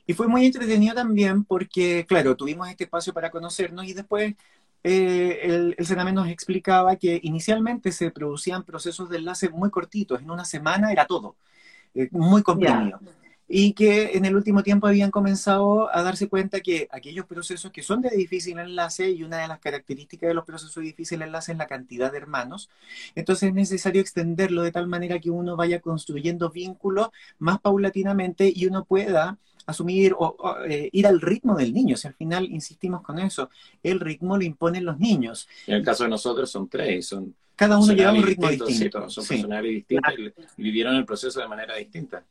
Y 0.05 0.13
fue 0.13 0.27
muy 0.27 0.45
entretenido 0.45 0.95
también 0.95 1.43
porque, 1.43 2.05
claro, 2.07 2.35
tuvimos 2.35 2.69
este 2.69 2.85
espacio 2.85 3.13
para 3.13 3.29
conocernos 3.29 3.85
y 3.85 3.93
después 3.93 4.35
eh, 4.83 5.39
el, 5.43 5.75
el 5.77 5.85
Sename 5.85 6.13
nos 6.13 6.29
explicaba 6.29 6.95
que 6.95 7.19
inicialmente 7.23 7.91
se 7.91 8.11
producían 8.11 8.63
procesos 8.63 9.09
de 9.09 9.17
enlace 9.17 9.49
muy 9.49 9.69
cortitos, 9.69 10.21
en 10.21 10.31
una 10.31 10.45
semana 10.45 10.91
era 10.91 11.05
todo, 11.05 11.35
eh, 11.93 12.07
muy 12.11 12.41
comprimido. 12.41 12.99
Y 13.49 13.73
que 13.73 14.17
en 14.17 14.25
el 14.25 14.35
último 14.35 14.61
tiempo 14.61 14.87
habían 14.87 15.09
comenzado 15.11 15.93
a 15.95 16.03
darse 16.03 16.27
cuenta 16.27 16.59
que 16.59 16.87
aquellos 16.91 17.25
procesos 17.25 17.71
que 17.71 17.81
son 17.81 18.01
de 18.01 18.09
difícil 18.09 18.59
enlace, 18.59 19.09
y 19.11 19.23
una 19.23 19.37
de 19.37 19.47
las 19.47 19.59
características 19.59 20.27
de 20.27 20.33
los 20.33 20.45
procesos 20.45 20.75
de 20.75 20.81
difícil 20.81 21.21
enlace 21.21 21.53
es 21.53 21.57
la 21.57 21.67
cantidad 21.67 22.11
de 22.11 22.17
hermanos, 22.17 22.69
entonces 23.15 23.49
es 23.49 23.55
necesario 23.55 24.01
extenderlo 24.01 24.63
de 24.63 24.71
tal 24.71 24.87
manera 24.87 25.19
que 25.19 25.29
uno 25.29 25.55
vaya 25.55 25.79
construyendo 25.79 26.49
vínculos 26.49 27.09
más 27.39 27.59
paulatinamente 27.59 28.51
y 28.53 28.65
uno 28.65 28.83
pueda 28.83 29.37
asumir 29.65 30.13
o, 30.13 30.35
o 30.39 30.63
eh, 30.63 30.89
ir 30.91 31.07
al 31.07 31.21
ritmo 31.21 31.55
del 31.55 31.73
niño. 31.73 31.97
Si 31.97 32.07
al 32.07 32.13
final 32.15 32.45
insistimos 32.45 33.01
con 33.01 33.19
eso, 33.19 33.49
el 33.83 33.99
ritmo 33.99 34.37
lo 34.37 34.43
imponen 34.43 34.85
los 34.85 34.97
niños. 34.97 35.47
En 35.67 35.75
el 35.75 35.83
caso 35.83 36.03
de 36.03 36.09
nosotros 36.09 36.49
son 36.49 36.69
tres, 36.69 37.07
son 37.07 37.35
Cada 37.57 37.79
uno 37.79 37.91
lleva 37.91 38.13
un 38.13 38.21
ritmo 38.21 38.49
distintos, 38.49 38.67
distinto. 38.67 39.09
sí, 39.09 39.41
son 39.41 39.51
sí. 39.51 39.67
distintas 39.67 40.13
y 40.57 40.61
vivieron 40.61 40.95
el 40.95 41.05
proceso 41.05 41.39
de 41.41 41.47
manera 41.47 41.75
distinta. 41.75 42.23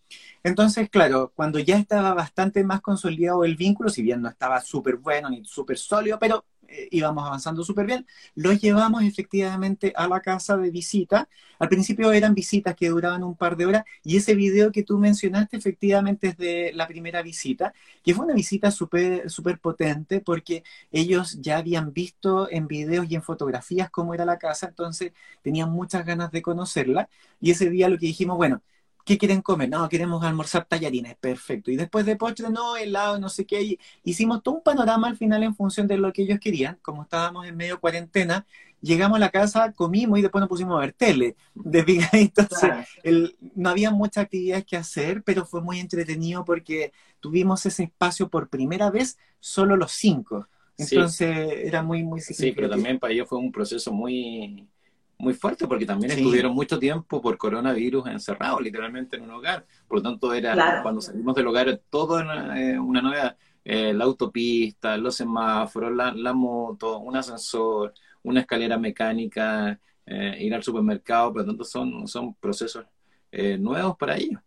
Entonces, 0.44 0.88
claro, 0.88 1.32
cuando 1.34 1.58
ya 1.58 1.76
estaba 1.76 2.14
bastante 2.14 2.62
más 2.62 2.80
consolidado 2.80 3.44
el 3.44 3.56
vínculo, 3.56 3.90
si 3.90 4.02
bien 4.02 4.22
no 4.22 4.28
estaba 4.28 4.60
súper 4.60 4.98
bueno 4.98 5.28
ni 5.28 5.44
súper 5.44 5.78
sólido, 5.78 6.16
pero 6.20 6.44
eh, 6.68 6.88
íbamos 6.90 7.26
avanzando 7.26 7.64
súper 7.64 7.86
bien, 7.86 8.06
los 8.34 8.60
llevamos 8.60 9.02
efectivamente 9.04 9.92
a 9.96 10.08
la 10.08 10.20
casa 10.20 10.56
de 10.56 10.70
visita. 10.70 11.28
Al 11.58 11.68
principio 11.68 12.12
eran 12.12 12.34
visitas 12.34 12.74
que 12.76 12.88
duraban 12.88 13.22
un 13.24 13.36
par 13.36 13.56
de 13.56 13.66
horas 13.66 13.84
y 14.04 14.16
ese 14.16 14.34
video 14.34 14.72
que 14.72 14.82
tú 14.82 14.98
mencionaste 14.98 15.56
efectivamente 15.56 16.28
es 16.28 16.36
de 16.36 16.72
la 16.74 16.86
primera 16.86 17.22
visita, 17.22 17.72
que 18.02 18.14
fue 18.14 18.24
una 18.24 18.34
visita 18.34 18.70
súper 18.70 19.30
súper 19.30 19.58
potente 19.58 20.20
porque 20.20 20.62
ellos 20.92 21.38
ya 21.40 21.58
habían 21.58 21.92
visto 21.92 22.50
en 22.50 22.66
videos 22.66 23.06
y 23.10 23.14
en 23.14 23.22
fotografías 23.22 23.90
cómo 23.90 24.14
era 24.14 24.24
la 24.24 24.38
casa, 24.38 24.68
entonces 24.68 25.12
tenían 25.42 25.70
muchas 25.70 26.04
ganas 26.04 26.30
de 26.30 26.42
conocerla 26.42 27.08
y 27.40 27.50
ese 27.50 27.70
día 27.70 27.88
lo 27.88 27.98
que 27.98 28.06
dijimos, 28.06 28.36
bueno, 28.36 28.62
¿Qué 29.06 29.18
quieren 29.18 29.40
comer? 29.42 29.68
No, 29.70 29.88
queremos 29.88 30.24
almorzar 30.24 30.66
tallarines, 30.66 31.16
perfecto. 31.16 31.70
Y 31.70 31.76
después 31.76 32.04
de 32.06 32.16
postre, 32.16 32.50
no, 32.50 32.76
helado, 32.76 33.20
no 33.20 33.28
sé 33.28 33.46
qué. 33.46 33.62
Y 33.62 33.78
hicimos 34.04 34.42
todo 34.42 34.56
un 34.56 34.62
panorama 34.64 35.06
al 35.08 35.16
final 35.16 35.44
en 35.44 35.54
función 35.54 35.86
de 35.86 35.96
lo 35.96 36.12
que 36.12 36.22
ellos 36.22 36.40
querían. 36.40 36.78
Como 36.82 37.04
estábamos 37.04 37.46
en 37.46 37.56
medio 37.56 37.80
cuarentena, 37.80 38.46
llegamos 38.82 39.16
a 39.16 39.20
la 39.20 39.30
casa, 39.30 39.72
comimos 39.72 40.18
y 40.18 40.22
después 40.22 40.40
nos 40.40 40.48
pusimos 40.48 40.76
a 40.76 40.80
ver 40.80 40.92
tele. 40.92 41.36
Entonces, 42.12 42.58
Claro. 42.58 42.84
el- 43.04 43.36
no 43.54 43.70
había 43.70 43.92
muchas 43.92 44.24
actividades 44.24 44.64
que 44.66 44.76
hacer, 44.76 45.22
pero 45.22 45.46
fue 45.46 45.62
muy 45.62 45.78
entretenido 45.80 46.44
porque 46.44 46.92
tuvimos 47.20 47.64
ese 47.66 47.84
espacio 47.84 48.28
por 48.28 48.48
primera 48.48 48.90
vez 48.90 49.18
solo 49.40 49.76
los 49.76 49.92
cinco. 49.92 50.48
Sí. 50.76 50.96
Entonces, 50.96 51.28
era 51.64 51.82
muy, 51.82 52.02
muy 52.02 52.20
Sí, 52.20 52.52
pero 52.52 52.68
también 52.68 52.98
para 52.98 53.12
ellos 53.12 53.28
fue 53.28 53.38
un 53.38 53.52
proceso 53.52 53.92
muy, 53.92 54.68
muy 55.18 55.34
fuerte 55.34 55.66
porque 55.66 55.86
también 55.86 56.10
Sí. 56.12 56.18
estuvieron 56.20 56.52
mucho 56.54 56.78
tiempo 56.78 57.20
por 57.22 57.38
coronavirus 57.38 58.06
encerrados 58.08 58.60
literalmente 58.60 59.16
en 59.16 59.22
un 59.22 59.30
hogar. 59.30 59.66
Por 59.88 59.98
lo 59.98 60.02
tanto, 60.02 60.32
era 60.34 60.52
Claro. 60.52 60.82
cuando 60.82 61.00
salimos 61.00 61.34
del 61.34 61.46
hogar 61.46 61.80
todo 61.90 62.20
era 62.20 62.60
eh, 62.60 62.78
una 62.78 63.00
nueva, 63.00 63.36
eh, 63.64 63.92
la 63.94 64.04
autopista, 64.04 64.96
los 64.96 65.14
semáforos, 65.16 65.92
la, 65.94 66.12
la 66.12 66.32
moto, 66.32 66.98
un 66.98 67.16
ascensor, 67.16 67.94
una 68.22 68.40
escalera 68.40 68.78
mecánica 68.78 69.78
eh, 70.04 70.36
ir 70.40 70.54
al 70.54 70.62
supermercado, 70.62 71.32
por 71.32 71.42
lo 71.42 71.46
tanto 71.48 71.64
son, 71.64 72.06
son 72.06 72.34
procesos 72.34 72.84
eh, 73.32 73.58
nuevos 73.58 73.96
para 73.96 74.16
ellos. 74.16 74.40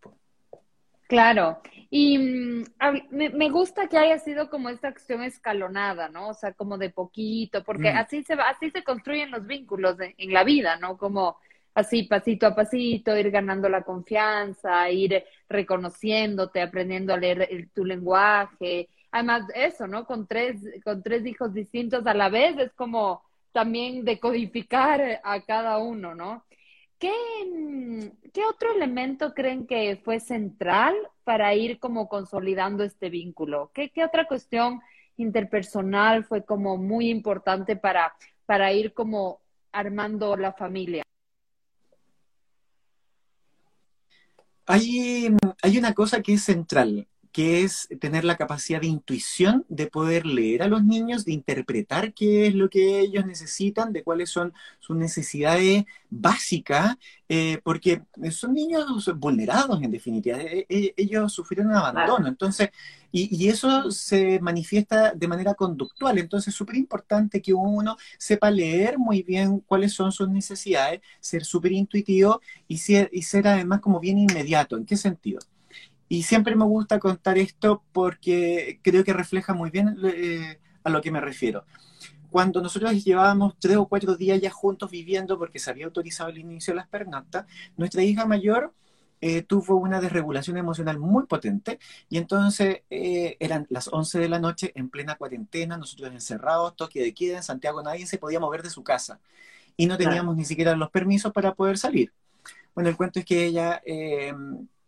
Claro, 1.08 1.60
y 1.90 2.18
mm, 2.18 2.64
me, 3.10 3.50
gusta 3.50 3.88
que 3.88 3.98
haya 3.98 4.18
sido 4.18 4.48
como 4.48 4.68
esta 4.68 4.88
acción 4.88 5.24
escalonada, 5.24 6.08
¿no? 6.08 6.28
O 6.28 6.34
sea, 6.34 6.52
como 6.52 6.78
de 6.78 6.90
poquito, 6.90 7.64
porque 7.64 7.92
mm. 7.92 7.96
así 7.96 8.22
se 8.22 8.36
va, 8.36 8.44
así 8.48 8.70
se 8.70 8.84
construyen 8.84 9.32
los 9.32 9.44
vínculos 9.46 9.96
en 10.00 10.32
la 10.32 10.44
vida, 10.44 10.76
¿no? 10.76 10.96
Como 10.96 11.36
así 11.74 12.04
pasito 12.04 12.46
a 12.46 12.54
pasito, 12.54 13.16
ir 13.16 13.30
ganando 13.32 13.68
la 13.68 13.82
confianza, 13.82 14.88
ir 14.90 15.24
reconociéndote, 15.48 16.62
aprendiendo 16.62 17.12
a 17.12 17.18
leer 17.18 17.68
tu 17.74 17.84
lenguaje. 17.84 18.88
Además, 19.10 19.44
eso, 19.54 19.88
¿no? 19.88 20.06
Con 20.06 20.28
tres, 20.28 20.60
con 20.84 21.02
tres 21.02 21.26
hijos 21.26 21.52
distintos 21.52 22.06
a 22.06 22.14
la 22.14 22.28
vez, 22.28 22.56
es 22.58 22.72
como 22.74 23.22
también 23.52 24.04
decodificar 24.04 25.20
a 25.24 25.40
cada 25.42 25.78
uno, 25.78 26.14
¿no? 26.14 26.44
¿Qué, 27.00 28.12
¿Qué 28.34 28.44
otro 28.44 28.74
elemento 28.74 29.32
creen 29.32 29.66
que 29.66 29.98
fue 30.04 30.20
central 30.20 30.94
para 31.24 31.54
ir 31.54 31.78
como 31.80 32.10
consolidando 32.10 32.84
este 32.84 33.08
vínculo? 33.08 33.70
¿Qué, 33.72 33.88
qué 33.88 34.04
otra 34.04 34.26
cuestión 34.28 34.82
interpersonal 35.16 36.24
fue 36.24 36.44
como 36.44 36.76
muy 36.76 37.08
importante 37.08 37.74
para, 37.74 38.14
para 38.44 38.70
ir 38.74 38.92
como 38.92 39.40
armando 39.72 40.36
la 40.36 40.52
familia? 40.52 41.02
Hay, 44.66 45.34
hay 45.62 45.78
una 45.78 45.94
cosa 45.94 46.20
que 46.20 46.34
es 46.34 46.42
central 46.42 47.08
que 47.32 47.62
es 47.62 47.88
tener 48.00 48.24
la 48.24 48.36
capacidad 48.36 48.80
de 48.80 48.88
intuición 48.88 49.64
de 49.68 49.86
poder 49.86 50.26
leer 50.26 50.62
a 50.62 50.68
los 50.68 50.84
niños, 50.84 51.24
de 51.24 51.32
interpretar 51.32 52.12
qué 52.12 52.46
es 52.46 52.54
lo 52.54 52.68
que 52.68 53.00
ellos 53.00 53.24
necesitan, 53.24 53.92
de 53.92 54.02
cuáles 54.02 54.30
son 54.30 54.52
sus 54.80 54.96
necesidades 54.96 55.84
básicas, 56.10 56.96
eh, 57.28 57.60
porque 57.62 58.02
son 58.32 58.54
niños 58.54 59.08
vulnerados 59.16 59.80
en 59.82 59.90
definitiva, 59.92 60.38
e, 60.40 60.66
e, 60.68 60.94
ellos 60.96 61.32
sufrieron 61.32 61.68
un 61.70 61.76
abandono, 61.76 62.26
entonces, 62.26 62.70
y, 63.12 63.48
eso 63.48 63.90
se 63.90 64.40
manifiesta 64.40 65.12
de 65.14 65.28
manera 65.28 65.54
conductual, 65.54 66.18
entonces 66.18 66.48
es 66.48 66.54
súper 66.56 66.76
importante 66.76 67.40
que 67.40 67.54
uno 67.54 67.96
sepa 68.18 68.50
leer 68.50 68.98
muy 68.98 69.22
bien 69.22 69.60
cuáles 69.60 69.92
son 69.92 70.10
sus 70.12 70.28
necesidades, 70.28 71.00
ser 71.20 71.44
súper 71.44 71.72
intuitivo 71.72 72.40
y 72.66 72.78
ser, 72.78 73.08
y 73.12 73.22
ser 73.22 73.46
además 73.48 73.80
como 73.80 74.00
bien 74.00 74.18
inmediato, 74.18 74.76
¿en 74.76 74.84
qué 74.84 74.96
sentido? 74.96 75.40
Y 76.12 76.24
siempre 76.24 76.56
me 76.56 76.64
gusta 76.64 76.98
contar 76.98 77.38
esto 77.38 77.84
porque 77.92 78.80
creo 78.82 79.04
que 79.04 79.12
refleja 79.12 79.54
muy 79.54 79.70
bien 79.70 79.96
eh, 80.02 80.58
a 80.82 80.90
lo 80.90 81.00
que 81.00 81.12
me 81.12 81.20
refiero. 81.20 81.64
Cuando 82.32 82.60
nosotros 82.60 83.04
llevábamos 83.04 83.54
tres 83.60 83.76
o 83.76 83.86
cuatro 83.86 84.16
días 84.16 84.40
ya 84.40 84.50
juntos 84.50 84.90
viviendo, 84.90 85.38
porque 85.38 85.60
se 85.60 85.70
había 85.70 85.86
autorizado 85.86 86.28
el 86.30 86.38
inicio 86.38 86.72
de 86.72 86.78
las 86.78 86.88
pernoctas, 86.88 87.46
nuestra 87.76 88.02
hija 88.02 88.26
mayor 88.26 88.74
eh, 89.20 89.42
tuvo 89.42 89.76
una 89.76 90.00
desregulación 90.00 90.56
emocional 90.56 90.98
muy 90.98 91.26
potente 91.26 91.78
y 92.08 92.18
entonces 92.18 92.82
eh, 92.90 93.36
eran 93.38 93.68
las 93.70 93.86
11 93.86 94.18
de 94.18 94.28
la 94.28 94.40
noche 94.40 94.72
en 94.74 94.90
plena 94.90 95.14
cuarentena, 95.14 95.76
nosotros 95.76 96.10
encerrados, 96.10 96.74
toque 96.74 97.00
de 97.00 97.14
queda, 97.14 97.36
en 97.36 97.44
Santiago 97.44 97.84
nadie 97.84 98.08
se 98.08 98.18
podía 98.18 98.40
mover 98.40 98.64
de 98.64 98.70
su 98.70 98.82
casa 98.82 99.20
y 99.76 99.86
no 99.86 99.96
teníamos 99.96 100.36
ni 100.36 100.44
siquiera 100.44 100.74
los 100.74 100.90
permisos 100.90 101.32
para 101.32 101.54
poder 101.54 101.78
salir. 101.78 102.12
Bueno, 102.74 102.90
el 102.90 102.96
cuento 102.96 103.20
es 103.20 103.24
que 103.24 103.44
ella 103.44 103.80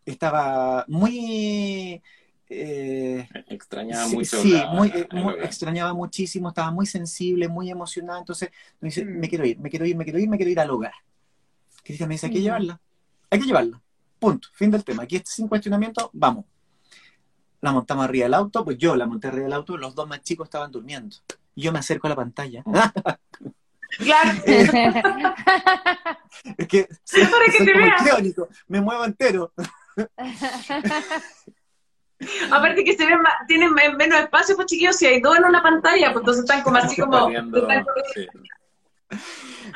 estaba 0.04 0.84
muy... 0.88 2.02
Eh, 2.48 3.26
extrañaba 3.48 4.08
mucho. 4.08 4.36
Sí, 4.42 4.60
muy, 4.72 4.88
eh, 4.88 5.08
extrañaba 5.42 5.94
muchísimo, 5.94 6.48
estaba 6.48 6.70
muy 6.70 6.84
sensible, 6.84 7.48
muy 7.48 7.70
emocionada, 7.70 8.18
entonces 8.18 8.50
me 8.80 8.88
dice, 8.88 9.04
mm. 9.04 9.18
me 9.18 9.28
quiero 9.28 9.46
ir, 9.46 9.58
me 9.58 9.70
quiero 9.70 9.86
ir, 9.86 9.96
me 9.96 10.04
quiero 10.04 10.18
ir, 10.18 10.28
me 10.28 10.36
quiero 10.36 10.50
ir 10.50 10.60
al 10.60 10.70
hogar. 10.70 10.92
Cristian 11.82 12.08
me 12.08 12.16
dice, 12.16 12.26
hay 12.26 12.32
que 12.32 12.40
mm. 12.40 12.42
llevarla, 12.42 12.80
hay 13.30 13.40
que 13.40 13.46
llevarla, 13.46 13.80
punto, 14.18 14.48
fin 14.52 14.70
del 14.70 14.84
tema, 14.84 15.04
aquí 15.04 15.22
sin 15.24 15.48
cuestionamiento, 15.48 16.10
vamos. 16.12 16.44
La 17.62 17.72
montamos 17.72 18.04
arriba 18.04 18.24
del 18.24 18.34
auto, 18.34 18.64
pues 18.64 18.76
yo 18.76 18.96
la 18.96 19.06
monté 19.06 19.28
arriba 19.28 19.44
del 19.44 19.52
auto, 19.54 19.78
los 19.78 19.94
dos 19.94 20.06
más 20.06 20.20
chicos 20.22 20.46
estaban 20.46 20.70
durmiendo. 20.70 21.16
Y 21.54 21.62
yo 21.62 21.72
me 21.72 21.78
acerco 21.78 22.06
a 22.06 22.10
la 22.10 22.16
pantalla. 22.16 22.62
Claro. 23.98 24.30
es 24.46 24.70
que, 26.66 26.88
para 27.30 27.44
que 27.52 28.32
te 28.32 28.42
me 28.68 28.80
muevo 28.80 29.04
entero. 29.04 29.52
Aparte 32.52 32.84
que 32.84 32.96
se 32.96 33.04
ven 33.04 33.18
tienen 33.48 33.74
menos 33.74 34.20
espacio, 34.20 34.54
pues 34.54 34.66
chiquillos, 34.66 34.96
si 34.96 35.06
hay 35.06 35.20
dos 35.20 35.36
en 35.36 35.44
una 35.44 35.62
pantalla, 35.62 36.12
pues 36.12 36.22
entonces 36.22 36.44
están 36.44 36.62
como 36.62 36.76
así 36.76 37.00
como... 37.00 37.28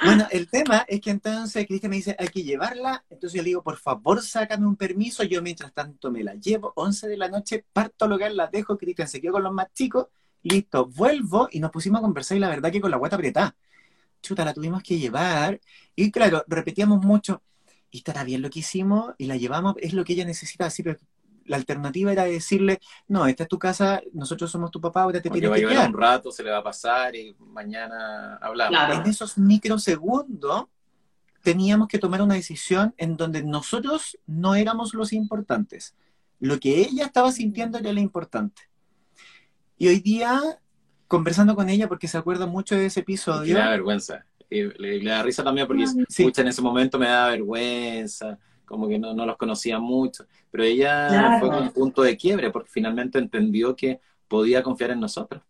Bueno, 0.04 0.26
el 0.30 0.48
tema 0.48 0.84
es 0.88 1.00
que 1.00 1.10
entonces 1.10 1.66
Cristian 1.66 1.90
me 1.90 1.96
dice, 1.96 2.16
hay 2.18 2.28
que 2.28 2.42
llevarla, 2.42 3.04
entonces 3.10 3.36
yo 3.36 3.42
le 3.42 3.48
digo, 3.48 3.62
por 3.62 3.76
favor, 3.76 4.22
sácame 4.22 4.66
un 4.66 4.76
permiso, 4.76 5.22
yo 5.24 5.42
mientras 5.42 5.72
tanto 5.72 6.10
me 6.10 6.22
la 6.22 6.34
llevo, 6.34 6.72
11 6.76 7.08
de 7.08 7.16
la 7.16 7.28
noche, 7.28 7.64
parto 7.72 8.04
al 8.04 8.12
hogar, 8.12 8.32
la 8.32 8.46
dejo, 8.46 8.76
Cristian 8.76 9.08
se 9.08 9.20
quedó 9.20 9.32
con 9.32 9.42
los 9.42 9.52
más 9.52 9.72
chicos, 9.72 10.08
listo, 10.42 10.86
vuelvo 10.86 11.48
y 11.50 11.60
nos 11.60 11.70
pusimos 11.70 11.98
a 11.98 12.02
conversar 12.02 12.36
y 12.36 12.40
la 12.40 12.48
verdad 12.48 12.70
que 12.70 12.80
con 12.80 12.90
la 12.90 12.96
guata 12.96 13.16
apretada. 13.16 13.56
Chuta, 14.22 14.44
la 14.44 14.54
tuvimos 14.54 14.82
que 14.82 14.98
llevar. 14.98 15.60
Y 15.94 16.10
claro, 16.10 16.44
repetíamos 16.48 17.04
mucho, 17.04 17.42
y 17.96 18.00
estará 18.00 18.24
bien 18.24 18.42
lo 18.42 18.50
que 18.50 18.58
hicimos 18.58 19.14
y 19.16 19.24
la 19.24 19.38
llevamos, 19.38 19.74
es 19.78 19.94
lo 19.94 20.04
que 20.04 20.12
ella 20.12 20.26
necesita, 20.26 20.66
así, 20.66 20.82
pero 20.82 20.98
la 21.46 21.56
alternativa 21.56 22.12
era 22.12 22.24
decirle, 22.24 22.78
no, 23.08 23.26
esta 23.26 23.44
es 23.44 23.48
tu 23.48 23.58
casa, 23.58 24.02
nosotros 24.12 24.50
somos 24.50 24.70
tu 24.70 24.82
papá, 24.82 25.02
ahora 25.02 25.22
te 25.22 25.30
tienes 25.30 25.50
que 25.50 25.66
quedar. 25.66 25.88
un 25.88 25.98
rato, 25.98 26.30
se 26.30 26.42
le 26.42 26.50
va 26.50 26.58
a 26.58 26.62
pasar 26.62 27.16
y 27.16 27.34
mañana 27.38 28.36
hablamos. 28.36 28.98
En 28.98 29.10
esos 29.10 29.38
microsegundos 29.38 30.66
teníamos 31.42 31.88
que 31.88 31.98
tomar 31.98 32.20
una 32.20 32.34
decisión 32.34 32.92
en 32.98 33.16
donde 33.16 33.42
nosotros 33.42 34.18
no 34.26 34.54
éramos 34.54 34.92
los 34.92 35.14
importantes. 35.14 35.94
Lo 36.38 36.60
que 36.60 36.82
ella 36.82 37.06
estaba 37.06 37.32
sintiendo 37.32 37.78
era 37.78 37.94
lo 37.94 38.00
importante. 38.00 38.68
Y 39.78 39.88
hoy 39.88 40.00
día, 40.00 40.38
conversando 41.08 41.54
con 41.54 41.70
ella, 41.70 41.88
porque 41.88 42.08
se 42.08 42.18
acuerda 42.18 42.46
mucho 42.46 42.74
de 42.74 42.86
ese 42.86 43.00
episodio... 43.00 43.56
Da 43.56 43.70
vergüenza 43.70 44.25
y 44.48 44.62
le, 44.62 45.02
da 45.02 45.22
risa 45.22 45.42
también 45.42 45.66
porque 45.66 45.86
sí. 46.08 46.32
en 46.36 46.48
ese 46.48 46.62
momento 46.62 46.98
me 46.98 47.06
da 47.06 47.28
vergüenza, 47.28 48.38
como 48.64 48.88
que 48.88 48.98
no, 48.98 49.14
no 49.14 49.26
los 49.26 49.36
conocía 49.36 49.78
mucho, 49.78 50.26
pero 50.50 50.64
ella 50.64 51.38
fue 51.40 51.48
un 51.48 51.70
punto 51.70 52.02
de 52.02 52.16
quiebre 52.16 52.50
porque 52.50 52.70
finalmente 52.70 53.18
entendió 53.18 53.74
que 53.74 54.00
podía 54.28 54.62
confiar 54.62 54.90
en 54.90 55.00
nosotros. 55.00 55.42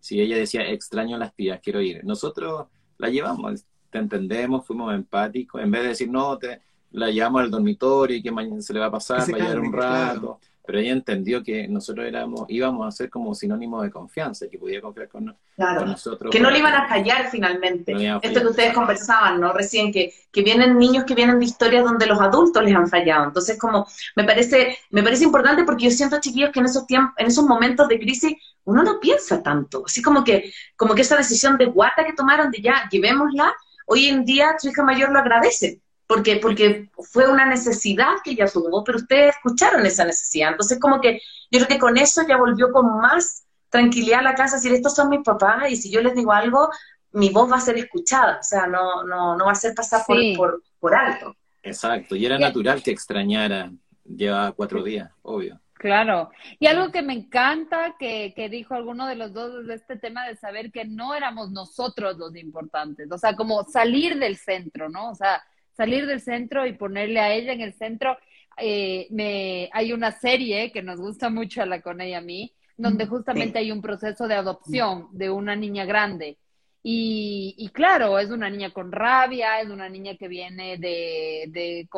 Si 0.00 0.20
ella 0.20 0.36
decía, 0.36 0.68
extraño 0.68 1.16
las 1.16 1.34
tías, 1.34 1.60
quiero 1.62 1.80
ir, 1.80 2.04
nosotros 2.04 2.66
la 2.98 3.08
llevamos, 3.08 3.64
te 3.90 3.98
entendemos, 3.98 4.66
fuimos 4.66 4.94
empáticos, 4.94 5.62
en 5.62 5.70
vez 5.70 5.82
de 5.82 5.88
decir, 5.88 6.10
no, 6.10 6.38
te, 6.38 6.60
la 6.90 7.10
llevamos 7.10 7.42
al 7.42 7.50
dormitorio 7.50 8.16
y 8.16 8.22
que 8.22 8.30
mañana 8.30 8.60
se 8.60 8.72
le 8.72 8.80
va 8.80 8.86
a 8.86 8.90
pasar, 8.90 9.20
va 9.20 9.36
a 9.36 9.40
llegar 9.40 9.60
un 9.60 9.72
rato 9.72 10.38
pero 10.66 10.78
ella 10.78 10.92
entendió 10.92 11.42
que 11.42 11.68
nosotros 11.68 12.06
éramos, 12.06 12.46
íbamos 12.48 12.86
a 12.86 12.90
ser 12.90 13.10
como 13.10 13.34
sinónimo 13.34 13.82
de 13.82 13.90
confianza, 13.90 14.46
que 14.50 14.58
podía 14.58 14.80
confiar 14.80 15.08
con, 15.08 15.36
nosotros. 15.56 16.32
Que 16.32 16.40
no 16.40 16.50
le 16.50 16.58
iban 16.58 16.74
a 16.74 16.88
fallar 16.88 17.28
finalmente. 17.30 17.92
Esto 18.22 18.40
que 18.40 18.46
ustedes 18.46 18.72
conversaban, 18.72 19.40
¿no? 19.40 19.52
Recién, 19.52 19.92
que, 19.92 20.14
que 20.32 20.42
vienen 20.42 20.78
niños 20.78 21.04
que 21.04 21.14
vienen 21.14 21.38
de 21.38 21.44
historias 21.44 21.84
donde 21.84 22.06
los 22.06 22.18
adultos 22.18 22.64
les 22.64 22.74
han 22.74 22.88
fallado. 22.88 23.24
Entonces, 23.24 23.58
como, 23.58 23.86
me 24.16 24.24
parece, 24.24 24.78
me 24.88 25.02
parece 25.02 25.24
importante 25.24 25.64
porque 25.64 25.84
yo 25.84 25.90
siento, 25.90 26.18
chiquillos, 26.18 26.50
que 26.50 26.60
en 26.60 26.66
esos 26.66 26.86
tiempos, 26.86 27.12
en 27.18 27.26
esos 27.26 27.44
momentos 27.44 27.86
de 27.88 27.98
crisis, 27.98 28.32
uno 28.64 28.82
no 28.82 28.98
piensa 29.00 29.42
tanto. 29.42 29.82
Así 29.84 30.00
como 30.00 30.24
que, 30.24 30.50
como 30.76 30.94
que 30.94 31.02
esa 31.02 31.16
decisión 31.16 31.58
de 31.58 31.66
guata 31.66 32.06
que 32.06 32.14
tomaron 32.14 32.50
de 32.50 32.62
ya, 32.62 32.88
llevémosla, 32.90 33.52
hoy 33.86 34.06
en 34.06 34.24
día 34.24 34.54
su 34.58 34.70
hija 34.70 34.82
mayor 34.82 35.12
lo 35.12 35.18
agradece 35.18 35.82
porque, 36.06 36.36
porque 36.36 36.90
fue 36.98 37.28
una 37.28 37.46
necesidad 37.46 38.16
que 38.22 38.32
ella 38.32 38.46
tuvo, 38.46 38.84
pero 38.84 38.98
ustedes 38.98 39.34
escucharon 39.36 39.86
esa 39.86 40.04
necesidad. 40.04 40.50
Entonces, 40.50 40.78
como 40.78 41.00
que 41.00 41.20
yo 41.50 41.58
creo 41.60 41.68
que 41.68 41.78
con 41.78 41.96
eso 41.96 42.22
ya 42.28 42.36
volvió 42.36 42.70
con 42.72 42.98
más 42.98 43.44
tranquilidad 43.70 44.20
a 44.20 44.22
la 44.22 44.34
casa, 44.34 44.56
decir, 44.56 44.72
estos 44.72 44.94
son 44.94 45.08
mis 45.08 45.22
papás, 45.24 45.70
y 45.70 45.76
si 45.76 45.90
yo 45.90 46.00
les 46.00 46.14
digo 46.14 46.32
algo, 46.32 46.70
mi 47.12 47.30
voz 47.30 47.50
va 47.50 47.56
a 47.56 47.60
ser 47.60 47.76
escuchada, 47.76 48.38
o 48.38 48.42
sea, 48.42 48.66
no, 48.66 49.02
no, 49.04 49.36
no 49.36 49.46
va 49.46 49.52
a 49.52 49.56
ser 49.56 49.74
pasar 49.74 50.02
por, 50.06 50.18
por, 50.36 50.62
por, 50.78 50.94
alto. 50.94 51.34
Exacto, 51.62 52.14
y 52.14 52.26
era 52.26 52.38
natural 52.38 52.82
que 52.82 52.90
extrañara, 52.90 53.72
lleva 54.04 54.52
cuatro 54.52 54.82
días, 54.82 55.10
obvio. 55.22 55.60
Claro, 55.72 56.30
y 56.58 56.66
algo 56.66 56.92
que 56.92 57.02
me 57.02 57.14
encanta 57.14 57.96
que, 57.98 58.32
que 58.34 58.48
dijo 58.48 58.74
alguno 58.74 59.06
de 59.06 59.16
los 59.16 59.32
dos 59.32 59.66
de 59.66 59.74
este 59.74 59.96
tema 59.96 60.26
de 60.26 60.36
saber 60.36 60.70
que 60.70 60.84
no 60.84 61.14
éramos 61.14 61.50
nosotros 61.50 62.16
los 62.16 62.34
importantes, 62.36 63.10
o 63.10 63.18
sea, 63.18 63.34
como 63.34 63.64
salir 63.64 64.18
del 64.18 64.36
centro, 64.36 64.88
¿no? 64.88 65.10
O 65.10 65.14
sea, 65.14 65.42
salir 65.76 66.06
del 66.06 66.20
centro 66.20 66.66
y 66.66 66.72
ponerle 66.72 67.20
a 67.20 67.32
ella 67.32 67.52
en 67.52 67.60
el 67.60 67.74
centro. 67.74 68.16
Eh, 68.56 69.08
me, 69.10 69.68
hay 69.72 69.92
una 69.92 70.12
serie 70.12 70.70
que 70.72 70.82
nos 70.82 71.00
gusta 71.00 71.28
mucho 71.30 71.62
a 71.62 71.66
la 71.66 71.80
con 71.80 72.00
ella 72.00 72.18
a 72.18 72.22
mí, 72.22 72.52
donde 72.76 73.06
justamente 73.06 73.58
hay 73.58 73.70
un 73.70 73.82
proceso 73.82 74.26
de 74.28 74.34
adopción 74.34 75.08
de 75.12 75.30
una 75.30 75.56
niña 75.56 75.84
grande. 75.84 76.38
Y, 76.86 77.54
y, 77.56 77.70
claro, 77.70 78.18
es 78.18 78.30
una 78.30 78.50
niña 78.50 78.70
con 78.70 78.92
rabia, 78.92 79.58
es 79.60 79.70
una 79.70 79.88
niña 79.88 80.16
que 80.16 80.28
viene 80.28 80.76
de, 80.76 81.46
de, 81.48 81.88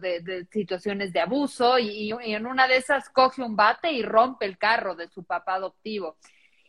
de, 0.00 0.46
situaciones 0.52 1.14
de 1.14 1.20
abuso 1.20 1.78
y, 1.78 2.12
y, 2.12 2.34
en 2.34 2.44
una 2.46 2.68
de 2.68 2.76
esas 2.76 3.08
coge 3.08 3.40
un 3.40 3.56
bate 3.56 3.90
y 3.90 4.02
rompe 4.02 4.44
el 4.44 4.58
carro 4.58 4.94
de 4.94 5.08
su 5.08 5.24
papá 5.24 5.54
adoptivo. 5.54 6.18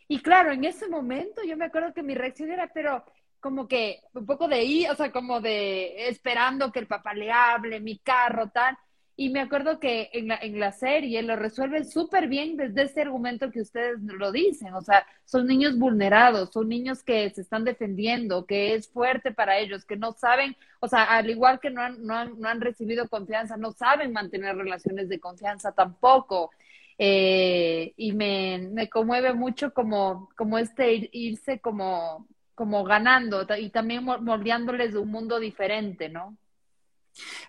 Y 0.08 0.19
claro, 0.21 0.54
en 0.54 0.63
ese 0.63 0.88
momento 0.88 1.41
yo 1.43 1.58
me 1.58 1.65
acuerdo 1.65 1.93
que 1.93 2.01
mi 2.01 2.15
reacción 2.15 2.49
era, 2.49 2.71
pero 2.73 3.04
como 3.45 3.67
que 3.67 4.01
un 4.15 4.25
poco 4.25 4.47
de 4.47 4.63
ir, 4.63 4.89
o 4.89 4.95
sea, 4.95 5.12
como 5.12 5.39
de 5.39 6.08
esperando 6.10 6.71
que 6.71 6.79
el 6.79 6.88
papá 6.88 7.13
le 7.13 7.31
hable, 7.31 7.79
mi 7.79 7.99
carro, 7.99 8.49
tal. 8.49 8.75
Y 9.15 9.29
me 9.29 9.39
acuerdo 9.39 9.79
que 9.79 10.10
en 10.13 10.29
la, 10.29 10.39
en 10.41 10.60
la 10.60 10.71
serie 10.71 11.21
lo 11.21 11.36
resuelven 11.36 11.86
súper 11.86 12.27
bien 12.27 12.58
desde 12.58 12.86
ese 12.86 13.01
argumento 13.03 13.51
que 13.51 13.62
ustedes 13.62 13.99
lo 14.01 14.31
dicen. 14.31 14.73
O 14.73 14.81
sea, 14.81 15.05
son 15.25 15.45
niños 15.45 15.77
vulnerados, 15.77 16.49
son 16.53 16.69
niños 16.69 17.03
que 17.03 17.29
se 17.29 17.41
están 17.41 17.63
defendiendo, 17.65 18.47
que 18.47 18.73
es 18.73 18.89
fuerte 18.89 19.31
para 19.31 19.60
ellos, 19.60 19.86
que 19.86 19.95
no 19.95 20.13
saben, 20.13 20.58
o 20.79 20.88
sea, 20.88 21.03
al 21.03 21.29
igual 21.29 21.60
que 21.60 21.69
no 21.69 21.81
han, 21.84 22.03
no 22.03 22.15
han, 22.15 22.62
recibido 22.62 23.08
confianza, 23.10 23.58
no 23.58 23.73
saben 23.73 24.12
mantener 24.12 24.55
relaciones 24.55 25.08
de 25.08 25.19
confianza 25.19 25.71
tampoco. 25.71 26.49
Eh, 26.97 27.93
y 27.95 28.13
me, 28.13 28.69
me, 28.71 28.89
conmueve 28.89 29.34
mucho 29.34 29.71
como, 29.71 30.29
como 30.36 30.58
este 30.58 31.10
irse 31.12 31.60
como, 31.60 32.25
como 32.56 32.84
ganando 32.84 33.46
y 33.60 33.70
también 33.70 34.04
moldeándoles 34.04 34.94
de 34.94 35.00
un 35.00 35.12
mundo 35.12 35.39
diferente, 35.39 36.10
¿no? 36.10 36.38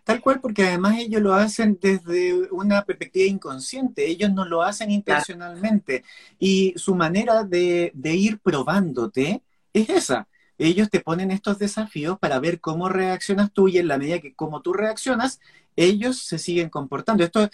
Tal 0.05 0.21
cual, 0.21 0.41
porque 0.41 0.65
además 0.65 0.99
ellos 0.99 1.23
lo 1.23 1.35
hacen 1.35 1.79
desde 1.81 2.51
una 2.53 2.85
perspectiva 2.85 3.27
inconsciente, 3.27 4.07
ellos 4.07 4.33
no 4.33 4.45
lo 4.45 4.63
hacen 4.63 4.91
intencionalmente. 4.91 6.05
Y 6.39 6.73
su 6.77 6.95
manera 6.95 7.43
de, 7.43 7.91
de, 7.95 8.15
ir 8.15 8.39
probándote 8.39 9.43
es 9.73 9.91
esa. 9.91 10.29
Ellos 10.59 10.91
te 10.91 11.01
ponen 11.01 11.31
estos 11.31 11.59
desafíos 11.59 12.19
para 12.19 12.41
ver 12.41 12.61
cómo 12.61 12.89
reaccionas 12.89 13.53
tú 13.53 13.69
y 13.69 13.79
en 13.79 13.89
la 13.89 13.99
medida 13.99 14.21
que 14.21 14.35
como 14.35 14.63
tú 14.63 14.73
reaccionas, 14.73 15.41
ellos 15.77 16.19
se 16.19 16.39
siguen 16.39 16.71
comportando. 16.71 17.23
Esto 17.23 17.49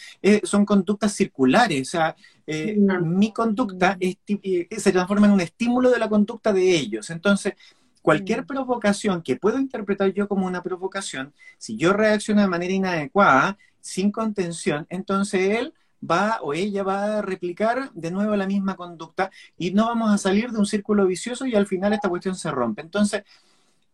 son 0.45 0.65
conductas 0.65 1.12
circulares, 1.12 1.88
o 1.88 1.91
sea, 1.91 2.17
eh, 2.47 2.77
mi 3.03 3.33
conducta 3.33 3.97
eh, 4.01 4.17
se 4.77 4.93
transforma 4.93 5.27
en 5.27 5.33
un 5.33 5.41
estímulo 5.41 5.91
de 5.91 5.99
la 5.99 6.09
conducta 6.09 6.53
de 6.53 6.77
ellos. 6.77 7.11
Entonces, 7.11 7.55
cualquier 8.03 8.47
provocación 8.47 9.23
que 9.23 9.37
puedo 9.37 9.59
interpretar 9.59 10.12
yo 10.12 10.29
como 10.29 10.47
una 10.47 10.62
provocación, 10.62 11.33
si 11.59 11.77
yo 11.77 11.93
reacciono 11.93 12.41
de 12.41 12.49
manera 12.49 12.73
inadecuada, 12.73 13.59
sin 13.81 14.12
contención, 14.12 14.87
entonces 14.91 15.59
él 15.59 15.75
va 16.09 16.38
o 16.43 16.55
ella 16.55 16.83
va 16.83 17.19
a 17.19 17.23
replicar 17.23 17.91
de 17.93 18.11
nuevo 18.11 18.37
la 18.37 18.47
misma 18.47 18.77
conducta 18.77 19.31
y 19.57 19.73
no 19.73 19.87
vamos 19.87 20.11
a 20.12 20.19
salir 20.19 20.51
de 20.51 20.59
un 20.59 20.67
círculo 20.67 21.07
vicioso 21.07 21.47
y 21.47 21.55
al 21.55 21.67
final 21.67 21.93
esta 21.93 22.09
cuestión 22.09 22.35
se 22.35 22.51
rompe. 22.51 22.83
Entonces, 22.83 23.23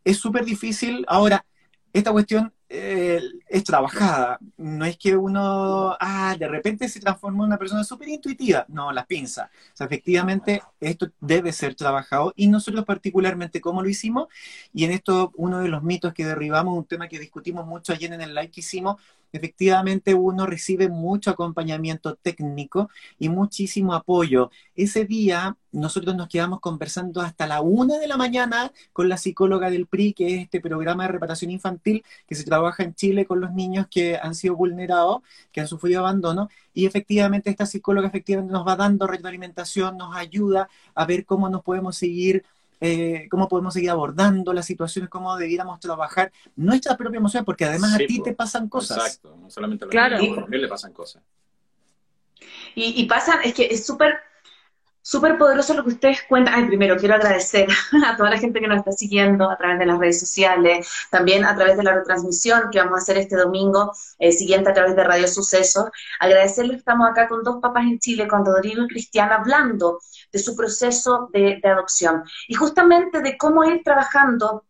es 0.05 0.19
súper 0.19 0.45
difícil. 0.45 1.05
Ahora, 1.09 1.45
esta 1.93 2.13
cuestión 2.13 2.53
eh, 2.69 3.21
es 3.49 3.65
trabajada. 3.65 4.39
No 4.57 4.85
es 4.85 4.97
que 4.99 5.17
uno, 5.17 5.97
ah, 6.01 6.37
de 6.39 6.49
repente 6.49 6.89
se 6.89 7.01
transforma 7.01 7.39
en 7.45 7.49
una 7.49 7.59
persona 7.59 7.85
súper 7.85 8.09
intuitiva. 8.09 8.65
No, 8.69 8.93
las 8.93 9.07
pinzas. 9.07 9.49
O 9.49 9.77
sea, 9.77 9.87
efectivamente, 9.87 10.63
esto 10.81 11.09
debe 11.21 11.53
ser 11.53 11.75
trabajado 11.75 12.33
y 12.37 12.47
nosotros 12.49 12.85
particularmente 12.85 13.61
cómo 13.61 13.83
lo 13.83 13.89
hicimos. 13.89 14.29
Y 14.73 14.85
en 14.85 14.93
esto, 14.93 15.33
uno 15.37 15.61
de 15.61 15.69
los 15.69 15.83
mitos 15.83 16.13
que 16.15 16.27
derribamos, 16.27 16.77
un 16.77 16.85
tema 16.85 17.09
que 17.09 17.19
discutimos 17.19 17.67
mucho 17.67 17.93
ayer 17.93 18.13
en 18.13 18.21
el 18.21 18.35
live 18.35 18.51
que 18.51 18.61
hicimos, 18.61 19.01
efectivamente 19.33 20.15
uno 20.15 20.47
recibe 20.47 20.89
mucho 20.89 21.31
acompañamiento 21.31 22.17
técnico 22.17 22.91
y 23.19 23.29
muchísimo 23.29 23.95
apoyo. 23.95 24.51
Ese 24.75 25.05
día 25.05 25.57
nosotros 25.73 26.17
nos 26.17 26.29
quedamos 26.29 26.61
conversando 26.61 27.21
hasta 27.21 27.47
la 27.47 27.61
una 27.61 27.99
de 27.99 28.09
la 28.09 28.17
mañana 28.17 28.73
con 28.93 29.09
la 29.09 29.19
psicóloga 29.19 29.71
del 29.71 29.87
PRI, 29.87 30.15
que 30.15 30.35
es 30.35 30.43
este 30.43 30.61
programa 30.61 31.05
de 31.05 31.13
reparación 31.13 31.51
infantil 31.51 32.05
que 32.27 32.35
se 32.35 32.45
trabaja 32.45 32.83
en 32.83 32.95
Chile 32.95 33.27
con 33.27 33.41
los 33.41 33.53
niños 33.53 33.87
que 33.91 34.17
han 34.17 34.35
sido 34.35 34.57
vulnerados, 34.57 35.23
que 35.53 35.61
han 35.61 35.69
sufrido 35.69 36.01
abandono, 36.01 36.49
y 36.73 36.87
efectivamente 36.87 37.51
esta 37.51 37.67
psicóloga 37.67 38.09
efectivamente 38.09 38.53
nos 38.53 38.67
va 38.67 38.77
dando 38.77 39.07
retroalimentación, 39.07 39.97
nos 39.97 40.17
ayuda 40.17 40.69
a 40.95 41.05
ver 41.07 41.25
cómo 41.25 41.49
nos 41.49 41.63
podemos 41.63 41.97
seguir 41.97 42.45
eh, 42.81 43.27
cómo 43.31 43.49
podemos 43.49 43.75
seguir 43.75 43.91
abordando 43.91 44.53
las 44.53 44.67
situaciones, 44.67 45.11
cómo 45.11 45.37
debiéramos 45.37 45.81
trabajar 45.81 46.33
nuestra 46.57 46.97
propia 46.97 47.19
emoción, 47.19 47.45
porque 47.45 47.65
además 47.65 47.95
a 47.95 47.99
ti 47.99 48.23
te 48.23 48.35
pasan 48.35 48.69
cosas. 48.69 48.99
Exacto, 48.99 49.37
no 49.41 49.51
solamente 49.51 49.85
a 49.85 49.87
los 49.87 49.93
claro. 49.93 50.19
niños, 50.19 50.41
también 50.41 50.63
le 50.63 50.69
pasan 50.69 50.93
cosas. 50.93 51.23
Y, 52.75 53.03
y 53.03 53.07
pasan, 53.07 53.41
es 53.43 53.55
que 53.55 53.67
es 53.67 53.85
súper 53.85 54.15
súper 55.09 55.39
poderoso 55.39 55.73
lo 55.73 55.85
que 55.85 55.95
ustedes 55.95 56.23
cuentan. 56.29 56.53
Ay, 56.53 56.67
primero 56.67 56.95
quiero 56.99 57.15
agradecer 57.15 57.67
a 58.07 58.15
toda 58.15 58.29
la 58.29 58.37
gente 58.37 58.61
que 58.61 58.69
nos 58.69 58.81
está 58.81 58.93
siguiendo 58.93 59.49
a 59.51 59.57
través 59.57 59.79
de 59.79 59.87
las 59.87 59.99
redes 59.99 60.21
sociales, 60.21 60.87
también 61.11 61.47
a 61.47 61.57
través 61.57 61.79
de 61.79 61.83
la 61.83 61.95
retransmisión 61.95 62.65
que 62.71 62.79
vamos 62.79 62.99
a 62.99 63.03
hacer 63.03 63.17
este 63.17 63.35
domingo 63.35 63.91
eh, 64.19 64.33
siguiente 64.33 64.69
a 64.69 64.75
través 64.75 64.95
de 64.95 65.05
Radio 65.05 65.27
Sucesos. 65.27 65.87
Agradecerles 66.21 66.73
que 66.73 66.81
estamos 66.81 67.09
acá 67.09 67.27
con 67.27 67.43
dos 67.43 67.57
papás 67.63 67.85
en 67.85 67.99
Chile, 67.99 68.29
con 68.29 68.45
Rodrigo 68.45 68.85
y 68.85 68.89
Cristiana, 68.89 69.37
hablando 69.37 69.99
de 70.31 70.39
su 70.39 70.55
proceso 70.55 71.31
de, 71.33 71.59
adopción 71.65 72.25
y 72.47 72.55
justamente 72.55 73.23
de 73.23 73.39
cómo 73.39 73.65
ir 73.65 73.83
trabajando 73.83 74.65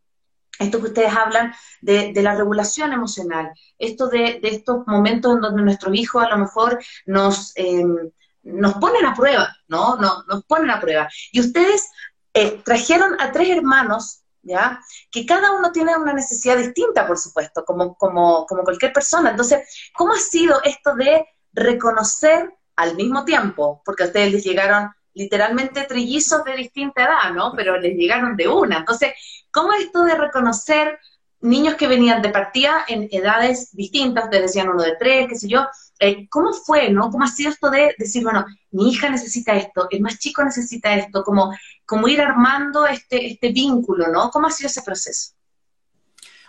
esto 0.60 0.78
que 0.78 0.86
ustedes 0.86 1.16
hablan 1.16 1.52
de, 1.80 2.12
la 2.14 2.36
regulación 2.36 2.92
emocional, 2.92 3.50
esto 3.76 4.06
de, 4.06 4.38
estos 4.44 4.86
momentos 4.86 5.34
en 5.34 5.40
donde 5.40 5.62
nuestros 5.62 5.94
hijos 5.96 6.22
a 6.22 6.28
lo 6.28 6.38
mejor 6.38 6.78
nos, 7.06 7.52
em, 7.56 8.10
nos 8.52 8.74
ponen 8.74 9.04
a 9.06 9.14
prueba, 9.14 9.54
¿no? 9.68 9.96
Nos, 9.96 10.26
nos 10.26 10.44
ponen 10.44 10.70
a 10.70 10.80
prueba. 10.80 11.08
Y 11.32 11.40
ustedes 11.40 11.88
eh, 12.34 12.60
trajeron 12.64 13.20
a 13.20 13.32
tres 13.32 13.50
hermanos, 13.50 14.22
¿ya? 14.42 14.80
Que 15.10 15.26
cada 15.26 15.52
uno 15.52 15.72
tiene 15.72 15.96
una 15.96 16.12
necesidad 16.12 16.56
distinta, 16.56 17.06
por 17.06 17.18
supuesto, 17.18 17.64
como, 17.64 17.94
como, 17.96 18.46
como 18.46 18.62
cualquier 18.62 18.92
persona. 18.92 19.30
Entonces, 19.30 19.90
¿cómo 19.94 20.12
ha 20.14 20.18
sido 20.18 20.62
esto 20.62 20.94
de 20.94 21.26
reconocer 21.52 22.54
al 22.76 22.94
mismo 22.96 23.24
tiempo? 23.24 23.82
Porque 23.84 24.04
a 24.04 24.06
ustedes 24.06 24.32
les 24.32 24.44
llegaron 24.44 24.90
literalmente 25.14 25.84
trillizos 25.84 26.44
de 26.44 26.56
distinta 26.56 27.04
edad, 27.04 27.32
¿no? 27.34 27.52
Pero 27.56 27.78
les 27.78 27.96
llegaron 27.96 28.36
de 28.36 28.48
una. 28.48 28.78
Entonces, 28.78 29.14
¿cómo 29.50 29.72
es 29.72 29.86
esto 29.86 30.04
de 30.04 30.14
reconocer 30.14 30.98
niños 31.40 31.74
que 31.76 31.88
venían 31.88 32.22
de 32.22 32.30
partida 32.30 32.84
en 32.88 33.08
edades 33.10 33.70
distintas? 33.72 34.24
Ustedes 34.24 34.42
decían 34.44 34.68
uno 34.68 34.82
de 34.82 34.96
tres, 34.98 35.28
qué 35.28 35.36
sé 35.36 35.48
yo 35.48 35.66
eh, 36.00 36.28
¿cómo 36.28 36.52
fue, 36.52 36.90
no? 36.90 37.10
¿Cómo 37.10 37.24
ha 37.24 37.28
sido 37.28 37.50
esto 37.50 37.70
de 37.70 37.94
decir, 37.98 38.22
bueno, 38.22 38.46
mi 38.70 38.90
hija 38.90 39.10
necesita 39.10 39.56
esto, 39.56 39.88
el 39.90 40.00
más 40.00 40.18
chico 40.18 40.44
necesita 40.44 40.94
esto, 40.94 41.24
como, 41.24 41.52
como 41.84 42.06
ir 42.06 42.20
armando 42.20 42.86
este, 42.86 43.26
este 43.26 43.50
vínculo, 43.50 44.06
¿no? 44.08 44.30
¿Cómo 44.30 44.46
ha 44.46 44.50
sido 44.50 44.68
ese 44.68 44.82
proceso? 44.82 45.32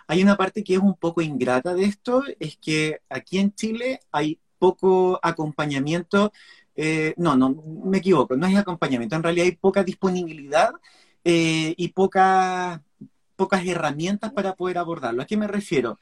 Hay 0.07 0.21
una 0.21 0.37
parte 0.37 0.63
que 0.63 0.75
es 0.75 0.79
un 0.79 0.95
poco 0.95 1.21
ingrata 1.21 1.73
de 1.73 1.85
esto, 1.85 2.23
es 2.39 2.57
que 2.57 3.01
aquí 3.09 3.39
en 3.39 3.53
Chile 3.53 4.01
hay 4.11 4.39
poco 4.59 5.19
acompañamiento, 5.21 6.31
eh, 6.75 7.13
no, 7.17 7.35
no, 7.35 7.49
me 7.85 7.97
equivoco, 7.97 8.35
no 8.35 8.45
es 8.45 8.55
acompañamiento, 8.55 9.15
en 9.15 9.23
realidad 9.23 9.45
hay 9.45 9.55
poca 9.55 9.83
disponibilidad 9.83 10.71
eh, 11.23 11.73
y 11.75 11.87
poca, 11.89 12.83
pocas 13.39 13.65
herramientas 13.65 14.33
para 14.33 14.53
poder 14.53 14.77
abordarlo. 14.77 15.21
¿A 15.21 15.25
qué 15.25 15.37
me 15.37 15.47
refiero? 15.47 15.97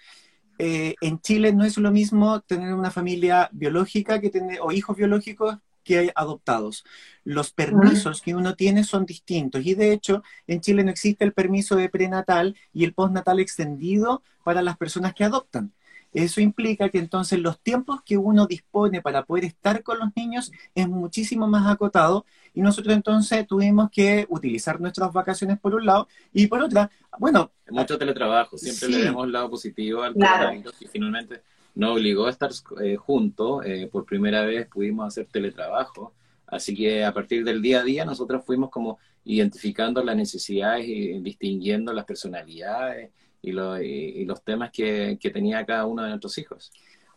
Eh, 0.57 0.95
en 1.01 1.19
Chile 1.19 1.53
no 1.53 1.65
es 1.65 1.77
lo 1.77 1.91
mismo 1.91 2.41
tener 2.41 2.73
una 2.73 2.89
familia 2.89 3.47
biológica 3.53 4.19
que 4.19 4.31
tener, 4.31 4.57
o 4.59 4.71
hijos 4.71 4.97
biológicos 4.97 5.59
que 5.83 5.99
hay 5.99 6.09
adoptados. 6.15 6.83
Los 7.23 7.51
permisos 7.51 8.23
que 8.23 8.33
uno 8.33 8.55
tiene 8.55 8.83
son 8.83 9.05
distintos 9.05 9.63
y 9.63 9.75
de 9.75 9.93
hecho 9.93 10.23
en 10.47 10.61
Chile 10.61 10.83
no 10.83 10.89
existe 10.89 11.23
el 11.25 11.33
permiso 11.33 11.75
de 11.75 11.89
prenatal 11.89 12.55
y 12.73 12.85
el 12.85 12.95
postnatal 12.95 13.39
extendido 13.39 14.23
para 14.43 14.63
las 14.63 14.77
personas 14.77 15.13
que 15.13 15.23
adoptan. 15.23 15.73
Eso 16.13 16.41
implica 16.41 16.89
que 16.89 16.99
entonces 16.99 17.39
los 17.39 17.59
tiempos 17.59 18.01
que 18.03 18.17
uno 18.17 18.47
dispone 18.47 19.01
para 19.01 19.23
poder 19.23 19.45
estar 19.45 19.83
con 19.83 19.99
los 19.99 20.09
niños 20.15 20.51
es 20.73 20.87
muchísimo 20.87 21.47
más 21.47 21.71
acotado 21.71 22.25
y 22.53 22.61
nosotros 22.61 22.95
entonces 22.95 23.45
tuvimos 23.45 23.89
que 23.91 24.25
utilizar 24.29 24.79
nuestras 24.79 25.11
vacaciones 25.13 25.59
por 25.59 25.75
un 25.75 25.85
lado 25.85 26.07
y 26.33 26.47
por 26.47 26.61
otra, 26.61 26.89
bueno... 27.19 27.51
Mucho 27.69 27.97
teletrabajo, 27.97 28.57
siempre 28.57 28.89
le 28.89 29.03
vemos 29.05 29.25
el 29.25 29.31
lado 29.33 29.49
positivo 29.49 30.01
al 30.01 30.13
claro. 30.13 30.59
y 30.79 30.87
finalmente 30.87 31.41
nos 31.75 31.91
obligó 31.91 32.25
a 32.25 32.31
estar 32.31 32.49
eh, 32.81 32.95
juntos, 32.95 33.63
eh, 33.65 33.87
por 33.91 34.05
primera 34.05 34.43
vez 34.43 34.67
pudimos 34.67 35.07
hacer 35.07 35.27
teletrabajo, 35.31 36.13
así 36.47 36.75
que 36.75 37.05
a 37.05 37.13
partir 37.13 37.43
del 37.43 37.61
día 37.61 37.81
a 37.81 37.83
día 37.83 38.05
nosotros 38.05 38.43
fuimos 38.43 38.71
como 38.71 38.97
identificando 39.25 40.03
las 40.03 40.15
necesidades 40.15 40.87
y 40.87 41.19
distinguiendo 41.19 41.93
las 41.93 42.05
personalidades 42.05 43.11
y, 43.41 44.25
los 44.25 44.43
temas 44.43 44.71
que, 44.71 45.17
tenía 45.33 45.65
cada 45.65 45.85
uno 45.85 46.03
de 46.03 46.09
nuestros 46.09 46.37
hijos. 46.37 46.71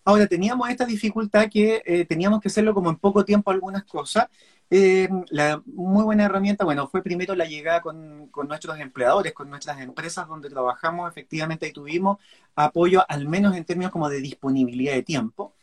Ahora, 0.04 0.26
teníamos 0.26 0.68
esta 0.70 0.86
dificultad 0.86 1.48
que 1.50 1.82
eh, 1.84 2.04
teníamos 2.04 2.40
que 2.40 2.48
hacerlo 2.48 2.74
como 2.74 2.90
en 2.90 2.96
poco 2.96 3.24
tiempo 3.24 3.50
algunas 3.50 3.84
cosas. 3.84 4.28
Eh, 4.72 5.08
la 5.30 5.60
muy 5.66 6.04
buena 6.04 6.24
herramienta, 6.24 6.64
bueno, 6.64 6.88
fue 6.88 7.02
primero 7.02 7.34
la 7.34 7.44
llegada 7.44 7.80
con, 7.80 8.30
nuestros 8.48 8.78
empleadores, 8.78 9.32
con 9.32 9.50
nuestras 9.50 9.80
empresas 9.80 10.28
donde 10.28 10.48
trabajamos, 10.48 11.10
efectivamente 11.10 11.66
ahí 11.66 11.72
tuvimos 11.72 12.18
apoyo, 12.54 13.04
al 13.08 13.26
menos 13.28 13.56
en 13.56 13.64
términos 13.64 13.90
como 13.90 14.08
de 14.08 14.20
disponibilidad 14.20 14.94
de 14.94 15.02
tiempo. 15.02 15.54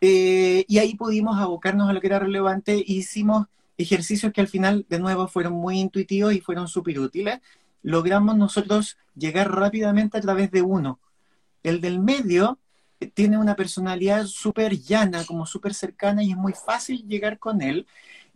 Eh, 0.00 0.64
y 0.68 0.78
ahí 0.78 0.94
pudimos 0.94 1.38
abocarnos 1.38 1.88
a 1.88 1.92
lo 1.92 2.00
que 2.00 2.06
era 2.06 2.18
relevante, 2.18 2.82
hicimos 2.86 3.46
ejercicios 3.78 4.32
que 4.32 4.40
al 4.40 4.48
final, 4.48 4.86
de 4.88 4.98
nuevo, 5.00 5.28
fueron 5.28 5.52
muy 5.52 5.78
intuitivos 5.78 6.34
y 6.34 6.40
fueron 6.40 6.66
súper 6.66 6.98
útiles 6.98 7.40
logramos 7.82 8.36
nosotros 8.36 8.96
llegar 9.14 9.52
rápidamente 9.52 10.18
a 10.18 10.20
través 10.20 10.50
de 10.50 10.62
uno. 10.62 11.00
El 11.62 11.80
del 11.80 12.00
medio 12.00 12.58
eh, 13.00 13.08
tiene 13.08 13.38
una 13.38 13.56
personalidad 13.56 14.26
súper 14.26 14.78
llana, 14.78 15.24
como 15.24 15.46
súper 15.46 15.74
cercana 15.74 16.22
y 16.22 16.32
es 16.32 16.36
muy 16.36 16.52
fácil 16.54 17.06
llegar 17.06 17.38
con 17.38 17.62
él. 17.62 17.86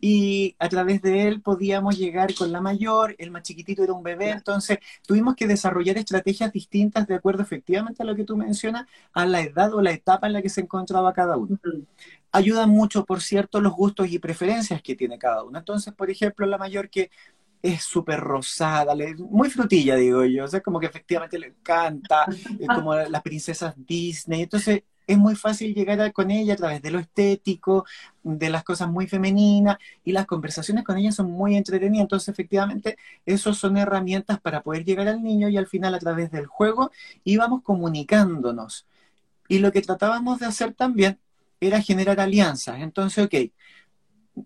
y 0.02 0.56
a 0.58 0.68
través 0.70 1.02
de 1.02 1.28
él 1.28 1.42
podíamos 1.42 1.98
llegar 1.98 2.34
con 2.34 2.52
la 2.52 2.60
mayor, 2.62 3.14
el 3.18 3.30
más 3.30 3.42
chiquitito 3.42 3.82
era 3.84 3.92
un 3.92 4.02
bebé, 4.02 4.30
entonces 4.30 4.78
tuvimos 5.06 5.34
que 5.36 5.46
desarrollar 5.46 5.98
estrategias 5.98 6.52
distintas 6.52 7.06
de 7.06 7.14
acuerdo 7.16 7.42
efectivamente 7.42 8.02
a 8.02 8.06
lo 8.06 8.16
que 8.16 8.24
tú 8.24 8.36
mencionas, 8.36 8.86
a 9.12 9.26
la 9.26 9.42
edad 9.42 9.74
o 9.74 9.82
la 9.82 9.92
etapa 9.92 10.26
en 10.26 10.32
la 10.34 10.42
que 10.42 10.48
se 10.48 10.62
encontraba 10.62 11.12
cada 11.12 11.36
uno. 11.36 11.58
Ayudan 12.32 12.70
mucho, 12.70 13.04
por 13.04 13.20
cierto, 13.22 13.60
los 13.60 13.72
gustos 13.74 14.08
y 14.08 14.18
preferencias 14.18 14.82
que 14.82 14.94
tiene 14.96 15.18
cada 15.18 15.42
uno. 15.44 15.58
Entonces, 15.58 15.92
por 15.92 16.10
ejemplo, 16.10 16.46
la 16.46 16.58
mayor 16.58 16.88
que 16.88 17.10
es 17.62 17.82
súper 17.82 18.20
rosada, 18.20 18.94
muy 19.18 19.50
frutilla, 19.50 19.96
digo 19.96 20.24
yo, 20.24 20.44
o 20.44 20.48
sea, 20.48 20.60
como 20.60 20.80
que 20.80 20.86
efectivamente 20.86 21.38
le 21.38 21.48
encanta, 21.48 22.26
como 22.74 22.94
las 22.94 23.22
princesas 23.22 23.74
Disney, 23.76 24.42
entonces 24.42 24.82
es 25.06 25.18
muy 25.18 25.34
fácil 25.34 25.74
llegar 25.74 26.12
con 26.12 26.30
ella 26.30 26.54
a 26.54 26.56
través 26.56 26.80
de 26.82 26.90
lo 26.90 27.00
estético, 27.00 27.84
de 28.22 28.48
las 28.48 28.62
cosas 28.64 28.88
muy 28.88 29.08
femeninas, 29.08 29.76
y 30.04 30.12
las 30.12 30.26
conversaciones 30.26 30.84
con 30.84 30.96
ella 30.96 31.12
son 31.12 31.30
muy 31.30 31.56
entretenidas, 31.56 32.02
entonces 32.02 32.28
efectivamente 32.28 32.96
esos 33.26 33.58
son 33.58 33.76
herramientas 33.76 34.40
para 34.40 34.62
poder 34.62 34.84
llegar 34.84 35.08
al 35.08 35.22
niño 35.22 35.48
y 35.48 35.56
al 35.56 35.66
final 35.66 35.94
a 35.94 35.98
través 35.98 36.30
del 36.30 36.46
juego 36.46 36.92
íbamos 37.24 37.62
comunicándonos. 37.62 38.86
Y 39.48 39.58
lo 39.58 39.72
que 39.72 39.82
tratábamos 39.82 40.38
de 40.38 40.46
hacer 40.46 40.74
también 40.74 41.18
era 41.60 41.82
generar 41.82 42.20
alianzas, 42.20 42.80
entonces, 42.80 43.24
ok, 43.24 43.34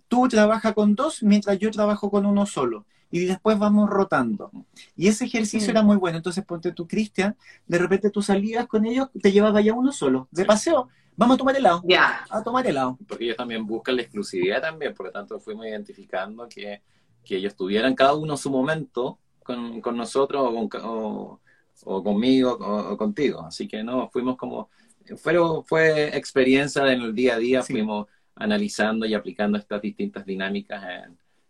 tú 0.08 0.26
trabajas 0.28 0.72
con 0.74 0.94
dos 0.96 1.22
mientras 1.22 1.58
yo 1.58 1.70
trabajo 1.70 2.10
con 2.10 2.26
uno 2.26 2.46
solo 2.46 2.86
y 3.14 3.26
después 3.26 3.56
vamos 3.60 3.88
rotando. 3.88 4.50
Y 4.96 5.06
ese 5.06 5.26
ejercicio 5.26 5.70
era 5.70 5.82
muy 5.82 5.96
bueno. 5.96 6.16
Entonces, 6.16 6.44
ponte 6.44 6.72
tú, 6.72 6.88
Cristian, 6.88 7.36
de 7.64 7.78
repente 7.78 8.10
tú 8.10 8.20
salías 8.22 8.66
con 8.66 8.84
ellos, 8.84 9.08
te 9.22 9.30
llevabas 9.30 9.64
ya 9.64 9.72
uno 9.72 9.92
solo, 9.92 10.26
de 10.32 10.44
paseo. 10.44 10.88
Vamos 11.14 11.36
a 11.36 11.38
tomar 11.38 11.56
helado. 11.56 11.80
Ya. 11.86 12.24
A 12.28 12.42
tomar 12.42 12.66
helado. 12.66 12.98
Porque 13.06 13.26
ellos 13.26 13.36
también 13.36 13.64
buscan 13.68 13.94
la 13.94 14.02
exclusividad 14.02 14.60
también, 14.60 14.94
por 14.94 15.06
lo 15.06 15.12
tanto 15.12 15.38
fuimos 15.38 15.64
identificando 15.64 16.48
que, 16.48 16.82
que 17.24 17.36
ellos 17.36 17.54
tuvieran 17.54 17.94
cada 17.94 18.14
uno 18.16 18.36
su 18.36 18.50
momento 18.50 19.20
con, 19.44 19.80
con 19.80 19.96
nosotros 19.96 20.42
o, 20.44 20.68
con, 20.68 21.40
o, 21.84 22.02
conmigo 22.02 22.50
o, 22.50 22.96
contigo. 22.96 23.44
Así 23.46 23.68
que 23.68 23.84
no, 23.84 24.10
fuimos 24.10 24.36
como, 24.36 24.70
fue, 25.16 25.36
fue 25.64 26.16
experiencia 26.16 26.92
en 26.92 27.00
el 27.00 27.14
día 27.14 27.36
a 27.36 27.38
día, 27.38 27.62
fuimos 27.62 28.08
analizando 28.34 29.06
y 29.06 29.14
aplicando 29.14 29.56
estas 29.56 29.80
distintas 29.80 30.26
dinámicas 30.26 30.82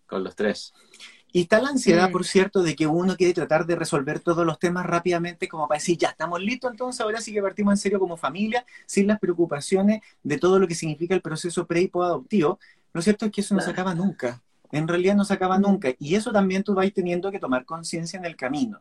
con 0.06 0.22
los 0.22 0.36
tres. 0.36 0.74
Y 1.37 1.41
está 1.41 1.61
la 1.61 1.70
ansiedad, 1.70 2.12
por 2.12 2.24
cierto, 2.24 2.62
de 2.62 2.76
que 2.76 2.87
uno 2.87 3.16
quiere 3.16 3.35
tratar 3.35 3.66
de 3.66 3.74
resolver 3.74 4.20
todos 4.20 4.47
los 4.47 4.57
temas 4.61 4.87
rápidamente, 4.87 5.49
como 5.49 5.66
para 5.66 5.80
decir, 5.80 5.99
ya 5.99 6.11
estamos 6.11 6.41
listos, 6.41 6.70
entonces 6.70 7.01
ahora 7.01 7.20
sí 7.20 7.32
que 7.32 7.43
partimos 7.43 7.72
en 7.72 7.76
serio 7.78 7.99
como 7.99 8.16
familia, 8.16 8.64
sin 8.87 9.09
las 9.09 9.18
preocupaciones 9.18 10.01
de 10.22 10.39
todo 10.39 10.61
lo 10.61 10.68
que 10.68 10.76
significa 10.76 11.12
el 11.12 11.22
proceso 11.22 11.66
pre 11.66 11.80
y 11.80 11.89
post-adoptivo. 11.89 12.61
Lo 12.93 13.03
cierto 13.03 13.26
es 13.26 13.32
que 13.32 13.41
eso 13.41 13.53
no 13.53 13.61
se 13.62 13.70
acaba 13.72 13.97
nunca. 13.97 14.41
En 14.70 14.87
realidad 14.87 15.16
no 15.16 15.24
se 15.24 15.35
acaba 15.35 15.59
nunca. 15.59 15.89
Y 15.99 16.14
eso 16.14 16.30
también 16.30 16.62
tú 16.62 16.72
vas 16.72 16.93
teniendo 16.93 17.32
que 17.32 17.41
tomar 17.41 17.64
conciencia 17.64 18.16
en 18.16 18.26
el 18.26 18.37
camino. 18.37 18.80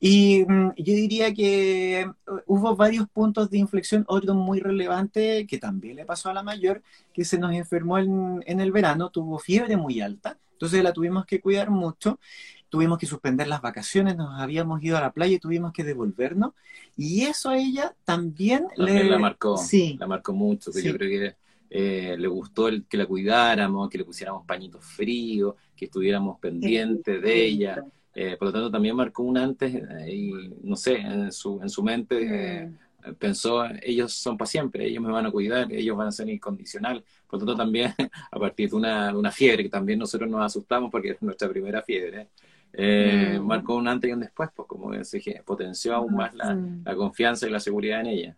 Y 0.00 0.46
mm, 0.48 0.72
yo 0.78 0.94
diría 0.94 1.34
que 1.34 2.10
uh, 2.26 2.38
hubo 2.46 2.74
varios 2.74 3.06
puntos 3.10 3.50
de 3.50 3.58
inflexión, 3.58 4.06
otro 4.08 4.32
muy 4.32 4.60
relevante 4.60 5.46
que 5.46 5.58
también 5.58 5.96
le 5.96 6.06
pasó 6.06 6.30
a 6.30 6.32
la 6.32 6.42
mayor, 6.42 6.82
que 7.12 7.26
se 7.26 7.36
nos 7.36 7.52
enfermó 7.52 7.98
en, 7.98 8.42
en 8.46 8.60
el 8.60 8.72
verano, 8.72 9.10
tuvo 9.10 9.38
fiebre 9.38 9.76
muy 9.76 10.00
alta 10.00 10.38
entonces 10.62 10.84
la 10.84 10.92
tuvimos 10.92 11.26
que 11.26 11.40
cuidar 11.40 11.70
mucho, 11.70 12.20
tuvimos 12.68 12.96
que 12.96 13.06
suspender 13.06 13.48
las 13.48 13.60
vacaciones, 13.60 14.16
nos 14.16 14.40
habíamos 14.40 14.80
ido 14.80 14.96
a 14.96 15.00
la 15.00 15.12
playa 15.12 15.34
y 15.34 15.40
tuvimos 15.40 15.72
que 15.72 15.82
devolvernos. 15.82 16.52
Y 16.96 17.22
eso 17.22 17.50
a 17.50 17.58
ella 17.58 17.96
también, 18.04 18.68
le... 18.76 19.02
la 19.02 19.18
marcó, 19.18 19.56
sí. 19.56 19.96
la 19.98 20.06
marcó 20.06 20.32
mucho, 20.32 20.70
que 20.70 20.80
yo 20.84 20.96
creo 20.96 21.10
que 21.10 21.36
eh, 21.68 22.16
le 22.16 22.28
gustó 22.28 22.68
el 22.68 22.84
que 22.84 22.96
la 22.96 23.06
cuidáramos, 23.06 23.90
que 23.90 23.98
le 23.98 24.04
pusiéramos 24.04 24.46
pañitos 24.46 24.84
fríos, 24.84 25.56
que 25.74 25.86
estuviéramos 25.86 26.38
pendientes 26.38 27.20
de 27.20 27.44
ella. 27.44 27.84
Eh, 28.14 28.36
por 28.38 28.46
lo 28.46 28.52
tanto, 28.52 28.70
también 28.70 28.94
marcó 28.94 29.24
un 29.24 29.38
antes 29.38 29.74
eh, 29.74 30.14
y, 30.14 30.54
no 30.62 30.76
sé, 30.76 30.94
en 30.98 31.32
su, 31.32 31.60
en 31.60 31.70
su 31.70 31.82
mente 31.82 32.66
mm 32.66 32.91
pensó, 33.18 33.64
ellos 33.82 34.12
son 34.12 34.36
para 34.36 34.48
siempre, 34.48 34.86
ellos 34.86 35.02
me 35.02 35.10
van 35.10 35.26
a 35.26 35.30
cuidar, 35.30 35.72
ellos 35.72 35.96
van 35.96 36.08
a 36.08 36.12
ser 36.12 36.28
incondicional. 36.28 37.04
Por 37.26 37.40
lo 37.40 37.46
tanto, 37.46 37.62
también 37.62 37.94
a 38.30 38.38
partir 38.38 38.70
de 38.70 38.76
una, 38.76 39.16
una 39.16 39.30
fiebre, 39.30 39.64
que 39.64 39.68
también 39.68 39.98
nosotros 39.98 40.28
nos 40.28 40.44
asustamos 40.44 40.90
porque 40.90 41.10
es 41.10 41.22
nuestra 41.22 41.48
primera 41.48 41.82
fiebre, 41.82 42.28
eh, 42.72 43.38
mm. 43.38 43.46
marcó 43.46 43.76
un 43.76 43.88
antes 43.88 44.08
y 44.08 44.12
un 44.12 44.20
después, 44.20 44.50
pues 44.54 44.66
como 44.66 44.92
se 45.04 45.42
potenció 45.44 45.94
aún 45.94 46.14
más 46.14 46.34
la, 46.34 46.54
mm. 46.54 46.82
la 46.84 46.94
confianza 46.94 47.46
y 47.46 47.50
la 47.50 47.60
seguridad 47.60 48.00
en 48.00 48.06
ella. 48.06 48.36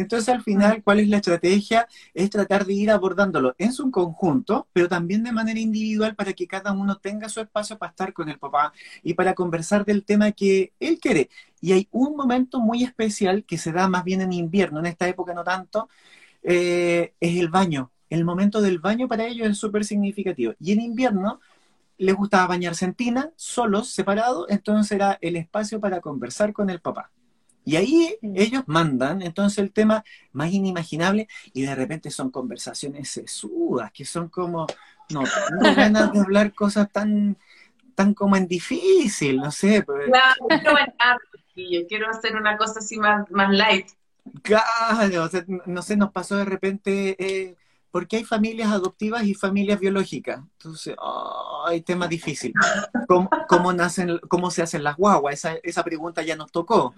Entonces, 0.00 0.28
al 0.30 0.42
final, 0.42 0.82
¿cuál 0.82 1.00
es 1.00 1.08
la 1.08 1.18
estrategia? 1.18 1.86
Es 2.14 2.30
tratar 2.30 2.64
de 2.64 2.72
ir 2.72 2.90
abordándolo 2.90 3.54
en 3.58 3.72
su 3.72 3.90
conjunto, 3.90 4.66
pero 4.72 4.88
también 4.88 5.22
de 5.22 5.32
manera 5.32 5.60
individual 5.60 6.14
para 6.14 6.32
que 6.32 6.46
cada 6.46 6.72
uno 6.72 6.96
tenga 6.96 7.28
su 7.28 7.40
espacio 7.40 7.78
para 7.78 7.90
estar 7.90 8.12
con 8.12 8.28
el 8.28 8.38
papá 8.38 8.72
y 9.02 9.14
para 9.14 9.34
conversar 9.34 9.84
del 9.84 10.04
tema 10.04 10.32
que 10.32 10.72
él 10.80 10.98
quiere. 10.98 11.28
Y 11.60 11.72
hay 11.72 11.88
un 11.90 12.16
momento 12.16 12.60
muy 12.60 12.82
especial 12.82 13.44
que 13.44 13.58
se 13.58 13.72
da 13.72 13.88
más 13.88 14.04
bien 14.04 14.22
en 14.22 14.32
invierno, 14.32 14.80
en 14.80 14.86
esta 14.86 15.06
época 15.06 15.34
no 15.34 15.44
tanto, 15.44 15.88
eh, 16.42 17.14
es 17.20 17.38
el 17.38 17.48
baño. 17.48 17.92
El 18.08 18.24
momento 18.24 18.60
del 18.62 18.78
baño 18.78 19.06
para 19.06 19.26
ellos 19.26 19.48
es 19.48 19.58
súper 19.58 19.84
significativo. 19.84 20.54
Y 20.58 20.72
en 20.72 20.80
invierno 20.80 21.40
les 21.98 22.14
gustaba 22.16 22.46
bañarse 22.46 22.86
en 22.86 22.94
tina, 22.94 23.30
solos, 23.36 23.90
separados, 23.90 24.46
entonces 24.48 24.92
era 24.92 25.18
el 25.20 25.36
espacio 25.36 25.78
para 25.80 26.00
conversar 26.00 26.54
con 26.54 26.70
el 26.70 26.80
papá. 26.80 27.10
Y 27.64 27.76
ahí 27.76 28.16
ellos 28.22 28.64
mandan, 28.66 29.22
entonces 29.22 29.58
el 29.58 29.72
tema 29.72 30.02
más 30.32 30.52
inimaginable, 30.52 31.28
y 31.52 31.62
de 31.62 31.74
repente 31.74 32.10
son 32.10 32.30
conversaciones 32.30 33.10
sesudas, 33.10 33.92
que 33.92 34.04
son 34.04 34.28
como, 34.28 34.66
no 35.10 35.22
tengo 35.22 35.74
ganas 35.76 36.12
de 36.12 36.20
hablar 36.20 36.54
cosas 36.54 36.90
tan, 36.90 37.36
tan 37.94 38.14
como 38.14 38.36
en 38.36 38.46
difícil, 38.48 39.36
no 39.36 39.50
sé. 39.50 39.82
Pues. 39.82 40.06
Claro, 40.06 41.20
yo 41.56 41.86
quiero 41.86 42.08
hacer 42.08 42.36
una 42.36 42.56
cosa 42.56 42.80
así 42.80 42.98
más, 42.98 43.30
más 43.30 43.50
light. 43.50 43.88
Claro, 44.42 45.28
no 45.66 45.82
sé, 45.82 45.96
nos 45.96 46.12
pasó 46.12 46.36
de 46.36 46.44
repente, 46.44 47.16
eh, 47.18 47.56
porque 47.90 48.18
hay 48.18 48.24
familias 48.24 48.70
adoptivas 48.70 49.24
y 49.24 49.34
familias 49.34 49.80
biológicas. 49.80 50.40
Entonces, 50.58 50.94
hay 51.66 51.82
tema 51.82 52.06
difícil. 52.06 52.52
¿Cómo, 53.48 53.72
nacen, 53.72 54.18
cómo 54.28 54.50
se 54.50 54.62
hacen 54.62 54.84
las 54.84 54.96
guaguas? 54.96 55.34
Esa, 55.34 55.54
esa 55.62 55.82
pregunta 55.82 56.22
ya 56.22 56.36
nos 56.36 56.52
tocó. 56.52 56.94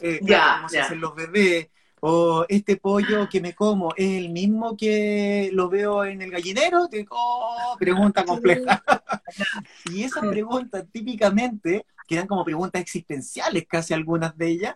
Eh, 0.00 0.20
¿Cómo 0.20 0.68
se 0.68 0.80
hacen 0.80 1.00
los 1.00 1.14
bebés? 1.14 1.68
O 2.00 2.44
este 2.48 2.76
pollo 2.76 3.28
que 3.28 3.40
me 3.40 3.54
como 3.54 3.94
es 3.96 4.18
el 4.18 4.30
mismo 4.30 4.76
que 4.76 5.50
lo 5.52 5.68
veo 5.68 6.04
en 6.04 6.20
el 6.20 6.30
gallinero. 6.30 6.88
Oh, 7.10 7.76
pregunta 7.78 8.24
compleja. 8.24 8.82
y 9.92 10.02
esas 10.02 10.26
preguntas 10.26 10.84
típicamente, 10.90 11.86
que 12.08 12.16
eran 12.16 12.26
como 12.26 12.44
preguntas 12.44 12.82
existenciales 12.82 13.66
casi 13.68 13.94
algunas 13.94 14.36
de 14.36 14.48
ellas, 14.48 14.74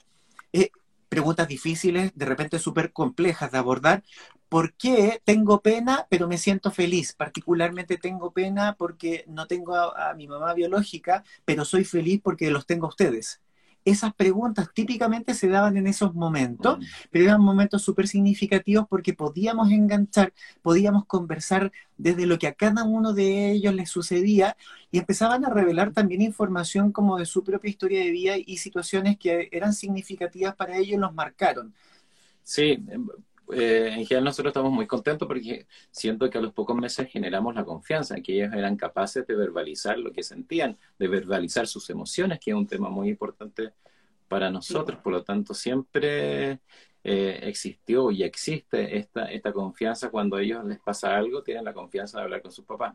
eh, 0.53 0.71
preguntas 1.09 1.49
difíciles, 1.49 2.13
de 2.15 2.27
repente 2.27 2.59
súper 2.59 2.93
complejas 2.93 3.51
de 3.51 3.59
abordar. 3.59 4.05
¿Por 4.49 4.75
qué 4.75 5.21
tengo 5.25 5.61
pena 5.61 6.07
pero 6.09 6.29
me 6.29 6.39
siento 6.39 6.71
feliz? 6.71 7.13
Particularmente 7.13 7.97
tengo 7.97 8.33
pena 8.33 8.77
porque 8.77 9.25
no 9.27 9.47
tengo 9.47 9.75
a, 9.75 10.11
a 10.11 10.15
mi 10.15 10.27
mamá 10.29 10.55
biológica, 10.55 11.25
pero 11.45 11.65
soy 11.65 11.85
feliz 11.85 12.21
porque 12.23 12.51
los 12.51 12.67
tengo 12.67 12.87
a 12.87 12.91
ustedes 12.91 13.41
esas 13.87 14.13
preguntas 14.15 14.69
típicamente 14.75 15.33
se 15.33 15.49
daban 15.49 15.77
en 15.77 15.87
esos 15.87 16.13
momentos, 16.13 16.79
mm. 16.79 16.83
pero 17.11 17.25
eran 17.27 17.41
momentos 17.41 17.83
súper 17.83 18.09
significativos 18.09 18.87
porque 18.89 19.15
podíamos 19.15 19.71
enganchar, 19.71 20.35
podíamos 20.61 21.07
conversar 21.07 21.71
desde 21.97 22.27
lo 22.27 22.37
que 22.37 22.49
a 22.49 22.55
cada 22.55 22.83
uno 22.83 23.13
de 23.15 23.53
ellos 23.53 23.73
les 23.75 23.89
sucedía 23.89 24.57
y 24.91 24.99
empezaban 24.99 25.45
a 25.45 25.51
revelar 25.51 25.93
también 25.93 26.21
información 26.21 26.91
como 26.91 27.17
de 27.17 27.27
su 27.27 27.45
propia 27.45 27.71
historia 27.71 28.01
de 28.01 28.11
vida 28.11 28.35
y 28.37 28.57
situaciones 28.57 29.19
que 29.19 29.49
eran 29.53 29.73
significativas 29.73 30.57
para 30.57 30.77
ellos 30.77 30.99
y 30.99 31.01
los 31.01 31.15
marcaron. 31.15 31.73
Sí, 32.43 32.85
eh, 33.53 33.89
en 33.93 34.07
general 34.07 34.25
nosotros 34.25 34.51
estamos 34.51 34.73
muy 34.73 34.87
contentos 34.87 35.29
porque 35.29 35.67
siento 35.91 36.29
que 36.29 36.39
a 36.39 36.41
los 36.41 36.53
pocos 36.53 36.77
meses 36.77 37.09
generamos 37.11 37.55
la 37.55 37.65
confianza, 37.65 38.21
que 38.21 38.35
ellos 38.35 38.53
eran 38.53 38.77
capaces 38.77 39.27
de 39.27 39.35
verbalizar 39.35 39.99
lo 39.99 40.13
que 40.13 40.23
sentían, 40.23 40.77
de 40.99 41.09
verbalizar 41.09 41.67
sus 41.67 41.89
emociones, 41.91 42.41
que 42.41 42.51
es 42.51 42.57
un 42.57 42.67
tema 42.67 42.89
muy 42.89 43.09
importante 43.09 43.73
para 44.29 44.51
nosotros. 44.51 44.99
Por 45.01 45.13
lo 45.13 45.23
tanto, 45.23 45.55
siempre 45.55 46.61
eh, 47.05 47.41
existió 47.43 48.11
y 48.11 48.25
existe 48.25 48.97
esta, 48.97 49.31
esta 49.31 49.53
confianza 49.53 50.11
cuando 50.11 50.37
a 50.37 50.43
ellos 50.43 50.65
les 50.65 50.81
pasa 50.81 51.17
algo, 51.17 51.43
tienen 51.43 51.65
la 51.65 51.73
confianza 51.73 52.19
de 52.19 52.25
hablar 52.25 52.43
con 52.43 52.51
sus 52.51 52.65
papás. 52.65 52.95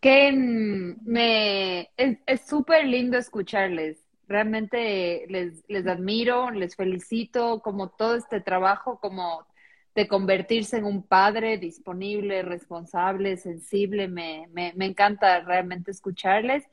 Que 0.00 0.32
me 0.32 1.90
es 1.96 2.40
súper 2.46 2.86
lindo 2.86 3.16
escucharles 3.16 4.01
realmente 4.28 5.26
les, 5.28 5.64
les 5.68 5.86
admiro, 5.86 6.50
les 6.50 6.76
felicito 6.76 7.60
como 7.60 7.90
todo 7.90 8.16
este 8.16 8.40
trabajo, 8.40 8.98
como 9.00 9.46
de 9.94 10.08
convertirse 10.08 10.78
en 10.78 10.84
un 10.84 11.02
padre 11.02 11.58
disponible, 11.58 12.42
responsable, 12.42 13.36
sensible, 13.36 14.08
me, 14.08 14.48
me, 14.52 14.72
me 14.74 14.86
encanta 14.86 15.40
realmente 15.40 15.90
escucharles. 15.90 16.64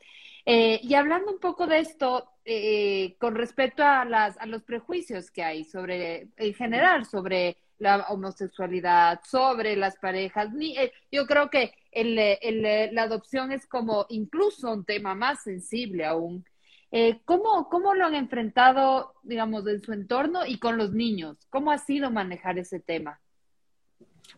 Eh, 0.46 0.80
y 0.82 0.94
hablando 0.96 1.32
un 1.32 1.40
poco 1.40 1.68
de 1.68 1.80
esto, 1.80 2.30
eh, 2.46 3.16
con 3.20 3.36
respecto 3.36 3.84
a, 3.84 4.06
las, 4.06 4.38
a 4.38 4.46
los 4.46 4.64
prejuicios 4.64 5.32
que 5.32 5.44
hay 5.44 5.64
sobre, 5.64 6.30
en 6.38 6.54
general, 6.54 7.06
sobre 7.06 7.58
la 7.78 8.06
homosexualidad, 8.10 9.22
sobre 9.30 9.76
las 9.76 9.98
parejas. 9.98 10.52
Ni, 10.54 10.78
eh, 10.78 10.92
yo 11.12 11.26
creo 11.26 11.50
que 11.50 11.74
el, 11.92 12.18
el, 12.18 12.96
la 12.96 13.04
adopción 13.04 13.52
es 13.52 13.68
como 13.68 14.06
incluso 14.10 14.72
un 14.72 14.86
tema 14.86 15.14
más 15.14 15.44
sensible 15.44 16.06
aún. 16.06 16.46
Eh, 16.92 17.22
¿cómo, 17.26 17.70
¿Cómo 17.70 17.94
lo 17.94 18.06
han 18.06 18.16
enfrentado, 18.16 19.14
digamos, 19.24 19.68
en 19.68 19.82
su 19.82 19.94
entorno 19.94 20.46
y 20.46 20.58
con 20.58 20.78
los 20.78 20.92
niños? 20.92 21.38
¿Cómo 21.50 21.72
ha 21.72 21.78
sido 21.78 22.10
manejar 22.10 22.58
ese 22.58 22.80
tema? 22.80 23.20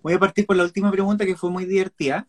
Voy 0.01 0.13
a 0.13 0.19
partir 0.19 0.45
por 0.45 0.55
la 0.55 0.63
última 0.63 0.91
pregunta 0.91 1.25
que 1.25 1.35
fue 1.35 1.49
muy 1.49 1.65
divertida. 1.65 2.27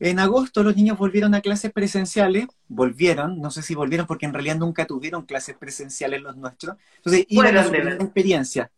En 0.00 0.20
agosto 0.20 0.62
los 0.62 0.76
niños 0.76 0.96
volvieron 0.96 1.34
a 1.34 1.40
clases 1.40 1.72
presenciales, 1.72 2.46
volvieron, 2.68 3.40
no 3.40 3.50
sé 3.50 3.62
si 3.62 3.74
volvieron 3.74 4.06
porque 4.06 4.26
en 4.26 4.32
realidad 4.32 4.56
nunca 4.56 4.86
tuvieron 4.86 5.26
clases 5.26 5.56
presenciales 5.56 6.22
los 6.22 6.36
nuestros. 6.36 6.76
Entonces, 6.96 7.26
iban 7.28 7.56
a 7.56 7.64
su 7.64 7.74
experiencia. 7.74 8.70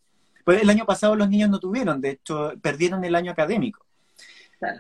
Pues 0.44 0.62
el 0.62 0.70
año 0.70 0.86
pasado 0.86 1.14
los 1.14 1.28
niños 1.28 1.50
no 1.50 1.60
tuvieron, 1.60 2.00
de 2.00 2.10
hecho, 2.12 2.52
perdieron 2.62 3.04
el 3.04 3.14
año 3.14 3.30
académico. 3.30 3.84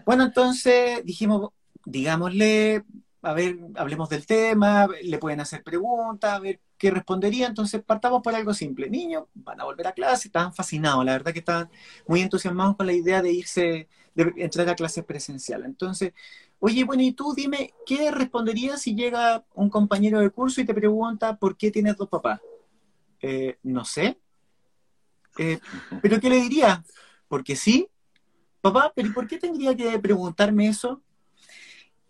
Bueno, 0.06 0.24
entonces 0.24 1.04
dijimos, 1.04 1.50
digámosle, 1.84 2.84
a 3.22 3.34
ver, 3.34 3.58
hablemos 3.76 4.08
del 4.08 4.26
tema, 4.26 4.88
le 5.02 5.18
pueden 5.18 5.40
hacer 5.40 5.62
preguntas, 5.62 6.32
a 6.32 6.38
ver 6.38 6.60
qué 6.78 6.90
respondería. 6.90 7.46
Entonces 7.46 7.82
partamos 7.82 8.22
por 8.22 8.34
algo 8.34 8.54
simple. 8.54 8.88
Niños 8.88 9.24
van 9.34 9.60
a 9.60 9.64
volver 9.64 9.86
a 9.86 9.92
clase, 9.92 10.28
estaban 10.28 10.54
fascinados, 10.54 11.04
la 11.04 11.12
verdad 11.12 11.32
que 11.32 11.40
estaban 11.40 11.70
muy 12.06 12.22
entusiasmados 12.22 12.76
con 12.76 12.86
la 12.86 12.92
idea 12.94 13.20
de 13.20 13.32
irse, 13.32 13.88
de 14.14 14.32
entrar 14.36 14.68
a 14.68 14.74
clases 14.74 15.04
presenciales. 15.04 15.66
Entonces, 15.66 16.14
oye, 16.60 16.84
bueno, 16.84 17.02
y 17.02 17.12
tú 17.12 17.34
dime, 17.34 17.74
¿qué 17.84 18.10
responderías 18.10 18.80
si 18.80 18.94
llega 18.94 19.44
un 19.54 19.68
compañero 19.68 20.20
de 20.20 20.30
curso 20.30 20.60
y 20.60 20.64
te 20.64 20.74
pregunta 20.74 21.36
por 21.36 21.56
qué 21.56 21.70
tienes 21.70 21.96
dos 21.96 22.08
papás? 22.08 22.40
Eh, 23.20 23.58
no 23.62 23.84
sé. 23.84 24.18
Eh, 25.38 25.60
¿Pero 26.02 26.20
qué 26.20 26.30
le 26.30 26.36
diría? 26.36 26.82
Porque 27.28 27.54
sí. 27.54 27.88
Papá, 28.62 28.92
¿pero 28.94 29.12
por 29.12 29.26
qué 29.26 29.38
tendría 29.38 29.74
que 29.76 29.98
preguntarme 29.98 30.68
eso? 30.68 31.02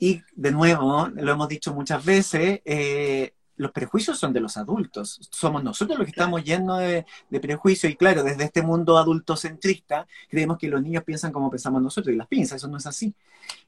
Y 0.02 0.22
de 0.34 0.50
nuevo, 0.50 1.08
lo 1.14 1.30
hemos 1.30 1.46
dicho 1.46 1.74
muchas 1.74 2.02
veces, 2.02 2.62
eh, 2.64 3.34
los 3.56 3.70
prejuicios 3.70 4.18
son 4.18 4.32
de 4.32 4.40
los 4.40 4.56
adultos. 4.56 5.20
Somos 5.30 5.62
nosotros 5.62 5.98
los 5.98 6.06
que 6.06 6.12
estamos 6.12 6.42
llenos 6.42 6.78
de, 6.78 7.04
prejuicios 7.38 7.92
y 7.92 7.96
claro, 7.96 8.24
desde 8.24 8.44
este 8.44 8.62
mundo 8.62 8.96
adultocentrista 8.96 10.06
creemos 10.30 10.56
que 10.56 10.68
los 10.68 10.82
niños 10.82 11.04
piensan 11.04 11.30
como 11.30 11.50
pensamos 11.50 11.82
nosotros 11.82 12.14
y 12.14 12.16
las 12.16 12.26
pinzas, 12.26 12.56
eso 12.56 12.68
no 12.68 12.78
es 12.78 12.86
así. 12.86 13.12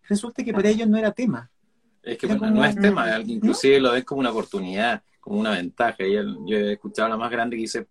Resulta 0.08 0.42
que 0.42 0.54
para 0.54 0.70
ellos 0.70 0.88
no 0.88 0.96
era 0.96 1.12
tema. 1.12 1.50
Es 2.02 2.16
que 2.16 2.26
no 2.26 2.64
es 2.64 2.76
tema, 2.76 3.20
inclusive 3.20 3.78
lo 3.78 3.92
ves 3.92 4.04
como 4.04 4.20
una 4.20 4.30
oportunidad, 4.30 5.02
como 5.20 5.38
una 5.38 5.50
ventaja. 5.50 5.98
yo 5.98 6.56
he 6.56 6.72
escuchado 6.72 7.06
a 7.06 7.10
la 7.10 7.16
más 7.18 7.30
grande 7.30 7.56
que 7.56 7.62
dice, 7.62 7.86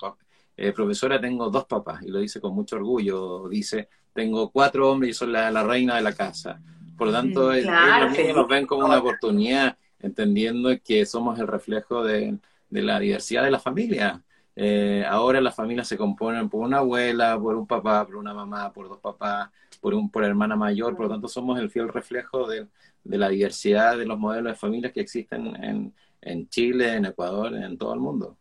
eh, 0.58 0.72
profesora, 0.72 1.22
tengo 1.22 1.52
dos 1.52 1.66
papás, 1.66 2.02
y 2.02 2.08
lo 2.08 2.18
dice 2.18 2.42
con 2.42 2.56
mucho 2.56 2.78
orgullo, 2.78 3.48
dice, 3.48 3.88
tengo 4.12 4.50
cuatro 4.50 4.92
hombres 4.92 5.12
y 5.12 5.14
soy 5.14 5.28
la, 5.28 5.52
la 5.52 5.64
reina 5.64 5.96
de 5.96 6.02
la 6.02 6.14
casa 6.14 6.60
por 6.98 7.08
lo 7.08 7.14
tanto, 7.14 7.52
mm, 7.52 7.66
los 8.02 8.18
niños 8.18 8.36
nos 8.36 8.48
ven 8.48 8.66
como 8.66 8.86
una 8.86 9.00
oportunidad, 9.00 9.78
entendiendo 10.00 10.70
que 10.84 11.06
somos 11.06 11.39
el 11.39 11.48
reflejo 11.48 12.04
de, 12.04 12.38
la 12.70 13.00
diversidad 13.00 13.44
de 13.44 13.52
la 13.52 13.60
familia. 13.60 14.24
Eh, 14.56 15.06
ahora 15.08 15.42
las 15.42 15.56
familias 15.56 15.88
se 15.88 15.98
componen 15.98 16.50
por 16.50 16.62
una 16.62 16.80
abuela, 16.80 17.39
por 17.39 17.56
un 17.56 17.68
papá, 17.68 18.06
por 18.06 18.16
una 18.16 18.34
mamá, 18.34 18.72
por 18.72 18.89
dos 18.89 19.00
papás, 19.00 19.50
por 19.80 19.94
un 19.94 20.10
por 20.10 20.24
hermana 20.24 20.56
mayor, 20.56 20.96
por 20.96 21.06
lo 21.06 21.12
tanto 21.12 21.28
somos 21.28 21.60
el 21.60 21.70
fiel 21.70 21.89
reflejo 21.89 22.48
de, 22.48 22.68
la 23.04 23.30
diversidad 23.30 23.98
de 23.98 24.06
los 24.06 24.20
modelos 24.20 24.54
de 24.54 24.58
familias 24.58 24.92
que 24.92 25.02
existen 25.02 25.56
en, 25.64 25.94
en 26.22 26.50
Chile, 26.50 26.96
en 26.96 27.06
Ecuador, 27.06 27.54
en 27.56 27.78
todo 27.78 27.94
el 27.94 28.00
mundo. 28.00 28.38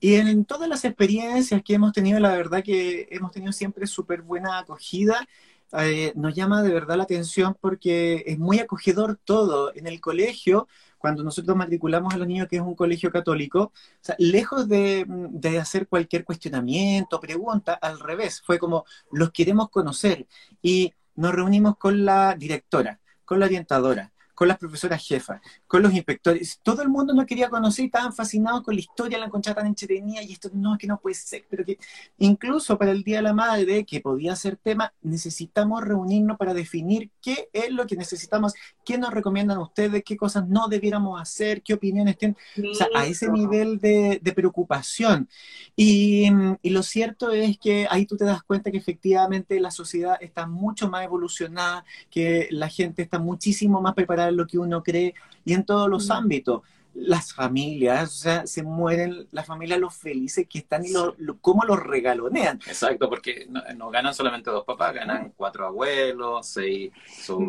Y 0.00 0.14
en 0.14 0.44
todas 0.44 0.68
las 0.68 0.84
experiencias 0.84 1.62
que 1.62 1.74
hemos 1.74 1.92
tenido, 1.92 2.20
la 2.20 2.36
verdad 2.36 2.62
que 2.62 3.08
hemos 3.10 3.32
tenido 3.32 3.52
siempre 3.52 3.86
súper 3.86 4.22
buena 4.22 4.58
acogida 4.58 5.26
eh, 5.72 6.12
nos 6.16 6.34
llama 6.34 6.62
de 6.62 6.72
verdad 6.72 6.96
la 6.96 7.02
atención 7.02 7.56
porque 7.60 8.24
es 8.26 8.38
muy 8.38 8.58
acogedor 8.58 9.18
todo. 9.22 9.72
En 9.74 9.86
el 9.86 10.00
colegio, 10.00 10.68
cuando 10.98 11.22
nosotros 11.22 11.56
matriculamos 11.56 12.14
a 12.14 12.18
los 12.18 12.26
niños, 12.26 12.48
que 12.48 12.56
es 12.56 12.62
un 12.62 12.74
colegio 12.74 13.10
católico, 13.10 13.72
lejos 14.18 14.68
de, 14.68 15.04
de, 15.08 15.58
hacer 15.58 15.86
cualquier 15.88 16.24
cuestionamiento, 16.24 17.20
pregunta, 17.20 17.74
al 17.74 18.00
revés, 18.00 18.42
fue 18.44 18.58
como 18.58 18.84
los 19.12 19.30
queremos 19.30 19.70
conocer 19.70 20.26
y 20.62 20.92
nos 21.14 21.34
reunimos 21.34 21.76
con 21.76 22.04
la 22.04 22.34
directora, 22.34 23.00
con 23.24 23.40
la 23.40 23.46
orientadora, 23.46 24.12
con 24.38 24.46
las 24.46 24.56
profesoras 24.56 25.04
jefas, 25.04 25.40
con 25.66 25.82
los 25.82 25.92
inspectores. 25.92 26.60
Todo 26.62 26.82
el 26.82 26.88
mundo 26.88 27.12
nos 27.12 27.26
quería 27.26 27.50
conocer 27.50 27.82
y 27.82 27.86
estaban 27.86 28.12
fascinados 28.12 28.62
con 28.62 28.72
la 28.72 28.80
historia, 28.80 29.18
la 29.18 29.26
encontraba 29.26 29.62
tan 29.62 29.66
entretenida 29.66 30.22
y 30.22 30.30
esto 30.30 30.48
no 30.54 30.74
es 30.74 30.78
que 30.78 30.86
no 30.86 31.00
puede 31.00 31.16
ser, 31.16 31.44
pero 31.50 31.64
que 31.64 31.76
incluso 32.18 32.78
para 32.78 32.92
el 32.92 33.02
Día 33.02 33.16
de 33.16 33.22
la 33.22 33.32
Madre, 33.32 33.84
que 33.84 34.00
podía 34.00 34.36
ser 34.36 34.54
tema, 34.54 34.92
necesitamos 35.02 35.82
reunirnos 35.82 36.38
para 36.38 36.54
definir 36.54 37.10
qué 37.20 37.48
es 37.52 37.72
lo 37.72 37.84
que 37.88 37.96
necesitamos, 37.96 38.54
qué 38.84 38.96
nos 38.96 39.12
recomiendan 39.12 39.58
ustedes, 39.58 40.04
qué 40.04 40.16
cosas 40.16 40.46
no 40.46 40.68
debiéramos 40.68 41.20
hacer, 41.20 41.60
qué 41.60 41.74
opiniones 41.74 42.16
tienen. 42.16 42.36
O 42.70 42.74
sea, 42.76 42.86
a 42.94 43.06
ese 43.06 43.28
nivel 43.28 43.80
de, 43.80 44.20
preocupación. 44.36 45.28
Y, 45.74 46.28
y 46.62 46.70
lo 46.70 46.84
cierto 46.84 47.32
es 47.32 47.58
que 47.58 47.88
ahí 47.90 48.06
tú 48.06 48.16
te 48.16 48.24
das 48.24 48.44
cuenta 48.44 48.70
que 48.70 48.78
efectivamente 48.78 49.58
la 49.58 49.72
sociedad 49.72 50.16
está 50.20 50.46
mucho 50.46 50.88
más 50.88 51.04
evolucionada, 51.04 51.84
que 52.08 52.46
la 52.52 52.68
gente 52.68 53.02
está 53.02 53.18
muchísimo 53.18 53.80
más 53.80 53.94
preparada 53.94 54.27
lo 54.34 54.46
que 54.46 54.58
uno 54.58 54.82
cree 54.82 55.14
y 55.44 55.54
en 55.54 55.64
todos 55.64 55.88
los 55.88 56.10
ámbitos. 56.10 56.62
Las 56.94 57.32
familias, 57.32 58.08
o 58.08 58.18
sea, 58.18 58.46
se 58.46 58.62
mueren 58.64 59.28
las 59.30 59.46
familias 59.46 59.78
los 59.78 59.94
felices 59.94 60.48
que 60.48 60.58
están 60.58 60.84
y 60.84 60.90
lo, 60.90 61.14
cómo 61.40 61.64
los 61.64 61.78
regalonean. 61.78 62.58
Exacto, 62.66 63.08
porque 63.08 63.46
no, 63.76 63.90
ganan 63.90 64.14
solamente 64.14 64.50
dos 64.50 64.64
papás, 64.64 64.94
ganan 64.94 65.32
cuatro 65.36 65.66
abuelos, 65.66 66.46
seis 66.46 66.90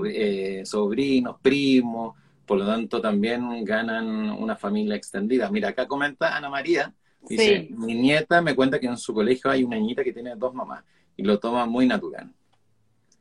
eh, 0.05 0.61
sobrinos, 0.65 1.37
primos, 1.41 2.15
por 2.45 2.59
lo 2.59 2.65
tanto 2.65 3.01
también 3.01 3.63
ganan 3.63 4.29
una 4.31 4.55
familia 4.55 4.95
extendida. 4.95 5.49
Mira, 5.49 5.69
acá 5.69 5.87
comenta 5.87 6.35
Ana 6.35 6.49
María, 6.49 6.93
dice, 7.21 7.69
mi 7.71 7.95
nieta 7.95 8.41
me 8.41 8.55
cuenta 8.55 8.79
que 8.79 8.87
en 8.87 8.97
su 8.97 9.13
colegio 9.13 9.49
hay 9.49 9.63
una 9.63 9.77
niñita 9.77 10.03
que 10.03 10.13
tiene 10.13 10.35
dos 10.35 10.53
mamás 10.53 10.83
y 11.15 11.23
lo 11.23 11.39
toma 11.39 11.65
muy 11.65 11.87
natural. 11.87 12.31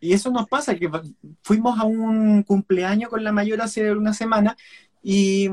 Y 0.00 0.12
eso 0.12 0.30
nos 0.30 0.48
pasa, 0.48 0.74
que 0.76 0.90
fuimos 1.42 1.78
a 1.78 1.84
un 1.84 2.42
cumpleaños 2.42 3.10
con 3.10 3.24
la 3.24 3.32
mayor 3.32 3.60
hace 3.60 3.90
una 3.92 4.12
semana 4.12 4.56
y 5.02 5.50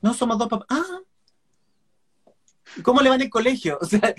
no 0.00 0.14
somos 0.14 0.38
dos 0.38 0.48
papás. 0.48 0.66
Ah, 0.70 1.00
¿cómo 2.82 3.00
le 3.00 3.08
va 3.08 3.16
en 3.16 3.22
el 3.22 3.30
colegio? 3.30 3.78
O 3.82 3.84
sea, 3.84 4.14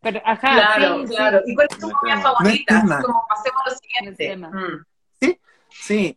Pero, 0.00 0.20
ajá, 0.24 0.76
claro, 0.76 1.04
claro. 1.04 1.40
¿Y 1.46 1.54
cuál 1.54 1.68
es 1.70 1.78
tu 1.78 1.90
comida 1.90 2.20
favorita? 2.20 2.80
como 3.04 3.24
pasemos 3.28 3.62
lo 3.66 3.74
siguiente. 3.76 4.36
Mm. 4.36 4.84
Sí, 5.20 5.40
sí. 5.70 6.16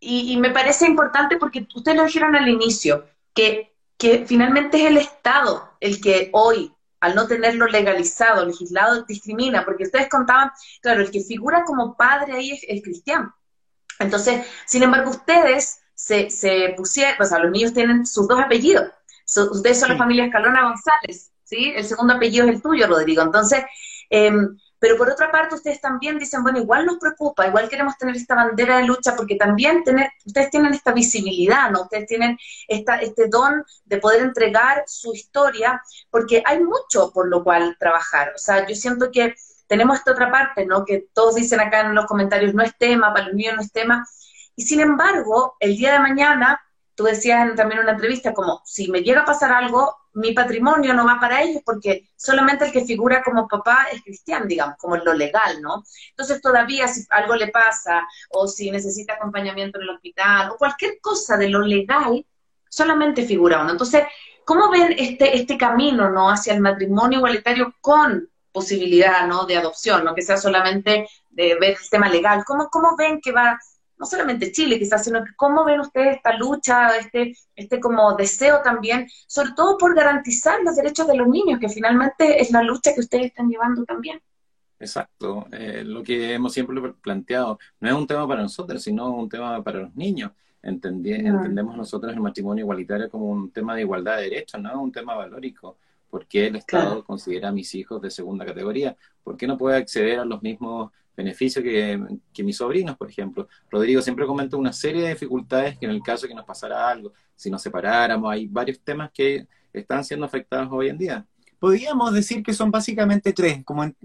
Y, 0.00 0.32
y, 0.32 0.36
me 0.36 0.50
parece 0.50 0.86
importante 0.86 1.36
porque 1.38 1.66
ustedes 1.74 1.96
lo 1.96 2.04
dijeron 2.04 2.36
al 2.36 2.48
inicio, 2.48 3.06
que, 3.34 3.74
que 3.96 4.24
finalmente 4.26 4.78
es 4.78 4.90
el 4.90 4.96
Estado 4.96 5.70
el 5.80 6.00
que 6.00 6.30
hoy 6.32 6.72
al 7.00 7.14
no 7.14 7.26
tenerlo 7.26 7.66
legalizado, 7.66 8.44
legislado, 8.44 9.04
discrimina, 9.04 9.64
porque 9.64 9.84
ustedes 9.84 10.08
contaban, 10.08 10.50
claro, 10.80 11.02
el 11.02 11.10
que 11.10 11.20
figura 11.20 11.64
como 11.64 11.96
padre 11.96 12.34
ahí 12.34 12.50
es 12.50 12.64
el 12.68 12.82
cristiano. 12.82 13.34
Entonces, 13.98 14.46
sin 14.66 14.82
embargo, 14.82 15.10
ustedes 15.10 15.80
se, 15.94 16.30
se 16.30 16.74
pusieron, 16.76 17.20
o 17.20 17.24
sea, 17.24 17.38
los 17.38 17.50
niños 17.50 17.72
tienen 17.74 18.06
sus 18.06 18.28
dos 18.28 18.40
apellidos. 18.40 18.88
ustedes 19.50 19.80
son 19.80 19.90
la 19.90 19.98
familia 19.98 20.26
Escalona 20.26 20.64
González, 20.64 21.32
¿sí? 21.44 21.72
El 21.74 21.84
segundo 21.84 22.14
apellido 22.14 22.46
es 22.46 22.54
el 22.54 22.62
tuyo, 22.62 22.86
Rodrigo. 22.86 23.22
Entonces, 23.22 23.64
eh, 24.10 24.32
pero 24.78 24.96
por 24.96 25.10
otra 25.10 25.30
parte, 25.30 25.56
ustedes 25.56 25.80
también 25.80 26.18
dicen, 26.18 26.42
bueno, 26.42 26.58
igual 26.58 26.86
nos 26.86 26.98
preocupa, 26.98 27.46
igual 27.46 27.68
queremos 27.68 27.96
tener 27.98 28.14
esta 28.16 28.34
bandera 28.34 28.78
de 28.78 28.84
lucha, 28.84 29.16
porque 29.16 29.34
también 29.34 29.82
tener, 29.82 30.10
ustedes 30.24 30.50
tienen 30.50 30.72
esta 30.72 30.92
visibilidad, 30.92 31.70
¿no? 31.70 31.82
Ustedes 31.82 32.06
tienen 32.06 32.38
esta, 32.68 32.96
este 32.96 33.28
don 33.28 33.64
de 33.84 33.98
poder 33.98 34.22
entregar 34.22 34.84
su 34.86 35.12
historia, 35.12 35.82
porque 36.10 36.42
hay 36.44 36.60
mucho 36.62 37.10
por 37.12 37.28
lo 37.28 37.42
cual 37.42 37.76
trabajar. 37.78 38.32
O 38.34 38.38
sea, 38.38 38.66
yo 38.66 38.74
siento 38.74 39.10
que 39.10 39.34
tenemos 39.66 39.98
esta 39.98 40.12
otra 40.12 40.30
parte, 40.30 40.64
¿no? 40.64 40.84
Que 40.84 41.08
todos 41.12 41.34
dicen 41.34 41.60
acá 41.60 41.80
en 41.80 41.94
los 41.94 42.06
comentarios, 42.06 42.54
no 42.54 42.62
es 42.62 42.76
tema, 42.76 43.12
para 43.12 43.26
el 43.26 43.34
mío 43.34 43.54
no 43.54 43.60
es 43.60 43.72
tema. 43.72 44.06
Y 44.56 44.62
sin 44.62 44.80
embargo, 44.80 45.56
el 45.60 45.76
día 45.76 45.92
de 45.92 46.00
mañana, 46.00 46.60
tú 46.94 47.04
decías 47.04 47.54
también 47.54 47.78
en 47.78 47.84
una 47.84 47.92
entrevista, 47.92 48.32
como 48.32 48.62
si 48.64 48.90
me 48.90 49.02
llega 49.02 49.20
a 49.20 49.24
pasar 49.24 49.52
algo, 49.52 49.96
mi 50.18 50.32
patrimonio 50.32 50.94
no 50.94 51.06
va 51.06 51.18
para 51.20 51.42
ellos 51.42 51.62
porque 51.64 52.10
solamente 52.16 52.64
el 52.64 52.72
que 52.72 52.84
figura 52.84 53.22
como 53.22 53.46
papá 53.46 53.86
es 53.92 54.02
cristiano, 54.02 54.46
digamos, 54.46 54.76
como 54.76 54.96
lo 54.96 55.14
legal, 55.14 55.62
¿no? 55.62 55.84
Entonces 56.10 56.40
todavía 56.40 56.88
si 56.88 57.04
algo 57.10 57.36
le 57.36 57.48
pasa 57.48 58.06
o 58.30 58.48
si 58.48 58.70
necesita 58.70 59.14
acompañamiento 59.14 59.78
en 59.78 59.84
el 59.84 59.90
hospital 59.90 60.50
o 60.50 60.56
cualquier 60.56 61.00
cosa 61.00 61.36
de 61.36 61.48
lo 61.48 61.60
legal, 61.60 62.26
solamente 62.68 63.24
figura 63.24 63.62
uno. 63.62 63.70
Entonces, 63.70 64.04
¿cómo 64.44 64.70
ven 64.70 64.94
este, 64.98 65.36
este 65.36 65.56
camino, 65.56 66.10
¿no? 66.10 66.30
Hacia 66.30 66.52
el 66.52 66.60
matrimonio 66.60 67.18
igualitario 67.18 67.74
con 67.80 68.28
posibilidad, 68.50 69.26
¿no? 69.26 69.46
De 69.46 69.56
adopción, 69.56 70.04
no 70.04 70.14
que 70.14 70.22
sea 70.22 70.36
solamente 70.36 71.08
de 71.30 71.54
ver 71.60 71.76
el 71.80 71.90
tema 71.90 72.08
legal. 72.08 72.44
¿Cómo, 72.44 72.68
cómo 72.70 72.96
ven 72.96 73.20
que 73.20 73.30
va 73.30 73.58
no 73.98 74.06
solamente 74.06 74.52
Chile 74.52 74.78
quizás, 74.78 75.04
sino 75.04 75.24
que 75.24 75.34
cómo 75.36 75.64
ven 75.64 75.80
ustedes 75.80 76.16
esta 76.16 76.36
lucha, 76.36 76.96
este, 76.96 77.36
este 77.56 77.80
como 77.80 78.14
deseo 78.14 78.60
también, 78.62 79.08
sobre 79.26 79.52
todo 79.52 79.76
por 79.76 79.94
garantizar 79.94 80.60
los 80.62 80.76
derechos 80.76 81.06
de 81.06 81.16
los 81.16 81.28
niños, 81.28 81.58
que 81.60 81.68
finalmente 81.68 82.40
es 82.40 82.50
la 82.50 82.62
lucha 82.62 82.94
que 82.94 83.00
ustedes 83.00 83.26
están 83.26 83.48
llevando 83.48 83.84
también. 83.84 84.20
Exacto, 84.80 85.46
eh, 85.50 85.82
lo 85.84 86.04
que 86.04 86.34
hemos 86.34 86.52
siempre 86.52 86.80
planteado, 87.02 87.58
no 87.80 87.88
es 87.88 87.94
un 87.94 88.06
tema 88.06 88.28
para 88.28 88.42
nosotros, 88.42 88.80
sino 88.82 89.10
un 89.10 89.28
tema 89.28 89.62
para 89.62 89.80
los 89.80 89.94
niños. 89.96 90.30
Entendemos 90.62 91.76
nosotros 91.76 92.12
el 92.12 92.20
matrimonio 92.20 92.62
igualitario 92.62 93.10
como 93.10 93.26
un 93.26 93.50
tema 93.50 93.74
de 93.74 93.82
igualdad 93.82 94.16
de 94.16 94.24
derechos, 94.24 94.60
no 94.60 94.80
un 94.80 94.92
tema 94.92 95.14
valórico. 95.14 95.76
¿Por 96.10 96.26
qué 96.26 96.46
el 96.46 96.56
Estado 96.56 97.04
considera 97.04 97.48
a 97.48 97.52
mis 97.52 97.74
hijos 97.74 98.00
de 98.00 98.10
segunda 98.10 98.44
categoría? 98.44 98.96
¿Por 99.22 99.36
qué 99.36 99.46
no 99.46 99.58
puede 99.58 99.76
acceder 99.76 100.20
a 100.20 100.24
los 100.24 100.42
mismos 100.42 100.90
beneficios 101.18 101.62
que, 101.62 102.00
que, 102.32 102.44
mis 102.44 102.56
sobrinos, 102.56 102.96
por 102.96 103.10
ejemplo? 103.10 103.48
Rodrigo 103.68 104.00
siempre 104.00 104.24
comenta 104.24 104.56
una 104.56 104.72
serie 104.72 105.02
de 105.02 105.10
dificultades 105.10 105.76
que 105.76 105.86
en 105.86 105.92
el 105.92 106.02
caso 106.02 106.22
de 106.22 106.28
que 106.28 106.34
nos 106.34 106.46
pasara 106.46 106.88
algo, 106.88 107.12
si 107.34 107.50
nos 107.50 107.60
separáramos, 107.60 108.32
hay 108.32 108.46
varios 108.46 108.80
temas 108.80 109.10
que 109.12 109.46
están 109.72 110.04
siendo 110.04 110.24
afectados 110.24 110.68
hoy 110.70 110.88
en 110.88 110.98
día. 110.98 111.26
Podríamos 111.58 112.14
decir 112.14 112.42
que 112.42 112.54
son 112.54 112.70
básicamente 112.70 113.32
tres, 113.32 113.64
como 113.64 113.82
en, 113.82 113.96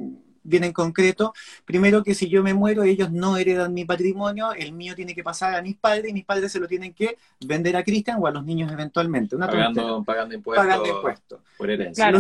bien 0.44 0.64
en 0.64 0.74
concreto. 0.74 1.34
Primero 1.66 2.04
que 2.04 2.14
si 2.14 2.30
yo 2.30 2.44
me 2.44 2.54
muero, 2.54 2.84
ellos 2.84 3.12
no 3.12 3.38
heredan 3.38 3.74
mi 3.74 3.86
patrimonio, 3.86 4.54
el 4.54 4.74
mío 4.74 4.96
tiene 4.96 5.16
que 5.16 5.24
pasar 5.24 5.56
a 5.56 5.62
mis 5.62 5.76
padres 5.76 6.10
y 6.10 6.14
mis 6.14 6.26
padres 6.26 6.52
se 6.52 6.60
lo 6.60 6.68
tienen 6.68 6.94
que 6.94 7.18
vender 7.46 7.76
a 7.76 7.84
Cristian 7.84 8.18
o 8.22 8.28
a 8.28 8.32
los 8.32 8.44
niños 8.46 8.72
eventualmente. 8.72 9.38
pagando, 9.38 10.04
pagando, 10.04 10.36
impuestos. 10.36 10.66
Pagando 10.66 10.90
impuestos. 10.90 11.40
Por 11.58 11.70
herencia. 11.70 12.12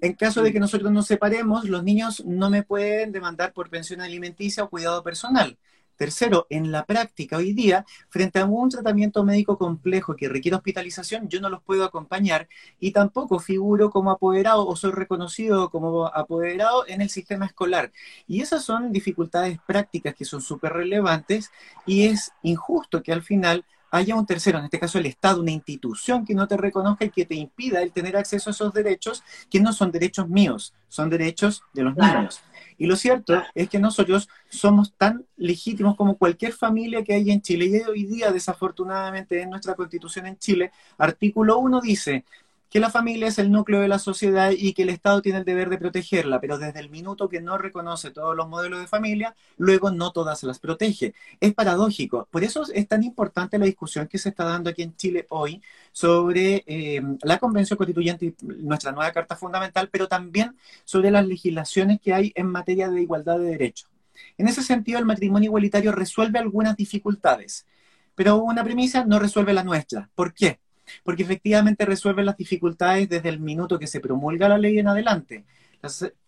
en 0.00 0.12
caso 0.14 0.42
de 0.42 0.52
que 0.52 0.60
nosotros 0.60 0.90
nos 0.92 1.06
separemos, 1.06 1.64
los 1.64 1.82
niños 1.82 2.24
no 2.24 2.50
me 2.50 2.62
pueden 2.62 3.12
demandar 3.12 3.52
por 3.52 3.70
pensión 3.70 4.00
alimenticia 4.00 4.64
o 4.64 4.68
cuidado 4.68 5.02
personal. 5.02 5.56
Tercero, 5.96 6.46
en 6.50 6.72
la 6.72 6.84
práctica 6.84 7.36
hoy 7.36 7.52
día, 7.52 7.84
frente 8.08 8.38
a 8.38 8.44
un 8.44 8.68
tratamiento 8.68 9.24
médico 9.24 9.58
complejo 9.58 10.16
que 10.16 10.28
requiere 10.28 10.56
hospitalización, 10.56 11.28
yo 11.28 11.40
no 11.40 11.48
los 11.48 11.62
puedo 11.62 11.84
acompañar 11.84 12.48
y 12.80 12.92
tampoco 12.92 13.38
figuro 13.38 13.90
como 13.90 14.10
apoderado 14.10 14.66
o 14.66 14.76
soy 14.76 14.92
reconocido 14.92 15.70
como 15.70 16.06
apoderado 16.06 16.86
en 16.86 17.00
el 17.00 17.10
sistema 17.10 17.46
escolar. 17.46 17.92
Y 18.26 18.40
esas 18.40 18.64
son 18.64 18.92
dificultades 18.92 19.58
prácticas 19.66 20.14
que 20.14 20.24
son 20.24 20.40
súper 20.40 20.72
relevantes 20.72 21.50
y 21.86 22.06
es 22.06 22.32
injusto 22.42 23.02
que 23.02 23.12
al 23.12 23.22
final 23.22 23.64
haya 23.92 24.16
un 24.16 24.26
tercero, 24.26 24.58
en 24.58 24.64
este 24.64 24.80
caso 24.80 24.98
el 24.98 25.06
Estado, 25.06 25.42
una 25.42 25.50
institución 25.50 26.24
que 26.24 26.34
no 26.34 26.48
te 26.48 26.56
reconozca 26.56 27.04
y 27.04 27.10
que 27.10 27.26
te 27.26 27.34
impida 27.34 27.82
el 27.82 27.92
tener 27.92 28.16
acceso 28.16 28.48
a 28.48 28.52
esos 28.52 28.72
derechos, 28.72 29.22
que 29.50 29.60
no 29.60 29.72
son 29.74 29.92
derechos 29.92 30.28
míos, 30.28 30.74
son 30.88 31.10
derechos 31.10 31.62
de 31.74 31.82
los 31.82 31.94
niños. 31.94 32.40
Y 32.82 32.86
lo 32.86 32.96
cierto 32.96 33.40
es 33.54 33.68
que 33.68 33.78
nosotros 33.78 34.28
somos 34.48 34.92
tan 34.94 35.24
legítimos 35.36 35.94
como 35.94 36.18
cualquier 36.18 36.52
familia 36.52 37.04
que 37.04 37.14
hay 37.14 37.30
en 37.30 37.40
Chile. 37.40 37.66
Y 37.66 37.88
hoy 37.88 38.06
día, 38.06 38.32
desafortunadamente, 38.32 39.40
en 39.40 39.50
nuestra 39.50 39.76
constitución 39.76 40.26
en 40.26 40.36
Chile, 40.36 40.72
artículo 40.98 41.58
1 41.58 41.80
dice, 41.80 42.24
que 42.72 42.80
la 42.80 42.88
familia 42.88 43.28
es 43.28 43.38
el 43.38 43.52
núcleo 43.52 43.80
de 43.82 43.88
la 43.88 43.98
sociedad 43.98 44.50
y 44.50 44.72
que 44.72 44.84
el 44.84 44.88
Estado 44.88 45.20
tiene 45.20 45.40
el 45.40 45.44
deber 45.44 45.68
de 45.68 45.76
protegerla, 45.76 46.40
pero 46.40 46.56
desde 46.56 46.80
el 46.80 46.88
minuto 46.88 47.28
que 47.28 47.42
no 47.42 47.58
reconoce 47.58 48.10
todos 48.10 48.34
los 48.34 48.48
modelos 48.48 48.80
de 48.80 48.86
familia, 48.86 49.36
luego 49.58 49.90
no 49.90 50.10
todas 50.10 50.42
las 50.42 50.58
protege. 50.58 51.12
Es 51.38 51.52
paradójico. 51.52 52.26
Por 52.30 52.44
eso 52.44 52.64
es 52.72 52.88
tan 52.88 53.04
importante 53.04 53.58
la 53.58 53.66
discusión 53.66 54.08
que 54.08 54.16
se 54.16 54.30
está 54.30 54.44
dando 54.44 54.70
aquí 54.70 54.80
en 54.80 54.96
Chile 54.96 55.26
hoy 55.28 55.60
sobre 55.92 56.64
eh, 56.66 57.02
la 57.24 57.36
Convención 57.36 57.76
Constituyente 57.76 58.24
y 58.24 58.34
nuestra 58.62 58.90
nueva 58.90 59.12
Carta 59.12 59.36
Fundamental, 59.36 59.90
pero 59.92 60.08
también 60.08 60.56
sobre 60.86 61.10
las 61.10 61.26
legislaciones 61.26 62.00
que 62.00 62.14
hay 62.14 62.32
en 62.34 62.46
materia 62.46 62.88
de 62.88 63.02
igualdad 63.02 63.38
de 63.38 63.50
derechos. 63.50 63.90
En 64.38 64.48
ese 64.48 64.62
sentido, 64.62 64.98
el 64.98 65.04
matrimonio 65.04 65.48
igualitario 65.48 65.92
resuelve 65.92 66.38
algunas 66.38 66.74
dificultades, 66.74 67.66
pero 68.14 68.36
una 68.36 68.64
premisa 68.64 69.04
no 69.04 69.18
resuelve 69.18 69.52
la 69.52 69.62
nuestra. 69.62 70.08
¿Por 70.14 70.32
qué? 70.32 70.61
Porque 71.02 71.22
efectivamente 71.22 71.84
resuelve 71.84 72.24
las 72.24 72.36
dificultades 72.36 73.08
desde 73.08 73.28
el 73.28 73.40
minuto 73.40 73.78
que 73.78 73.86
se 73.86 74.00
promulga 74.00 74.48
la 74.48 74.58
ley 74.58 74.78
en 74.78 74.88
adelante. 74.88 75.44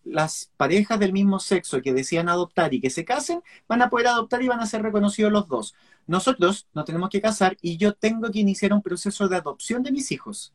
Las, 0.03 0.51
parejas 0.57 0.99
del 0.99 1.13
mismo 1.13 1.39
sexo 1.39 1.81
que 1.81 1.93
decían 1.93 2.27
adoptar 2.27 2.73
y 2.73 2.81
que 2.81 2.89
se 2.89 3.05
casen 3.05 3.41
van 3.67 3.81
a 3.81 3.89
poder 3.89 4.07
adoptar 4.07 4.41
y 4.41 4.49
van 4.49 4.59
a 4.59 4.65
ser 4.65 4.81
reconocidos 4.81 5.31
los 5.31 5.47
dos. 5.47 5.75
Nosotros 6.07 6.67
nos 6.73 6.85
tenemos 6.85 7.09
que 7.09 7.21
casar 7.21 7.57
y 7.61 7.77
yo 7.77 7.93
tengo 7.93 8.29
que 8.31 8.39
iniciar 8.39 8.73
un 8.73 8.81
proceso 8.81 9.29
de 9.29 9.37
adopción 9.37 9.81
de 9.81 9.91
mis 9.91 10.11
hijos, 10.11 10.53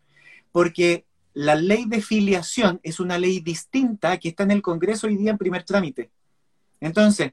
porque 0.53 1.07
la 1.33 1.55
ley 1.55 1.85
de 1.87 2.03
filiación 2.03 2.81
es 2.83 3.01
una 3.01 3.19
ley 3.19 3.41
distinta 3.41 4.19
que 4.19 4.31
está 4.31 4.43
en 4.43 4.51
el 4.51 4.63
Congreso 4.63 5.07
hoy 5.07 5.17
día 5.17 5.31
en 5.31 5.39
primer 5.39 5.65
trámite. 5.65 6.11
Entonces, 6.81 7.33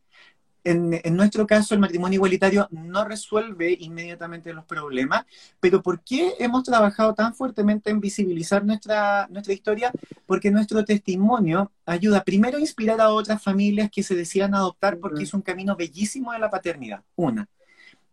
en, 0.72 1.16
nuestro 1.16 1.48
caso 1.48 1.74
el 1.74 1.80
matrimonio 1.80 2.18
igualitario 2.18 2.68
no 2.72 3.06
resuelve 3.06 3.76
inmediatamente 3.80 4.54
los 4.54 4.66
problemas, 4.66 5.26
pero 5.60 5.82
¿por 5.82 6.02
qué 6.02 6.34
hemos 6.40 6.64
trabajado 6.64 7.14
tan 7.14 7.34
fuertemente 7.34 7.90
en 7.90 8.00
visibilizar 8.00 8.66
nuestra, 8.66 9.28
nuestra 9.30 9.54
historia? 9.54 9.92
Porque 10.26 10.52
nuestro 10.52 10.84
testimonio 10.84 11.72
ayuda 11.86 12.24
primero 12.24 12.58
a 12.58 12.62
inspirar 12.62 13.00
a 13.00 13.10
otras 13.10 13.42
familias 13.42 13.90
que 13.92 14.04
se 14.04 14.16
decían 14.16 14.54
adoptar 14.54 14.98
porque 14.98 15.24
es 15.24 15.34
un 15.34 15.42
camino 15.42 15.76
bellísimo 15.76 16.34
de 16.34 16.40
la 16.40 16.50
paternidad, 16.50 17.04
una. 17.16 17.48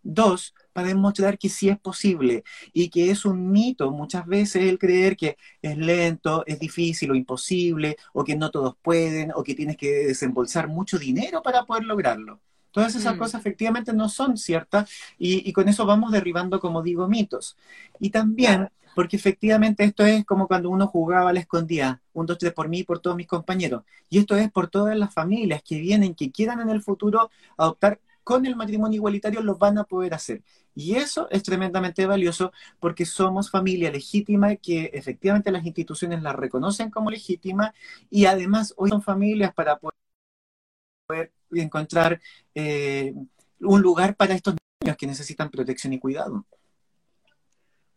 Dos, 0.04 0.54
para 0.74 0.88
demostrar 0.88 1.38
que 1.38 1.48
sí 1.48 1.70
es 1.70 1.78
posible 1.78 2.44
y 2.74 2.90
que 2.90 3.10
es 3.10 3.24
un 3.24 3.50
mito 3.50 3.90
muchas 3.90 4.26
veces 4.26 4.64
el 4.64 4.78
creer 4.78 5.16
que 5.16 5.38
es 5.62 5.78
lento, 5.78 6.44
es 6.46 6.58
difícil 6.60 7.10
o 7.10 7.14
imposible, 7.14 7.96
o 8.12 8.22
que 8.22 8.36
no 8.36 8.50
todos 8.50 8.76
pueden, 8.82 9.32
o 9.34 9.42
que 9.42 9.54
tienes 9.54 9.78
que 9.78 10.06
desembolsar 10.06 10.68
mucho 10.68 10.98
dinero 10.98 11.42
para 11.42 11.64
poder 11.64 11.84
lograrlo. 11.84 12.40
Todas 12.70 12.94
esas 12.96 13.14
mm. 13.14 13.18
cosas 13.18 13.40
efectivamente 13.40 13.92
no 13.92 14.08
son 14.08 14.36
ciertas 14.36 14.90
y, 15.16 15.52
con 15.52 15.68
eso 15.68 15.86
vamos 15.86 16.10
derribando, 16.12 16.60
como 16.60 16.82
digo, 16.82 17.08
mitos. 17.08 17.56
Y 18.00 18.10
también 18.10 18.68
porque 18.94 19.16
efectivamente 19.16 19.84
esto 19.84 20.04
es 20.04 20.24
como 20.24 20.46
cuando 20.46 20.70
uno 20.70 20.86
jugaba 20.86 21.30
a 21.30 21.32
la 21.32 21.40
escondida, 21.40 22.02
un, 22.12 22.26
dos, 22.26 22.38
tres 22.38 22.52
por 22.52 22.68
mí 22.68 22.80
y 22.80 22.84
por 22.84 22.98
todos 22.98 23.16
mis 23.16 23.26
compañeros. 23.26 23.84
Y 24.10 24.18
esto 24.18 24.36
es 24.36 24.50
por 24.50 24.68
todas 24.68 24.96
las 24.96 25.12
familias 25.14 25.62
que 25.62 25.80
vienen, 25.80 26.14
que 26.14 26.30
quieran 26.30 26.60
en 26.60 26.68
el 26.70 26.82
futuro 26.82 27.30
adoptar 27.56 28.00
con 28.24 28.46
el 28.46 28.56
matrimonio 28.56 28.96
igualitario 28.96 29.42
lo 29.42 29.56
van 29.56 29.78
a 29.78 29.84
poder 29.84 30.14
hacer. 30.14 30.42
Y 30.74 30.96
eso 30.96 31.28
es 31.30 31.42
tremendamente 31.42 32.06
valioso 32.06 32.52
porque 32.80 33.04
somos 33.04 33.50
familia 33.50 33.90
legítima 33.90 34.56
que 34.56 34.90
efectivamente 34.92 35.52
las 35.52 35.64
instituciones 35.64 36.22
la 36.22 36.32
reconocen 36.32 36.90
como 36.90 37.10
legítima 37.10 37.72
y 38.10 38.24
además 38.24 38.74
hoy 38.76 38.90
son 38.90 39.02
familias 39.02 39.54
para 39.54 39.78
poder 39.78 41.32
encontrar 41.52 42.20
eh, 42.54 43.14
un 43.60 43.80
lugar 43.82 44.16
para 44.16 44.34
estos 44.34 44.56
niños 44.82 44.96
que 44.96 45.06
necesitan 45.06 45.50
protección 45.50 45.92
y 45.92 46.00
cuidado. 46.00 46.44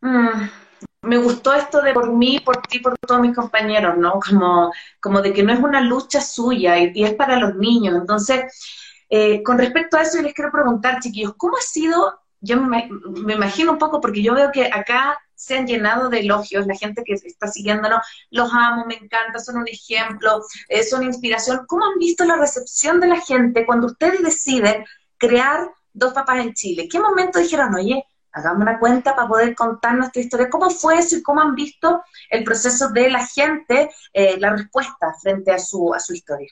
Mm, 0.02 0.50
me 1.02 1.18
gustó 1.18 1.54
esto 1.54 1.82
de 1.82 1.94
por 1.94 2.12
mí, 2.12 2.40
por 2.40 2.62
ti, 2.62 2.80
por 2.80 2.96
todos 3.00 3.22
mis 3.22 3.36
compañeros, 3.36 3.98
¿no? 3.98 4.20
Como, 4.20 4.72
como 5.00 5.22
de 5.22 5.34
que 5.34 5.42
no 5.42 5.52
es 5.54 5.60
una 5.60 5.82
lucha 5.82 6.22
suya 6.22 6.78
y 6.78 7.04
es 7.04 7.14
para 7.16 7.40
los 7.40 7.56
niños. 7.56 7.96
Entonces, 7.96 8.87
eh, 9.10 9.41
con 9.43 9.58
respecto 9.58 9.97
a 9.97 10.01
eso, 10.01 10.22
les 10.22 10.34
quiero 10.34 10.51
preguntar, 10.51 10.99
chiquillos, 10.99 11.34
¿cómo 11.38 11.58
ha 11.58 11.62
sido? 11.62 12.20
Yo 12.39 12.62
me, 12.62 12.89
imagino 13.34 13.72
un 13.72 13.78
poco, 13.78 13.99
porque 14.01 14.22
yo 14.22 14.36
veo 14.36 14.51
que 14.51 14.66
acá 14.66 15.18
se 15.34 15.58
han 15.58 15.68
llenado 15.68 16.10
de 16.10 16.20
elogios, 16.20 16.68
la 16.68 16.76
gente 16.76 17.03
que 17.03 17.14
está 17.14 17.47
siguiéndonos, 17.47 18.01
los 18.32 18.51
amo, 18.53 18.86
me 18.86 18.95
encanta, 18.95 19.39
son 19.39 19.58
un 19.58 19.68
ejemplo, 19.68 20.41
eh, 20.68 20.84
son 20.84 21.03
inspiración. 21.03 21.66
¿Cómo 21.68 21.86
han 21.86 21.97
visto 21.99 22.26
la 22.26 22.38
recepción 22.38 22.99
de 22.99 23.08
la 23.08 23.22
gente 23.22 23.66
cuando 23.66 23.88
ustedes 23.88 24.22
deciden 24.22 24.86
crear 25.18 25.70
Dos 25.93 26.14
Papás 26.14 26.39
en 26.39 26.53
Chile? 26.53 26.88
¿Qué 26.91 26.99
momento 26.99 27.39
dijeron, 27.39 27.74
oye, 27.76 28.03
hagamos 28.32 28.62
una 28.62 28.80
cuenta 28.80 29.16
para 29.16 29.28
poder 29.28 29.55
contar 29.55 29.95
nuestra 29.95 30.22
historia? 30.22 30.49
¿Cómo 30.49 30.70
fue 30.70 30.97
eso 30.99 31.18
y 31.18 31.24
cómo 31.24 31.41
han 31.41 31.55
visto 31.55 32.03
el 32.30 32.43
proceso 32.43 32.89
de 32.89 33.10
la 33.10 33.26
gente, 33.26 33.89
eh, 34.14 34.38
la 34.39 34.51
respuesta 34.51 35.14
frente 35.22 35.51
a 35.51 35.60
su, 35.60 35.93
a 35.93 35.99
su 35.99 36.14
historia? 36.14 36.49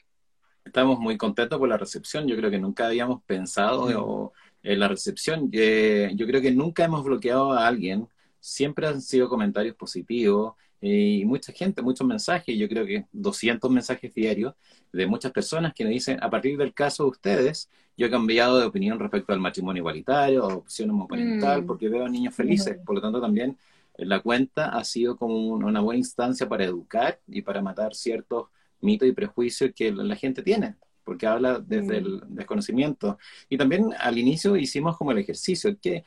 Estamos 0.76 1.00
muy 1.00 1.16
contentos 1.16 1.58
por 1.58 1.70
la 1.70 1.78
recepción. 1.78 2.28
Yo 2.28 2.36
creo 2.36 2.50
que 2.50 2.58
nunca 2.58 2.88
habíamos 2.88 3.22
pensado 3.22 4.30
en 4.62 4.78
la 4.78 4.88
recepción. 4.88 5.50
yo 5.50 6.26
creo 6.26 6.42
que 6.42 6.50
nunca 6.50 6.84
hemos 6.84 7.02
bloqueado 7.02 7.54
a 7.54 7.66
alguien. 7.66 8.06
Siempre 8.40 8.86
han 8.86 9.00
sido 9.00 9.30
comentarios 9.30 9.74
positivos 9.74 10.52
y 10.82 11.24
mucha 11.24 11.50
gente, 11.54 11.80
muchos 11.80 12.06
mensajes. 12.06 12.58
Yo 12.58 12.68
creo 12.68 12.84
que 12.84 13.06
200 13.10 13.70
mensajes 13.70 14.12
diarios 14.12 14.52
de 14.92 15.06
muchas 15.06 15.32
personas 15.32 15.72
que 15.72 15.82
nos 15.82 15.94
dicen, 15.94 16.22
a 16.22 16.28
partir 16.28 16.58
del 16.58 16.74
caso 16.74 17.04
de 17.04 17.08
ustedes, 17.08 17.70
yo 17.96 18.08
he 18.08 18.10
cambiado 18.10 18.60
de 18.60 18.66
opinión 18.66 18.98
respecto 18.98 19.32
al 19.32 19.40
matrimonio 19.40 19.80
igualitario, 19.80 20.46
opción 20.46 20.90
homoparental, 20.90 21.62
mm. 21.62 21.66
porque 21.66 21.88
veo 21.88 22.04
a 22.04 22.10
niños 22.10 22.34
felices. 22.34 22.76
Por 22.84 22.96
lo 22.96 23.00
tanto, 23.00 23.18
también 23.18 23.56
la 23.96 24.20
cuenta 24.20 24.76
ha 24.76 24.84
sido 24.84 25.16
como 25.16 25.38
una 25.38 25.80
buena 25.80 26.00
instancia 26.00 26.46
para 26.46 26.64
educar 26.64 27.18
y 27.26 27.40
para 27.40 27.62
matar 27.62 27.94
ciertos 27.94 28.48
mito 28.86 29.04
y 29.04 29.12
prejuicio 29.12 29.72
que 29.74 29.92
la 29.92 30.16
gente 30.16 30.42
tiene, 30.42 30.76
porque 31.04 31.26
habla 31.26 31.58
desde 31.58 31.98
el 31.98 32.22
desconocimiento. 32.28 33.18
Y 33.48 33.58
también 33.58 33.90
al 33.98 34.18
inicio 34.18 34.56
hicimos 34.56 34.96
como 34.96 35.12
el 35.12 35.18
ejercicio, 35.18 35.76
que 35.80 36.04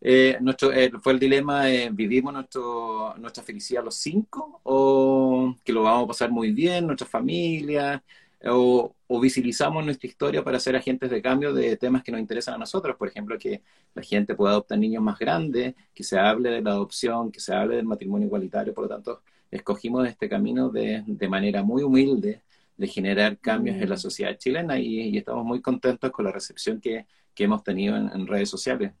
eh, 0.00 0.36
nuestro, 0.40 0.72
eh, 0.72 0.90
fue 1.00 1.12
el 1.12 1.20
dilema, 1.20 1.66
¿vivimos 1.92 2.32
nuestro, 2.32 3.14
nuestra 3.18 3.44
felicidad 3.44 3.84
los 3.84 3.94
cinco 3.96 4.60
o 4.64 5.54
que 5.64 5.72
lo 5.72 5.82
vamos 5.82 6.04
a 6.04 6.08
pasar 6.08 6.30
muy 6.30 6.52
bien, 6.52 6.86
nuestra 6.86 7.06
familia? 7.06 8.02
o, 8.50 8.94
visibilizamos 9.20 9.84
nuestra 9.84 10.08
historia 10.08 10.42
para 10.42 10.58
ser 10.58 10.74
agentes 10.76 11.10
de 11.10 11.22
cambio 11.22 11.52
de 11.52 11.76
temas 11.76 12.02
que 12.02 12.10
nos 12.10 12.20
interesan 12.20 12.54
a 12.54 12.58
nosotros. 12.58 12.96
Por 12.96 13.08
ejemplo, 13.08 13.38
que 13.38 13.62
la 13.94 14.02
gente 14.02 14.34
pueda 14.34 14.52
adoptar 14.52 14.78
niños 14.78 15.02
más 15.02 15.18
grandes, 15.18 15.74
que 15.94 16.02
se 16.02 16.18
hable 16.18 16.50
de 16.50 16.62
la 16.62 16.70
adopción, 16.72 17.30
que 17.30 17.40
se 17.40 17.54
hable 17.54 17.76
del 17.76 17.86
matrimonio 17.86 18.26
igualitario. 18.26 18.74
Por 18.74 18.84
lo 18.84 18.88
tanto, 18.90 19.22
escogimos 19.52 20.08
este 20.08 20.28
camino 20.28 20.70
de, 20.70 21.04
de 21.06 21.28
manera 21.28 21.62
muy 21.62 21.82
humilde 21.82 22.40
de 22.76 22.88
generar 22.88 23.38
cambios 23.38 23.76
en 23.76 23.88
la 23.88 23.94
mm. 23.94 23.98
sociedad 23.98 24.36
chilena 24.36 24.78
y, 24.78 25.16
estamos 25.16 25.44
muy 25.44 25.60
contentos 25.60 26.10
con 26.10 26.24
la 26.24 26.32
recepción 26.32 26.80
que, 26.80 27.06
que 27.34 27.44
hemos 27.44 27.62
tenido 27.62 27.96
en, 27.96 28.26
redes 28.26 28.48
sociales. 28.48 28.92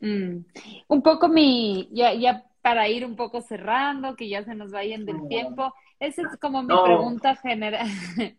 Mm. 0.00 0.38
Un 0.88 1.02
poco 1.02 1.28
mi, 1.28 1.88
ya, 1.92 2.12
ya 2.12 2.44
para 2.60 2.88
ir 2.88 3.06
un 3.06 3.16
poco 3.16 3.40
cerrando, 3.40 4.16
que 4.16 4.28
ya 4.28 4.44
se 4.44 4.54
nos 4.54 4.72
vayan 4.72 5.06
del 5.06 5.26
tiempo, 5.28 5.72
esa 6.00 6.22
es 6.22 6.36
como 6.40 6.62
mi 6.62 6.74
pregunta 6.84 7.36
general, 7.36 7.86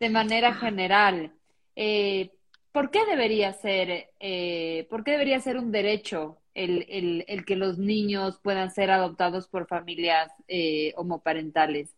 de 0.00 0.10
manera 0.10 0.54
general. 0.54 1.32
Eh, 1.74 2.30
¿Por 2.70 2.90
qué 2.90 3.06
debería 3.06 3.54
ser, 3.54 4.10
eh, 4.20 4.86
por 4.90 5.02
qué 5.02 5.12
debería 5.12 5.40
ser 5.40 5.56
un 5.56 5.72
derecho 5.72 6.38
el, 6.56 6.86
el, 6.88 7.24
el, 7.28 7.44
que 7.44 7.54
los 7.54 7.78
niños 7.78 8.40
puedan 8.42 8.70
ser 8.70 8.90
adoptados 8.90 9.46
por 9.46 9.66
familias 9.66 10.32
eh, 10.48 10.92
homoparentales? 10.96 11.94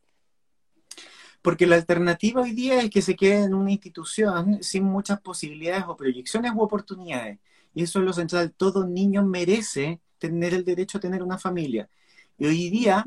Porque 1.41 1.67
la 1.67 1.77
alternativa 1.77 2.43
hoy 2.43 2.53
día 2.53 2.81
es 2.81 2.91
que 2.91 3.01
se 3.01 3.15
quede 3.15 3.45
en 3.45 3.55
una 3.55 3.71
institución 3.71 4.63
sin 4.63 4.83
muchas 4.83 5.21
posibilidades 5.21 5.85
o 5.87 5.97
proyecciones 5.97 6.53
u 6.55 6.61
oportunidades. 6.61 7.39
Y 7.73 7.85
eso 7.85 8.01
es 8.01 8.05
lo 8.05 8.13
central. 8.13 8.53
Todo 8.53 8.87
niño 8.87 9.25
merece 9.25 10.01
tener 10.19 10.53
el 10.53 10.65
derecho 10.65 10.99
a 10.99 11.01
tener 11.01 11.23
una 11.23 11.39
familia. 11.39 11.89
Y 12.37 12.47
hoy 12.47 12.71
día, 12.71 13.07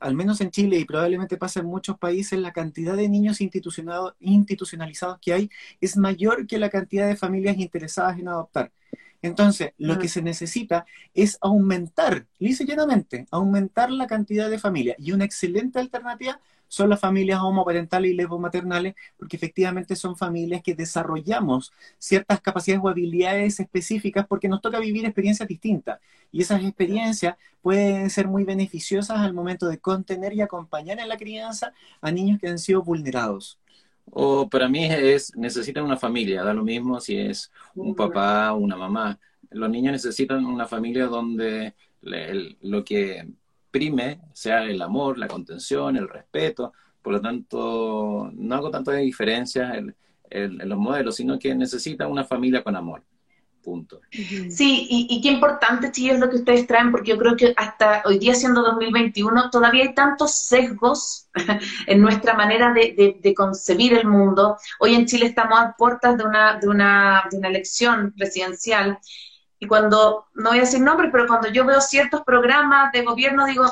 al 0.00 0.14
menos 0.14 0.40
en 0.42 0.50
Chile 0.50 0.78
y 0.78 0.84
probablemente 0.84 1.38
pasa 1.38 1.60
en 1.60 1.66
muchos 1.66 1.98
países, 1.98 2.38
la 2.38 2.52
cantidad 2.52 2.96
de 2.96 3.08
niños 3.08 3.40
institucionalizados 3.40 5.18
que 5.20 5.32
hay 5.32 5.50
es 5.80 5.96
mayor 5.96 6.46
que 6.46 6.58
la 6.58 6.68
cantidad 6.68 7.06
de 7.06 7.16
familias 7.16 7.56
interesadas 7.58 8.18
en 8.18 8.28
adoptar. 8.28 8.72
Entonces, 9.26 9.72
lo 9.78 9.98
que 9.98 10.08
se 10.08 10.22
necesita 10.22 10.86
es 11.14 11.38
aumentar, 11.40 12.26
lisa 12.38 12.64
y 12.64 12.66
llanamente, 12.66 13.26
aumentar 13.30 13.90
la 13.90 14.06
cantidad 14.06 14.48
de 14.50 14.58
familias. 14.58 14.96
Y 14.98 15.12
una 15.12 15.24
excelente 15.24 15.78
alternativa 15.78 16.40
son 16.68 16.90
las 16.90 17.00
familias 17.00 17.40
homoparentales 17.40 18.10
y 18.10 18.14
lesbomaternales, 18.14 18.94
porque 19.18 19.36
efectivamente 19.36 19.96
son 19.96 20.16
familias 20.16 20.62
que 20.62 20.74
desarrollamos 20.74 21.72
ciertas 21.98 22.40
capacidades 22.40 22.84
o 22.84 22.88
habilidades 22.88 23.60
específicas 23.60 24.26
porque 24.26 24.48
nos 24.48 24.60
toca 24.60 24.78
vivir 24.80 25.04
experiencias 25.04 25.48
distintas. 25.48 26.00
Y 26.32 26.42
esas 26.42 26.62
experiencias 26.62 27.36
pueden 27.62 28.10
ser 28.10 28.28
muy 28.28 28.44
beneficiosas 28.44 29.18
al 29.18 29.32
momento 29.32 29.68
de 29.68 29.78
contener 29.78 30.32
y 30.34 30.42
acompañar 30.42 30.98
en 30.98 31.08
la 31.08 31.16
crianza 31.16 31.72
a 32.00 32.10
niños 32.10 32.40
que 32.40 32.48
han 32.48 32.58
sido 32.58 32.82
vulnerados. 32.82 33.58
O 34.10 34.48
para 34.48 34.68
mí 34.68 34.84
es, 34.84 35.36
necesitan 35.36 35.84
una 35.84 35.96
familia, 35.96 36.42
da 36.42 36.54
lo 36.54 36.64
mismo 36.64 37.00
si 37.00 37.18
es 37.18 37.50
un 37.74 37.94
papá 37.94 38.52
o 38.52 38.58
una 38.58 38.76
mamá. 38.76 39.18
Los 39.50 39.70
niños 39.70 39.92
necesitan 39.92 40.44
una 40.46 40.66
familia 40.66 41.06
donde 41.06 41.74
lo 42.62 42.84
que 42.84 43.26
prime 43.70 44.20
sea 44.32 44.64
el 44.64 44.80
amor, 44.80 45.18
la 45.18 45.28
contención, 45.28 45.96
el 45.96 46.08
respeto. 46.08 46.72
Por 47.02 47.14
lo 47.14 47.20
tanto, 47.20 48.30
no 48.32 48.54
hago 48.54 48.70
tanto 48.70 48.90
de 48.90 49.00
diferencias 49.00 49.76
en, 49.76 50.68
los 50.68 50.78
modelos, 50.78 51.16
sino 51.16 51.38
que 51.38 51.54
necesitan 51.54 52.10
una 52.10 52.24
familia 52.24 52.64
con 52.64 52.74
amor. 52.74 53.02
Punto. 53.66 54.00
Sí, 54.12 54.86
y, 54.88 55.20
qué 55.20 55.28
importante, 55.28 55.90
chicos, 55.90 56.20
lo 56.20 56.30
que 56.30 56.36
ustedes 56.36 56.68
traen, 56.68 56.92
porque 56.92 57.10
yo 57.10 57.18
creo 57.18 57.36
que 57.36 57.52
hasta 57.56 58.00
hoy 58.04 58.20
día, 58.20 58.32
siendo 58.32 58.62
2021, 58.62 59.50
todavía 59.50 59.82
hay 59.82 59.92
tantos 59.92 60.36
sesgos 60.36 61.28
en 61.88 62.00
nuestra 62.00 62.34
manera 62.34 62.72
de, 62.72 63.34
concebir 63.36 63.94
el 63.94 64.06
mundo. 64.06 64.56
Hoy 64.78 64.94
en 64.94 65.06
Chile 65.06 65.26
estamos 65.26 65.58
a 65.58 65.74
puertas 65.76 66.16
de 66.16 66.22
una, 66.22 66.60
de 66.60 66.68
una, 66.68 67.24
de 67.28 67.38
una 67.38 67.48
elección 67.48 68.14
presidencial 68.16 69.00
y 69.58 69.66
cuando, 69.66 70.26
no 70.34 70.50
voy 70.50 70.58
a 70.58 70.60
decir 70.60 70.80
nombres, 70.80 71.10
pero 71.10 71.26
cuando 71.26 71.48
yo 71.48 71.64
veo 71.66 71.80
ciertos 71.80 72.22
programas 72.22 72.92
de 72.92 73.02
gobierno, 73.02 73.46
digo, 73.46 73.66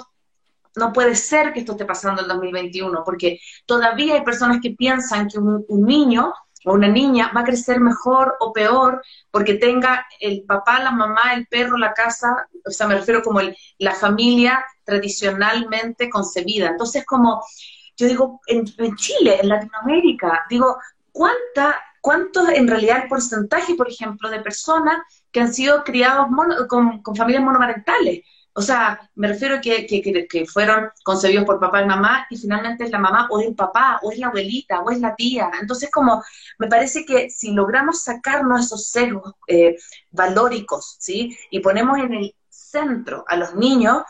no 0.75 0.93
puede 0.93 1.15
ser 1.15 1.53
que 1.53 1.61
esto 1.61 1.73
esté 1.73 1.85
pasando 1.85 2.23
en 2.23 2.27
2021, 2.27 3.05
porque 3.05 3.39
todavía 3.65 4.15
hay 4.15 4.25
personas 4.25 4.59
que 4.61 4.73
piensan 4.73 5.29
que 5.29 5.39
un, 5.39 5.65
niño 5.69 6.35
o 6.65 6.73
una 6.73 6.89
niña 6.89 7.31
va 7.35 7.41
a 7.41 7.45
crecer 7.45 7.81
mejor 7.81 8.37
o 8.41 8.53
peor 8.53 9.03
porque 9.31 9.55
tenga 9.55 10.07
el 10.21 10.43
papá, 10.43 10.81
la 10.81 10.91
mamá, 10.91 11.35
el 11.35 11.47
perro, 11.47 11.77
la 11.77 11.93
casa, 11.93 12.49
o 12.65 12.71
sea, 12.71 12.87
me 12.87 12.97
refiero 12.97 13.23
como 13.23 13.41
la 13.79 13.95
familia 13.95 14.65
tradicionalmente 14.85 16.11
concebida. 16.11 16.69
Entonces, 16.69 17.05
como 17.05 17.43
yo 17.97 18.07
digo, 18.07 18.41
en, 18.47 18.65
en 18.79 18.97
Chile, 18.97 19.39
en 19.41 19.49
Latinoamérica, 19.49 20.47
digo, 20.49 20.79
¿cuánta, 21.13 21.81
¿cuánto 22.01 22.49
en 22.49 22.67
realidad 22.67 23.03
el 23.03 23.09
porcentaje, 23.09 23.75
por 23.75 23.89
ejemplo, 23.89 24.31
de 24.31 24.41
personas 24.41 24.99
que 25.35 25.41
han 25.41 25.53
sido 25.53 25.83
criados 25.83 26.29
con, 26.69 27.03
familias 27.17 27.43
monomarentales. 27.43 28.21
O 28.57 28.63
sea, 28.63 29.11
me 29.17 29.29
refiero 29.29 29.57
a 29.57 29.61
que, 29.61 29.87
que, 29.87 30.47
fueron 30.47 30.91
concebidos 31.03 31.45
por 31.45 31.59
papá 31.59 31.83
y 31.83 31.87
mamá 31.87 32.27
y 32.31 32.37
finalmente 32.37 32.85
es 32.85 32.91
la 32.91 32.99
mamá 32.99 33.27
o 33.31 33.41
el 33.41 33.55
papá 33.55 33.99
o 34.03 34.13
es 34.13 34.19
la 34.19 34.29
abuelita 34.29 34.81
o 34.81 34.91
es 34.91 35.01
la 35.01 35.17
tía. 35.17 35.51
Entonces, 35.61 35.91
como 35.91 36.23
me 36.59 36.69
parece 36.69 37.05
que 37.05 37.31
si 37.31 37.53
logramos 37.53 38.03
sacarnos 38.03 38.67
esos 38.67 38.89
sesgos 38.89 39.35
eh, 39.49 39.77
valóricos, 40.11 40.97
¿sí? 41.01 41.37
Y 41.51 41.61
ponemos 41.61 41.99
en 41.99 42.15
el 42.15 42.35
centro 42.49 43.25
a 43.29 43.37
los 43.37 43.55
niños, 43.55 44.03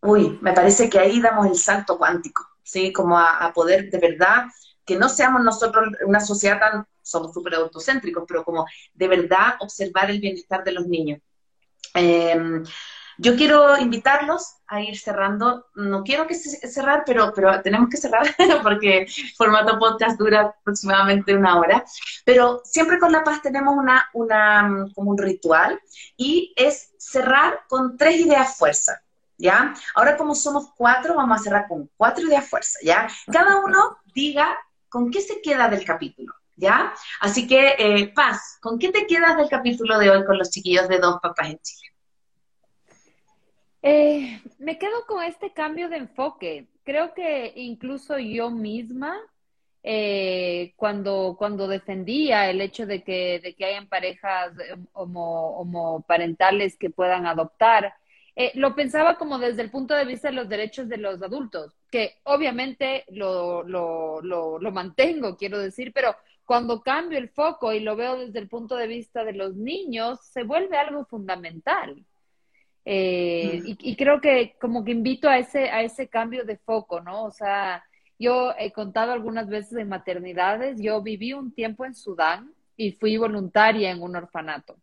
uy, 0.00 0.38
me 0.42 0.52
parece 0.52 0.90
que 0.90 0.98
ahí 0.98 1.20
damos 1.20 1.46
el 1.46 1.56
salto 1.56 1.98
cuántico, 1.98 2.48
¿sí? 2.62 2.92
Como 2.92 3.18
a, 3.18 3.38
a 3.38 3.52
poder 3.52 3.90
de 3.90 3.98
verdad 3.98 4.46
que 4.84 4.96
no 4.96 5.08
seamos 5.08 5.44
nosotros 5.44 5.88
una 6.04 6.20
sociedad 6.20 6.58
tan 6.58 6.86
somos 7.08 7.32
súper 7.32 7.54
autocéntricos, 7.54 8.24
pero 8.28 8.44
como 8.44 8.66
de 8.92 9.08
verdad 9.08 9.54
observar 9.60 10.10
el 10.10 10.20
bienestar 10.20 10.62
de 10.62 10.72
los 10.72 10.86
niños. 10.86 11.20
Em, 11.94 12.62
yo 13.18 13.34
quiero 13.34 13.76
invitarlos 13.76 14.56
a 14.68 14.80
ir 14.80 14.98
cerrando. 14.98 15.66
No 15.74 16.04
quiero 16.04 16.26
que 16.26 16.34
se 16.34 16.68
cerrar, 16.68 17.02
pero, 17.04 17.32
pero 17.34 17.60
tenemos 17.62 17.90
que 17.90 17.96
cerrar 17.96 18.34
porque 18.62 19.06
formato 19.36 19.78
podcast 19.78 20.18
dura 20.18 20.54
aproximadamente 20.60 21.34
una 21.34 21.58
hora. 21.58 21.84
Pero 22.24 22.62
siempre 22.64 22.98
con 22.98 23.12
La 23.12 23.24
Paz 23.24 23.42
tenemos 23.42 23.74
una, 23.76 24.08
una, 24.14 24.86
como 24.94 25.10
un 25.10 25.18
ritual 25.18 25.80
y 26.16 26.54
es 26.56 26.92
cerrar 26.98 27.60
con 27.68 27.96
tres 27.96 28.20
ideas 28.20 28.56
fuerza. 28.56 29.02
¿Ya? 29.36 29.72
Ahora 29.94 30.16
como 30.16 30.34
somos 30.34 30.72
cuatro, 30.76 31.14
vamos 31.14 31.40
a 31.40 31.42
cerrar 31.44 31.68
con 31.68 31.88
cuatro 31.96 32.26
ideas 32.26 32.48
fuerza, 32.48 32.80
¿ya? 32.82 33.08
Cada 33.32 33.60
uno 33.60 33.98
diga 34.12 34.58
con 34.88 35.12
qué 35.12 35.20
se 35.20 35.40
queda 35.40 35.68
del 35.68 35.84
capítulo. 35.84 36.34
¿ya? 36.56 36.92
Así 37.20 37.46
que, 37.46 37.76
eh, 37.78 38.12
Paz, 38.12 38.58
¿con 38.60 38.80
qué 38.80 38.90
te 38.90 39.06
quedas 39.06 39.36
del 39.36 39.48
capítulo 39.48 39.96
de 39.96 40.10
hoy 40.10 40.24
con 40.24 40.38
los 40.38 40.50
chiquillos 40.50 40.88
de 40.88 40.98
Dos 40.98 41.20
Papás 41.22 41.50
en 41.50 41.58
Chile? 41.60 41.88
Eh, 43.82 44.40
me 44.58 44.78
quedo 44.78 45.06
con 45.06 45.22
este 45.22 45.52
cambio 45.52 45.88
de 45.88 45.98
enfoque. 45.98 46.68
Creo 46.84 47.14
que 47.14 47.52
incluso 47.56 48.18
yo 48.18 48.50
misma, 48.50 49.16
eh, 49.82 50.74
cuando, 50.76 51.36
cuando 51.38 51.68
defendía 51.68 52.50
el 52.50 52.60
hecho 52.60 52.86
de 52.86 53.04
que, 53.04 53.40
de 53.40 53.54
que 53.54 53.64
hayan 53.66 53.88
parejas 53.88 54.52
homo, 54.92 55.58
homoparentales 55.58 56.76
que 56.76 56.90
puedan 56.90 57.26
adoptar, 57.26 57.94
lo 58.54 58.74
pensaba 58.76 59.16
como 59.18 59.38
desde 59.38 59.62
el 59.62 59.70
punto 59.70 59.94
de 59.94 60.04
vista 60.04 60.28
de 60.28 60.34
los 60.34 60.48
derechos 60.48 60.88
de 60.88 60.96
los 60.98 61.20
adultos, 61.22 61.76
que 61.90 62.20
obviamente 62.24 63.04
lo, 63.08 63.64
lo, 63.64 64.20
lo, 64.22 64.60
lo 64.60 64.70
mantengo, 64.72 65.36
quiero 65.36 65.58
decir, 65.58 65.92
pero 65.92 66.14
cuando 66.44 66.80
cambio 66.82 67.18
el 67.18 67.30
foco 67.30 67.72
y 67.72 67.80
lo 67.80 67.96
veo 67.96 68.16
desde 68.16 68.38
el 68.38 68.48
punto 68.48 68.76
de 68.76 68.86
vista 68.86 69.24
de 69.24 69.32
los 69.32 69.56
niños, 69.56 70.20
se 70.22 70.44
vuelve 70.44 70.76
algo 70.78 71.04
fundamental. 71.06 72.04
Eh, 72.90 73.60
y, 73.66 73.96
creo 73.96 74.18
que 74.18 74.56
como 74.58 74.82
que 74.82 74.92
invito 74.92 75.28
a 75.28 75.36
ese, 75.36 75.68
a 75.68 75.82
ese 75.82 76.08
cambio 76.08 76.44
de 76.44 76.56
foco, 76.56 77.02
¿no? 77.02 77.24
O 77.24 77.30
sea, 77.30 77.84
yo 78.18 78.54
he 78.58 78.72
contado 78.72 79.12
algunas 79.12 79.46
veces 79.46 79.76
en 79.76 79.90
maternidades, 79.90 80.80
yo 80.80 81.02
viví 81.02 81.34
un 81.34 81.52
tiempo 81.52 81.84
en 81.84 81.94
Sudán 81.94 82.50
y 82.78 82.92
fui 82.92 83.18
voluntaria 83.18 83.90
en 83.90 84.00
un 84.00 84.16
orfanato. 84.16 84.78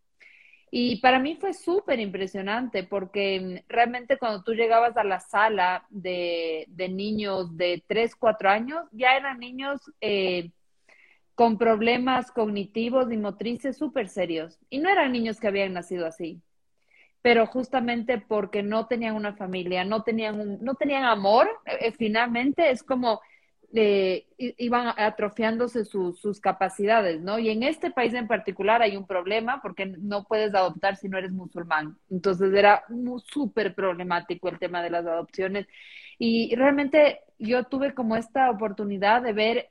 Y 0.69 0.97
para 0.97 1.17
mí 1.17 1.35
fue 1.35 1.55
súper 1.55 1.99
impresionante 1.99 2.83
porque 2.83 3.63
realmente 3.67 4.19
cuando 4.19 4.43
tú 4.43 4.53
llegabas 4.53 4.95
a 4.97 5.03
la 5.03 5.19
sala 5.19 5.87
de, 5.89 6.65
de 6.67 6.89
niños 6.89 7.57
de 7.57 7.83
3, 7.87 8.15
4 8.15 8.49
años, 8.51 8.85
ya 8.91 9.15
eran 9.17 9.39
niños 9.39 9.81
eh, 9.99 10.51
con 11.33 11.57
problemas 11.57 12.31
cognitivos 12.31 13.11
y 13.11 13.17
motrices 13.17 13.77
súper 13.77 14.09
serios. 14.09 14.59
Y 14.69 14.77
no 14.77 14.89
eran 14.89 15.11
niños 15.11 15.39
que 15.39 15.47
habían 15.47 15.73
nacido 15.73 16.05
así, 16.05 16.43
pero 17.25 17.47
justamente 17.47 18.19
porque 18.19 18.61
no 18.61 18.85
tenían 18.85 19.15
una 19.15 19.33
familia, 19.33 19.83
no 19.83 20.03
tenían, 20.03 20.63
no 20.63 20.75
tenían 20.75 21.05
amor, 21.05 21.49
eh, 21.65 21.91
finalmente 21.91 22.69
es 22.69 22.83
como 22.83 23.19
eh, 23.73 24.27
iban 24.37 24.93
atrofiándose 24.95 25.85
sus 25.85 26.39
capacidades, 26.39 27.19
¿no? 27.21 27.39
Y 27.39 27.49
en 27.49 27.63
este 27.63 27.89
país 27.89 28.13
en 28.13 28.27
particular 28.27 28.83
hay 28.83 28.95
un 28.95 29.07
problema 29.07 29.59
porque 29.59 29.87
no 29.87 30.25
puedes 30.25 30.53
adoptar 30.53 30.97
si 30.97 31.09
no 31.09 31.17
eres 31.17 31.31
musulmán. 31.31 31.97
Entonces 32.11 32.53
era 32.53 32.83
súper 33.25 33.73
problemático 33.73 34.47
el 34.47 34.59
tema 34.59 34.83
de 34.83 34.91
las 34.91 35.07
adopciones. 35.07 35.65
Y 36.19 36.55
realmente 36.55 37.21
yo 37.39 37.63
tuve 37.63 37.95
como 37.95 38.17
esta 38.17 38.51
oportunidad 38.51 39.23
de 39.23 39.33
ver 39.33 39.69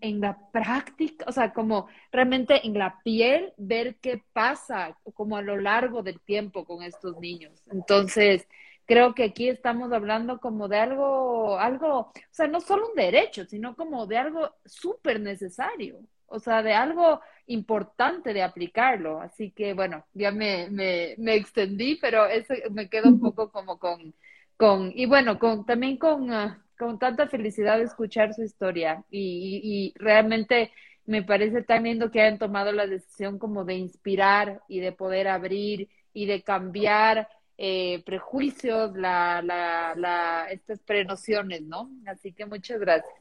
en 0.00 0.20
la 0.20 0.38
práctica, 0.50 1.24
o 1.28 1.32
sea, 1.32 1.52
como 1.52 1.88
realmente 2.12 2.66
en 2.66 2.78
la 2.78 3.00
piel, 3.02 3.52
ver 3.56 3.96
qué 4.00 4.22
pasa 4.32 4.96
como 5.14 5.36
a 5.36 5.42
lo 5.42 5.56
largo 5.56 6.02
del 6.02 6.20
tiempo 6.20 6.64
con 6.64 6.82
estos 6.82 7.18
niños. 7.18 7.62
Entonces, 7.70 8.46
creo 8.86 9.14
que 9.14 9.24
aquí 9.24 9.48
estamos 9.48 9.92
hablando 9.92 10.40
como 10.40 10.68
de 10.68 10.78
algo, 10.78 11.58
algo, 11.58 11.98
o 11.98 12.12
sea, 12.30 12.46
no 12.48 12.60
solo 12.60 12.88
un 12.88 12.94
derecho, 12.96 13.44
sino 13.44 13.76
como 13.76 14.06
de 14.06 14.18
algo 14.18 14.50
súper 14.64 15.20
necesario, 15.20 16.00
o 16.26 16.38
sea, 16.38 16.62
de 16.62 16.74
algo 16.74 17.20
importante 17.46 18.32
de 18.32 18.42
aplicarlo. 18.42 19.20
Así 19.20 19.50
que, 19.52 19.74
bueno, 19.74 20.04
ya 20.14 20.30
me, 20.32 20.68
me, 20.70 21.14
me 21.18 21.34
extendí, 21.34 21.96
pero 22.00 22.26
eso 22.26 22.54
me 22.70 22.88
quedo 22.88 23.08
un 23.08 23.20
poco 23.20 23.50
como 23.50 23.78
con, 23.78 24.14
con 24.56 24.92
y 24.94 25.06
bueno, 25.06 25.38
con, 25.38 25.64
también 25.66 25.96
con... 25.98 26.32
Ah, 26.32 26.62
con 26.78 26.98
tanta 26.98 27.26
felicidad 27.28 27.78
de 27.78 27.84
escuchar 27.84 28.34
su 28.34 28.42
historia 28.42 29.04
y, 29.10 29.92
realmente 29.96 30.72
me 31.04 31.22
parece 31.22 31.62
tan 31.62 31.84
lindo 31.84 32.10
que 32.10 32.20
hayan 32.20 32.38
tomado 32.38 32.72
la 32.72 32.86
decisión 32.86 33.38
como 33.38 33.64
de 33.64 33.74
inspirar 33.74 34.62
y 34.68 34.80
de 34.80 34.90
poder 34.90 35.28
abrir 35.28 35.88
y 36.12 36.26
de 36.26 36.42
cambiar 36.42 37.28
eh, 37.56 38.02
prejuicios, 38.04 38.96
la, 38.96 39.40
la, 39.40 39.94
la, 39.96 40.48
estas 40.50 40.80
prenociones, 40.80 41.62
¿no? 41.62 41.90
Así 42.06 42.32
que 42.32 42.44
muchas 42.44 42.80
gracias. 42.80 43.14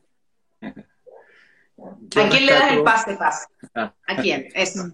¿A 0.61 2.29
quién 2.29 2.45
le 2.45 2.53
das 2.53 2.71
el 2.71 2.83
pase, 2.83 3.15
pase? 3.15 3.47
¿A 3.75 4.15
quién? 4.21 4.47
Eso. 4.55 4.89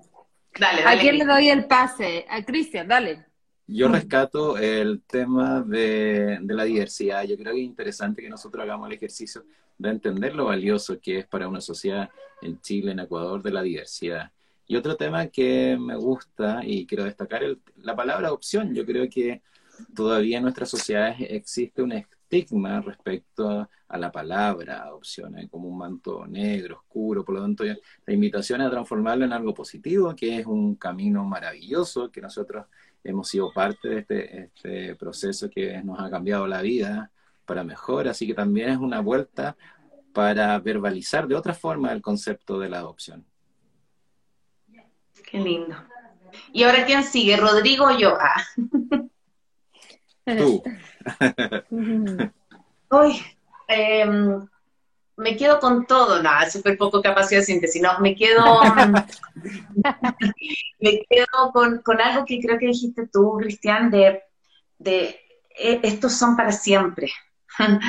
Dale, 0.60 0.84
dale. 0.84 0.98
¿A 0.98 1.02
quién 1.02 1.18
le 1.18 1.26
doy 1.26 1.50
el 1.50 1.66
pase? 1.66 2.26
A 2.30 2.44
Cristian, 2.44 2.88
dale. 2.88 3.26
Yo 3.74 3.88
rescato 3.88 4.58
el 4.58 5.02
tema 5.04 5.62
de, 5.62 6.40
la 6.44 6.66
diversidad. 6.66 7.24
Yo 7.24 7.38
creo 7.38 7.54
que 7.54 7.62
es 7.62 7.66
interesante 7.66 8.22
que 8.22 8.30
nosotros 8.30 8.62
hagamos 8.62 8.88
el 8.88 8.96
ejercicio 8.96 9.46
de 9.78 9.90
entender 9.92 10.36
lo 10.36 10.46
valioso 10.46 11.00
que 11.00 11.20
es 11.20 11.26
para 11.26 11.48
una 11.48 11.62
sociedad 11.62 12.10
en 12.42 12.60
Chile, 12.60 12.92
en 12.92 13.00
Ecuador, 13.00 13.42
de 13.42 13.52
la 13.52 13.62
diversidad. 13.62 14.30
Y 14.68 14.76
otro 14.76 14.98
tema 14.98 15.28
que 15.28 15.78
me 15.80 15.96
gusta 15.96 16.60
y 16.66 16.86
quiero 16.86 17.06
destacar 17.06 17.46
es 17.46 17.58
la 17.78 17.96
palabra 17.96 18.34
opción. 18.34 18.76
Yo 18.76 18.86
creo 18.86 19.10
que 19.10 19.42
todavía 19.96 20.38
en 20.38 20.44
nuestras 20.44 20.70
sociedades 20.70 21.16
existe 21.30 21.82
un 21.82 21.94
estigma 21.94 22.82
respecto 22.82 23.70
a 23.88 23.98
la 23.98 24.12
palabra 24.12 24.94
opción, 24.94 25.36
como 25.50 25.70
un 25.70 25.78
manto 25.78 26.28
negro, 26.28 26.78
oscuro, 26.78 27.24
por 27.24 27.36
lo 27.36 27.42
tanto 27.42 27.64
la 27.64 28.14
invitación 28.14 28.62
es 28.62 28.68
a 28.68 28.72
transformarlo 28.72 29.24
en 29.26 29.34
algo 29.34 29.54
positivo, 29.54 30.14
que 30.16 30.40
es 30.40 30.46
un 30.46 30.76
camino 30.76 31.24
maravilloso 31.24 32.12
que 32.12 32.22
nosotros 32.22 32.66
hemos 33.04 33.28
sido 33.28 33.52
parte 33.54 33.90
de 33.90 34.00
este, 34.00 34.44
este, 34.44 34.96
proceso 34.96 35.50
que 35.50 35.82
nos 35.84 36.00
ha 36.00 36.10
cambiado 36.10 36.48
la 36.48 36.62
vida 36.62 37.12
para 37.46 37.64
mejor, 37.64 38.08
así 38.08 38.28
que 38.28 38.34
también 38.34 38.70
es 38.70 38.78
una 38.78 39.02
vuelta 39.02 39.58
para 40.14 40.58
verbalizar 40.60 41.28
de 41.28 41.36
otra 41.36 41.54
forma 41.54 41.92
el 41.92 42.02
concepto 42.02 42.60
de 42.60 42.70
la 42.70 42.78
adopción. 42.80 43.26
Qué 45.30 45.40
lindo. 45.40 45.76
¿Y 46.54 46.64
ahora 46.64 46.86
quién 46.86 47.04
sigue? 47.04 47.38
¿Rodrigo 47.38 47.86
o 47.86 47.98
yo? 47.98 48.18
Ah. 48.20 48.44
Tú. 50.26 50.64
Uy, 52.92 53.22
me 55.22 55.38
quedo 55.38 55.60
con 55.60 55.86
todo, 55.86 56.22
nada, 56.22 56.50
súper 56.50 56.78
poco 56.78 57.02
capacidad 57.02 57.42
de 57.42 57.46
síntesis, 57.46 57.82
no, 57.82 58.00
me 58.00 58.16
quedo, 58.16 58.44
me 60.80 61.04
quedo 61.10 61.52
con, 61.54 62.02
algo 62.02 62.26
que 62.26 62.40
creo 62.40 62.58
que 62.58 62.68
dijiste 62.68 63.08
tú, 63.08 63.38
Cristian, 63.38 63.92
de, 63.92 64.24
de 64.80 65.20
e, 65.56 65.80
estos 65.84 66.14
son 66.14 66.36
para 66.36 66.52
siempre. 66.52 67.12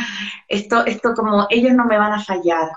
Esto, 0.48 0.84
esto 0.84 1.14
como 1.14 1.46
ellos 1.48 1.72
no 1.72 1.86
me 1.86 1.96
van 1.96 2.12
a 2.12 2.22
fallar, 2.22 2.72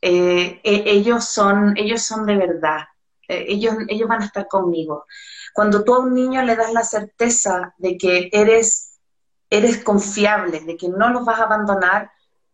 eh, 0.00 0.60
e, 0.62 0.82
ellos, 0.86 1.26
son, 1.26 1.76
ellos 1.76 2.02
son 2.02 2.24
de 2.24 2.36
verdad, 2.36 2.84
eh, 3.28 3.44
ellos, 3.48 3.74
ellos 3.88 4.08
van 4.08 4.22
a 4.22 4.26
estar 4.26 4.48
conmigo. 4.48 5.04
Cuando 5.52 5.84
tú 5.84 5.94
a 5.94 5.98
un 5.98 6.14
niño 6.14 6.42
le 6.42 6.56
das 6.56 6.72
la 6.72 6.84
certeza 6.84 7.74
de 7.76 7.98
que 7.98 8.30
eres, 8.32 8.98
eres 9.50 9.84
confiable, 9.84 10.60
de 10.60 10.76
que 10.76 10.88
no 10.88 11.10
los 11.10 11.24
vas 11.24 11.40
a 11.40 11.44
abandonar, 11.44 12.10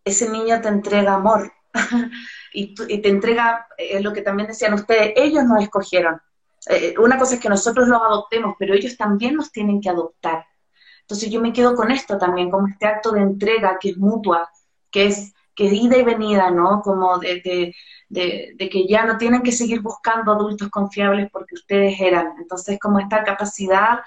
ese 0.09 0.29
niño 0.29 0.61
te 0.61 0.69
entrega 0.69 1.15
amor 1.15 1.53
y, 2.53 2.75
te 2.75 3.09
entrega 3.09 3.67
eh, 3.77 4.01
lo 4.01 4.13
que 4.13 4.23
también 4.23 4.49
decían 4.49 4.75
ustedes, 4.75 5.13
ellos 5.17 5.45
nos 5.45 5.63
escogieron. 5.63 6.21
Eh, 6.69 6.95
una 6.99 7.19
cosa 7.19 7.35
es 7.35 7.41
que 7.41 7.49
nosotros 7.49 7.89
los 7.89 8.01
adoptemos, 8.01 8.57
pero 8.59 8.75
ellos 8.75 8.97
también 8.97 9.35
nos 9.35 9.53
tienen 9.53 9.81
que 9.81 9.89
adoptar. 9.89 10.47
Entonces 11.03 11.31
yo 11.31 11.41
me 11.41 11.53
quedo 11.53 11.75
con 11.75 11.91
esto 11.91 12.19
también, 12.19 12.51
como 12.51 12.67
este 12.67 12.87
acto 12.87 13.13
de 13.13 13.21
entrega 13.21 13.79
que 13.81 13.91
es 13.91 13.97
mutua, 13.97 14.51
que 14.91 15.07
es, 15.07 15.33
que 15.55 15.65
ida 15.65 15.97
y 15.97 16.03
venida, 16.03 16.51
¿no? 16.51 16.83
Como 16.83 17.19
de, 17.19 17.75
de, 18.09 18.69
que 18.71 18.87
ya 18.87 19.05
no 19.05 19.17
tienen 19.17 19.43
que 19.43 19.53
seguir 19.53 19.81
buscando 19.81 20.33
adultos 20.33 20.69
confiables 20.69 21.31
porque 21.33 21.55
ustedes 21.55 21.99
eran. 22.01 22.35
Entonces 22.39 22.79
como 22.79 22.99
esta 23.01 23.25
capacidad 23.25 24.01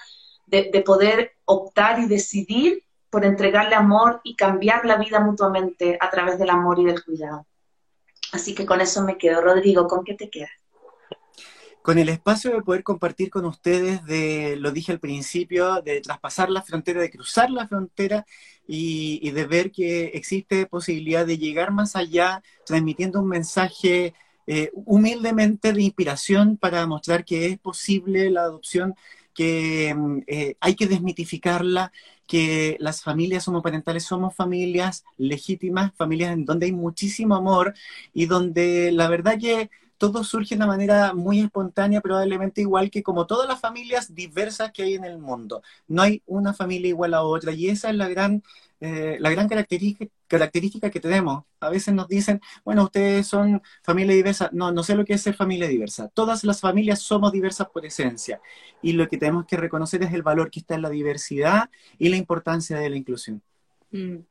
de 0.46 0.84
poder 0.86 1.34
optar 1.46 2.00
y 2.00 2.08
decidir 2.08 2.84
por 3.12 3.26
entregarle 3.26 3.76
amor 3.76 4.22
y 4.24 4.36
cambiar 4.36 4.86
la 4.86 4.96
vida 4.96 5.20
mutuamente 5.20 5.98
a 6.00 6.10
través 6.10 6.40
del 6.40 6.50
amor 6.50 6.80
y 6.80 6.86
del 6.86 7.04
cuidado. 7.04 7.46
Así 8.32 8.56
que 8.56 8.66
con 8.66 8.82
eso 8.82 9.04
me 9.04 9.18
quedo. 9.18 9.42
Rodrigo, 9.42 9.86
¿con 9.88 10.04
qué 10.04 10.16
te 10.16 10.30
quedas? 10.30 10.50
Con 11.82 11.98
el 11.98 12.10
espacio 12.10 12.52
de 12.52 12.62
poder 12.62 12.84
compartir 12.84 13.30
con 13.30 13.46
ustedes, 13.46 14.06
de, 14.06 14.56
lo 14.58 14.72
dije 14.72 14.92
al 14.92 15.00
principio, 15.00 15.82
de 15.82 16.00
traspasar 16.00 16.50
la 16.50 16.62
frontera, 16.62 17.02
de 17.02 17.10
cruzar 17.10 17.50
la 17.50 17.68
frontera 17.68 18.26
y, 18.68 19.30
de 19.32 19.46
ver 19.46 19.72
que 19.72 20.06
existe 20.14 20.68
posibilidad 20.68 21.26
de 21.26 21.40
llegar 21.40 21.72
más 21.72 21.96
allá, 21.96 22.44
transmitiendo 22.66 23.20
un 23.20 23.28
mensaje 23.28 24.14
eh, 24.46 24.70
humildemente 24.74 25.74
de 25.74 25.82
inspiración 25.82 26.56
para 26.56 26.86
mostrar 26.86 27.26
que 27.26 27.48
es 27.48 27.60
posible 27.60 28.30
la 28.30 28.42
adopción, 28.44 28.96
que 29.34 29.94
mm, 29.96 30.20
eh, 30.28 30.56
hay 30.60 30.76
que 30.76 30.88
desmitificarla, 30.88 31.92
que 32.32 32.78
las 32.80 33.04
familias 33.04 33.46
homoparentales 33.50 34.06
somos 34.06 34.34
familias 34.34 35.04
legítimas, 35.18 35.92
familias 35.98 36.32
en 36.32 36.46
donde 36.46 36.68
hay 36.68 36.72
muchísimo 36.72 37.36
amor 37.36 37.74
y 38.14 38.26
donde 38.26 38.94
la 38.94 39.10
verdad 39.10 39.38
que 39.38 39.70
todo 40.02 40.24
surge 40.24 40.56
de 40.56 40.56
una 40.56 40.66
manera 40.66 41.14
muy 41.14 41.42
espontánea, 41.42 42.02
probablemente 42.02 42.62
igual 42.62 42.90
que 42.90 43.04
como 43.04 43.28
todas 43.28 43.48
las 43.48 43.60
familias 43.60 44.16
diversas 44.16 44.72
que 44.72 44.82
hay 44.82 44.96
en 44.96 45.06
el 45.06 45.20
mundo. 45.20 45.62
No 45.88 46.02
hay 46.02 46.24
una 46.26 46.56
familia 46.56 46.90
igual 46.90 47.14
a 47.14 47.22
otra 47.22 47.52
y 47.52 47.70
esa 47.70 47.92
es 47.92 47.96
la 47.96 48.10
gran 48.10 48.42
eh, 48.80 49.18
la 49.20 49.30
gran 49.30 49.48
característica, 49.48 50.90
que 50.90 51.00
tenemos. 51.00 51.44
A 51.60 51.70
veces 51.70 51.94
nos 51.94 52.08
dicen, 52.08 52.42
bueno, 52.66 52.86
ustedes 52.86 53.28
son 53.28 53.62
familia 53.84 54.16
diversa. 54.16 54.50
No, 54.54 54.72
no 54.72 54.82
sé 54.82 54.96
lo 54.96 55.06
que 55.06 55.14
es 55.14 55.22
ser 55.22 55.36
familia 55.36 55.68
diversa. 55.68 56.08
Todas 56.08 56.44
las 56.44 56.62
familias 56.62 57.00
somos 57.00 57.32
diversas 57.32 57.70
por 57.70 57.86
esencia. 57.86 58.42
Y 58.82 58.94
lo 58.94 59.08
que 59.08 59.20
tenemos 59.20 59.46
que 59.46 59.58
reconocer 59.58 60.02
es 60.02 60.14
el 60.14 60.24
valor 60.24 60.50
que 60.50 60.62
está 60.62 60.74
en 60.74 60.82
la 60.82 60.90
diversidad 60.90 61.70
y 62.00 62.10
la 62.10 62.18
importancia 62.18 62.80
de 62.80 62.90
la 62.90 62.98
inclusión. 62.98 63.44
Mm. 63.92 64.31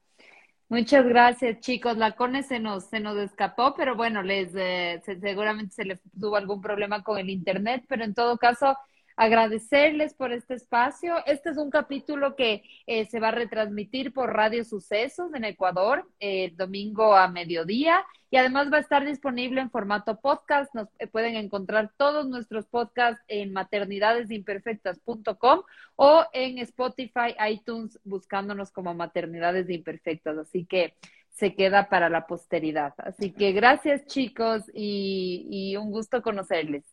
Muchas 0.70 1.04
gracias, 1.04 1.58
chicos. 1.60 1.96
La 1.98 2.12
CONE 2.14 2.42
se 2.44 2.60
nos, 2.60 2.84
se 2.86 3.00
nos 3.00 3.16
escapó, 3.18 3.74
pero 3.76 3.96
bueno, 3.96 4.22
les 4.22 4.52
eh, 4.54 5.02
seguramente 5.04 5.74
se 5.74 5.84
les 5.84 6.00
tuvo 6.18 6.36
algún 6.36 6.60
problema 6.62 7.02
con 7.02 7.18
el 7.18 7.28
internet, 7.28 7.84
pero 7.88 8.04
en 8.04 8.14
todo 8.14 8.38
caso, 8.38 8.76
agradecerles 9.16 10.14
por 10.14 10.32
este 10.32 10.54
espacio. 10.54 11.16
Este 11.26 11.50
es 11.50 11.56
un 11.56 11.70
capítulo 11.70 12.36
que 12.36 12.62
eh, 12.86 13.06
se 13.06 13.20
va 13.20 13.28
a 13.28 13.32
retransmitir 13.32 14.12
por 14.12 14.32
Radio 14.32 14.64
Sucesos 14.64 15.34
en 15.34 15.44
Ecuador 15.44 16.08
el 16.20 16.56
domingo 16.56 17.14
a 17.14 17.28
mediodía 17.28 18.04
y 18.30 18.36
además 18.36 18.72
va 18.72 18.78
a 18.78 18.80
estar 18.80 19.04
disponible 19.04 19.60
en 19.60 19.70
formato 19.70 20.20
podcast. 20.20 20.74
Nos 20.74 20.88
eh, 20.98 21.06
pueden 21.06 21.36
encontrar 21.36 21.92
todos 21.96 22.28
nuestros 22.28 22.66
podcasts 22.66 23.22
en 23.28 23.52
maternidadesimperfectas.com 23.52 25.62
o 25.96 26.24
en 26.32 26.58
Spotify, 26.58 27.34
iTunes, 27.48 27.98
buscándonos 28.04 28.70
como 28.70 28.94
Maternidades 28.94 29.68
Imperfectas. 29.68 30.38
Así 30.38 30.64
que 30.64 30.94
se 31.30 31.54
queda 31.54 31.88
para 31.88 32.08
la 32.08 32.26
posteridad. 32.26 32.94
Así 32.98 33.32
que 33.32 33.52
gracias 33.52 34.06
chicos 34.06 34.64
y 34.72 35.76
un 35.76 35.90
gusto 35.90 36.22
conocerles. 36.22 36.84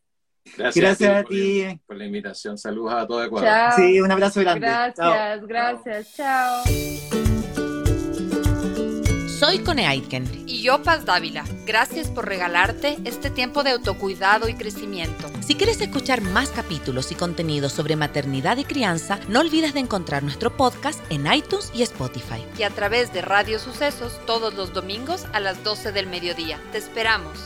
Gracias, 0.55 1.01
a 1.01 1.23
ti, 1.23 1.63
por, 1.85 1.97
la 1.97 2.05
invitación. 2.05 2.57
Saludos 2.57 2.93
a 2.93 3.07
todo 3.07 3.23
Ecuador. 3.23 3.73
Sí, 3.75 3.99
un 3.99 4.11
abrazo 4.11 4.41
grande. 4.41 4.67
Gracias, 4.67 5.47
gracias. 5.47 6.15
Chao. 6.15 6.63
Soy 9.39 9.59
Cone 9.59 9.85
Aitken. 9.85 10.45
Y 10.47 10.63
yo, 10.63 10.81
Paz 10.81 11.05
Dávila. 11.05 11.43
Gracias 11.67 12.07
por 12.07 12.27
regalarte 12.27 12.97
este 13.05 13.29
tiempo 13.29 13.61
de 13.61 13.69
autocuidado 13.69 14.49
y 14.49 14.55
crecimiento. 14.55 15.29
Si 15.41 15.53
quieres 15.53 15.79
escuchar 15.79 16.21
más 16.21 16.49
capítulos 16.49 17.11
y 17.11 17.15
contenidos 17.15 17.71
sobre 17.71 17.95
maternidad 17.95 18.57
y 18.57 18.63
crianza, 18.63 19.19
no 19.27 19.41
olvides 19.41 19.75
de 19.75 19.81
encontrar 19.81 20.23
nuestro 20.23 20.57
podcast 20.57 20.99
en 21.11 21.31
iTunes 21.31 21.71
y 21.75 21.83
Spotify. 21.83 22.43
Y 22.57 22.63
a 22.63 22.71
través 22.71 23.13
de 23.13 23.21
Radio 23.21 23.59
Sucesos 23.59 24.19
todos 24.25 24.55
los 24.55 24.73
domingos 24.73 25.27
a 25.33 25.39
las 25.39 25.63
12 25.63 25.91
del 25.91 26.07
mediodía. 26.07 26.59
Te 26.71 26.79
esperamos. 26.79 27.37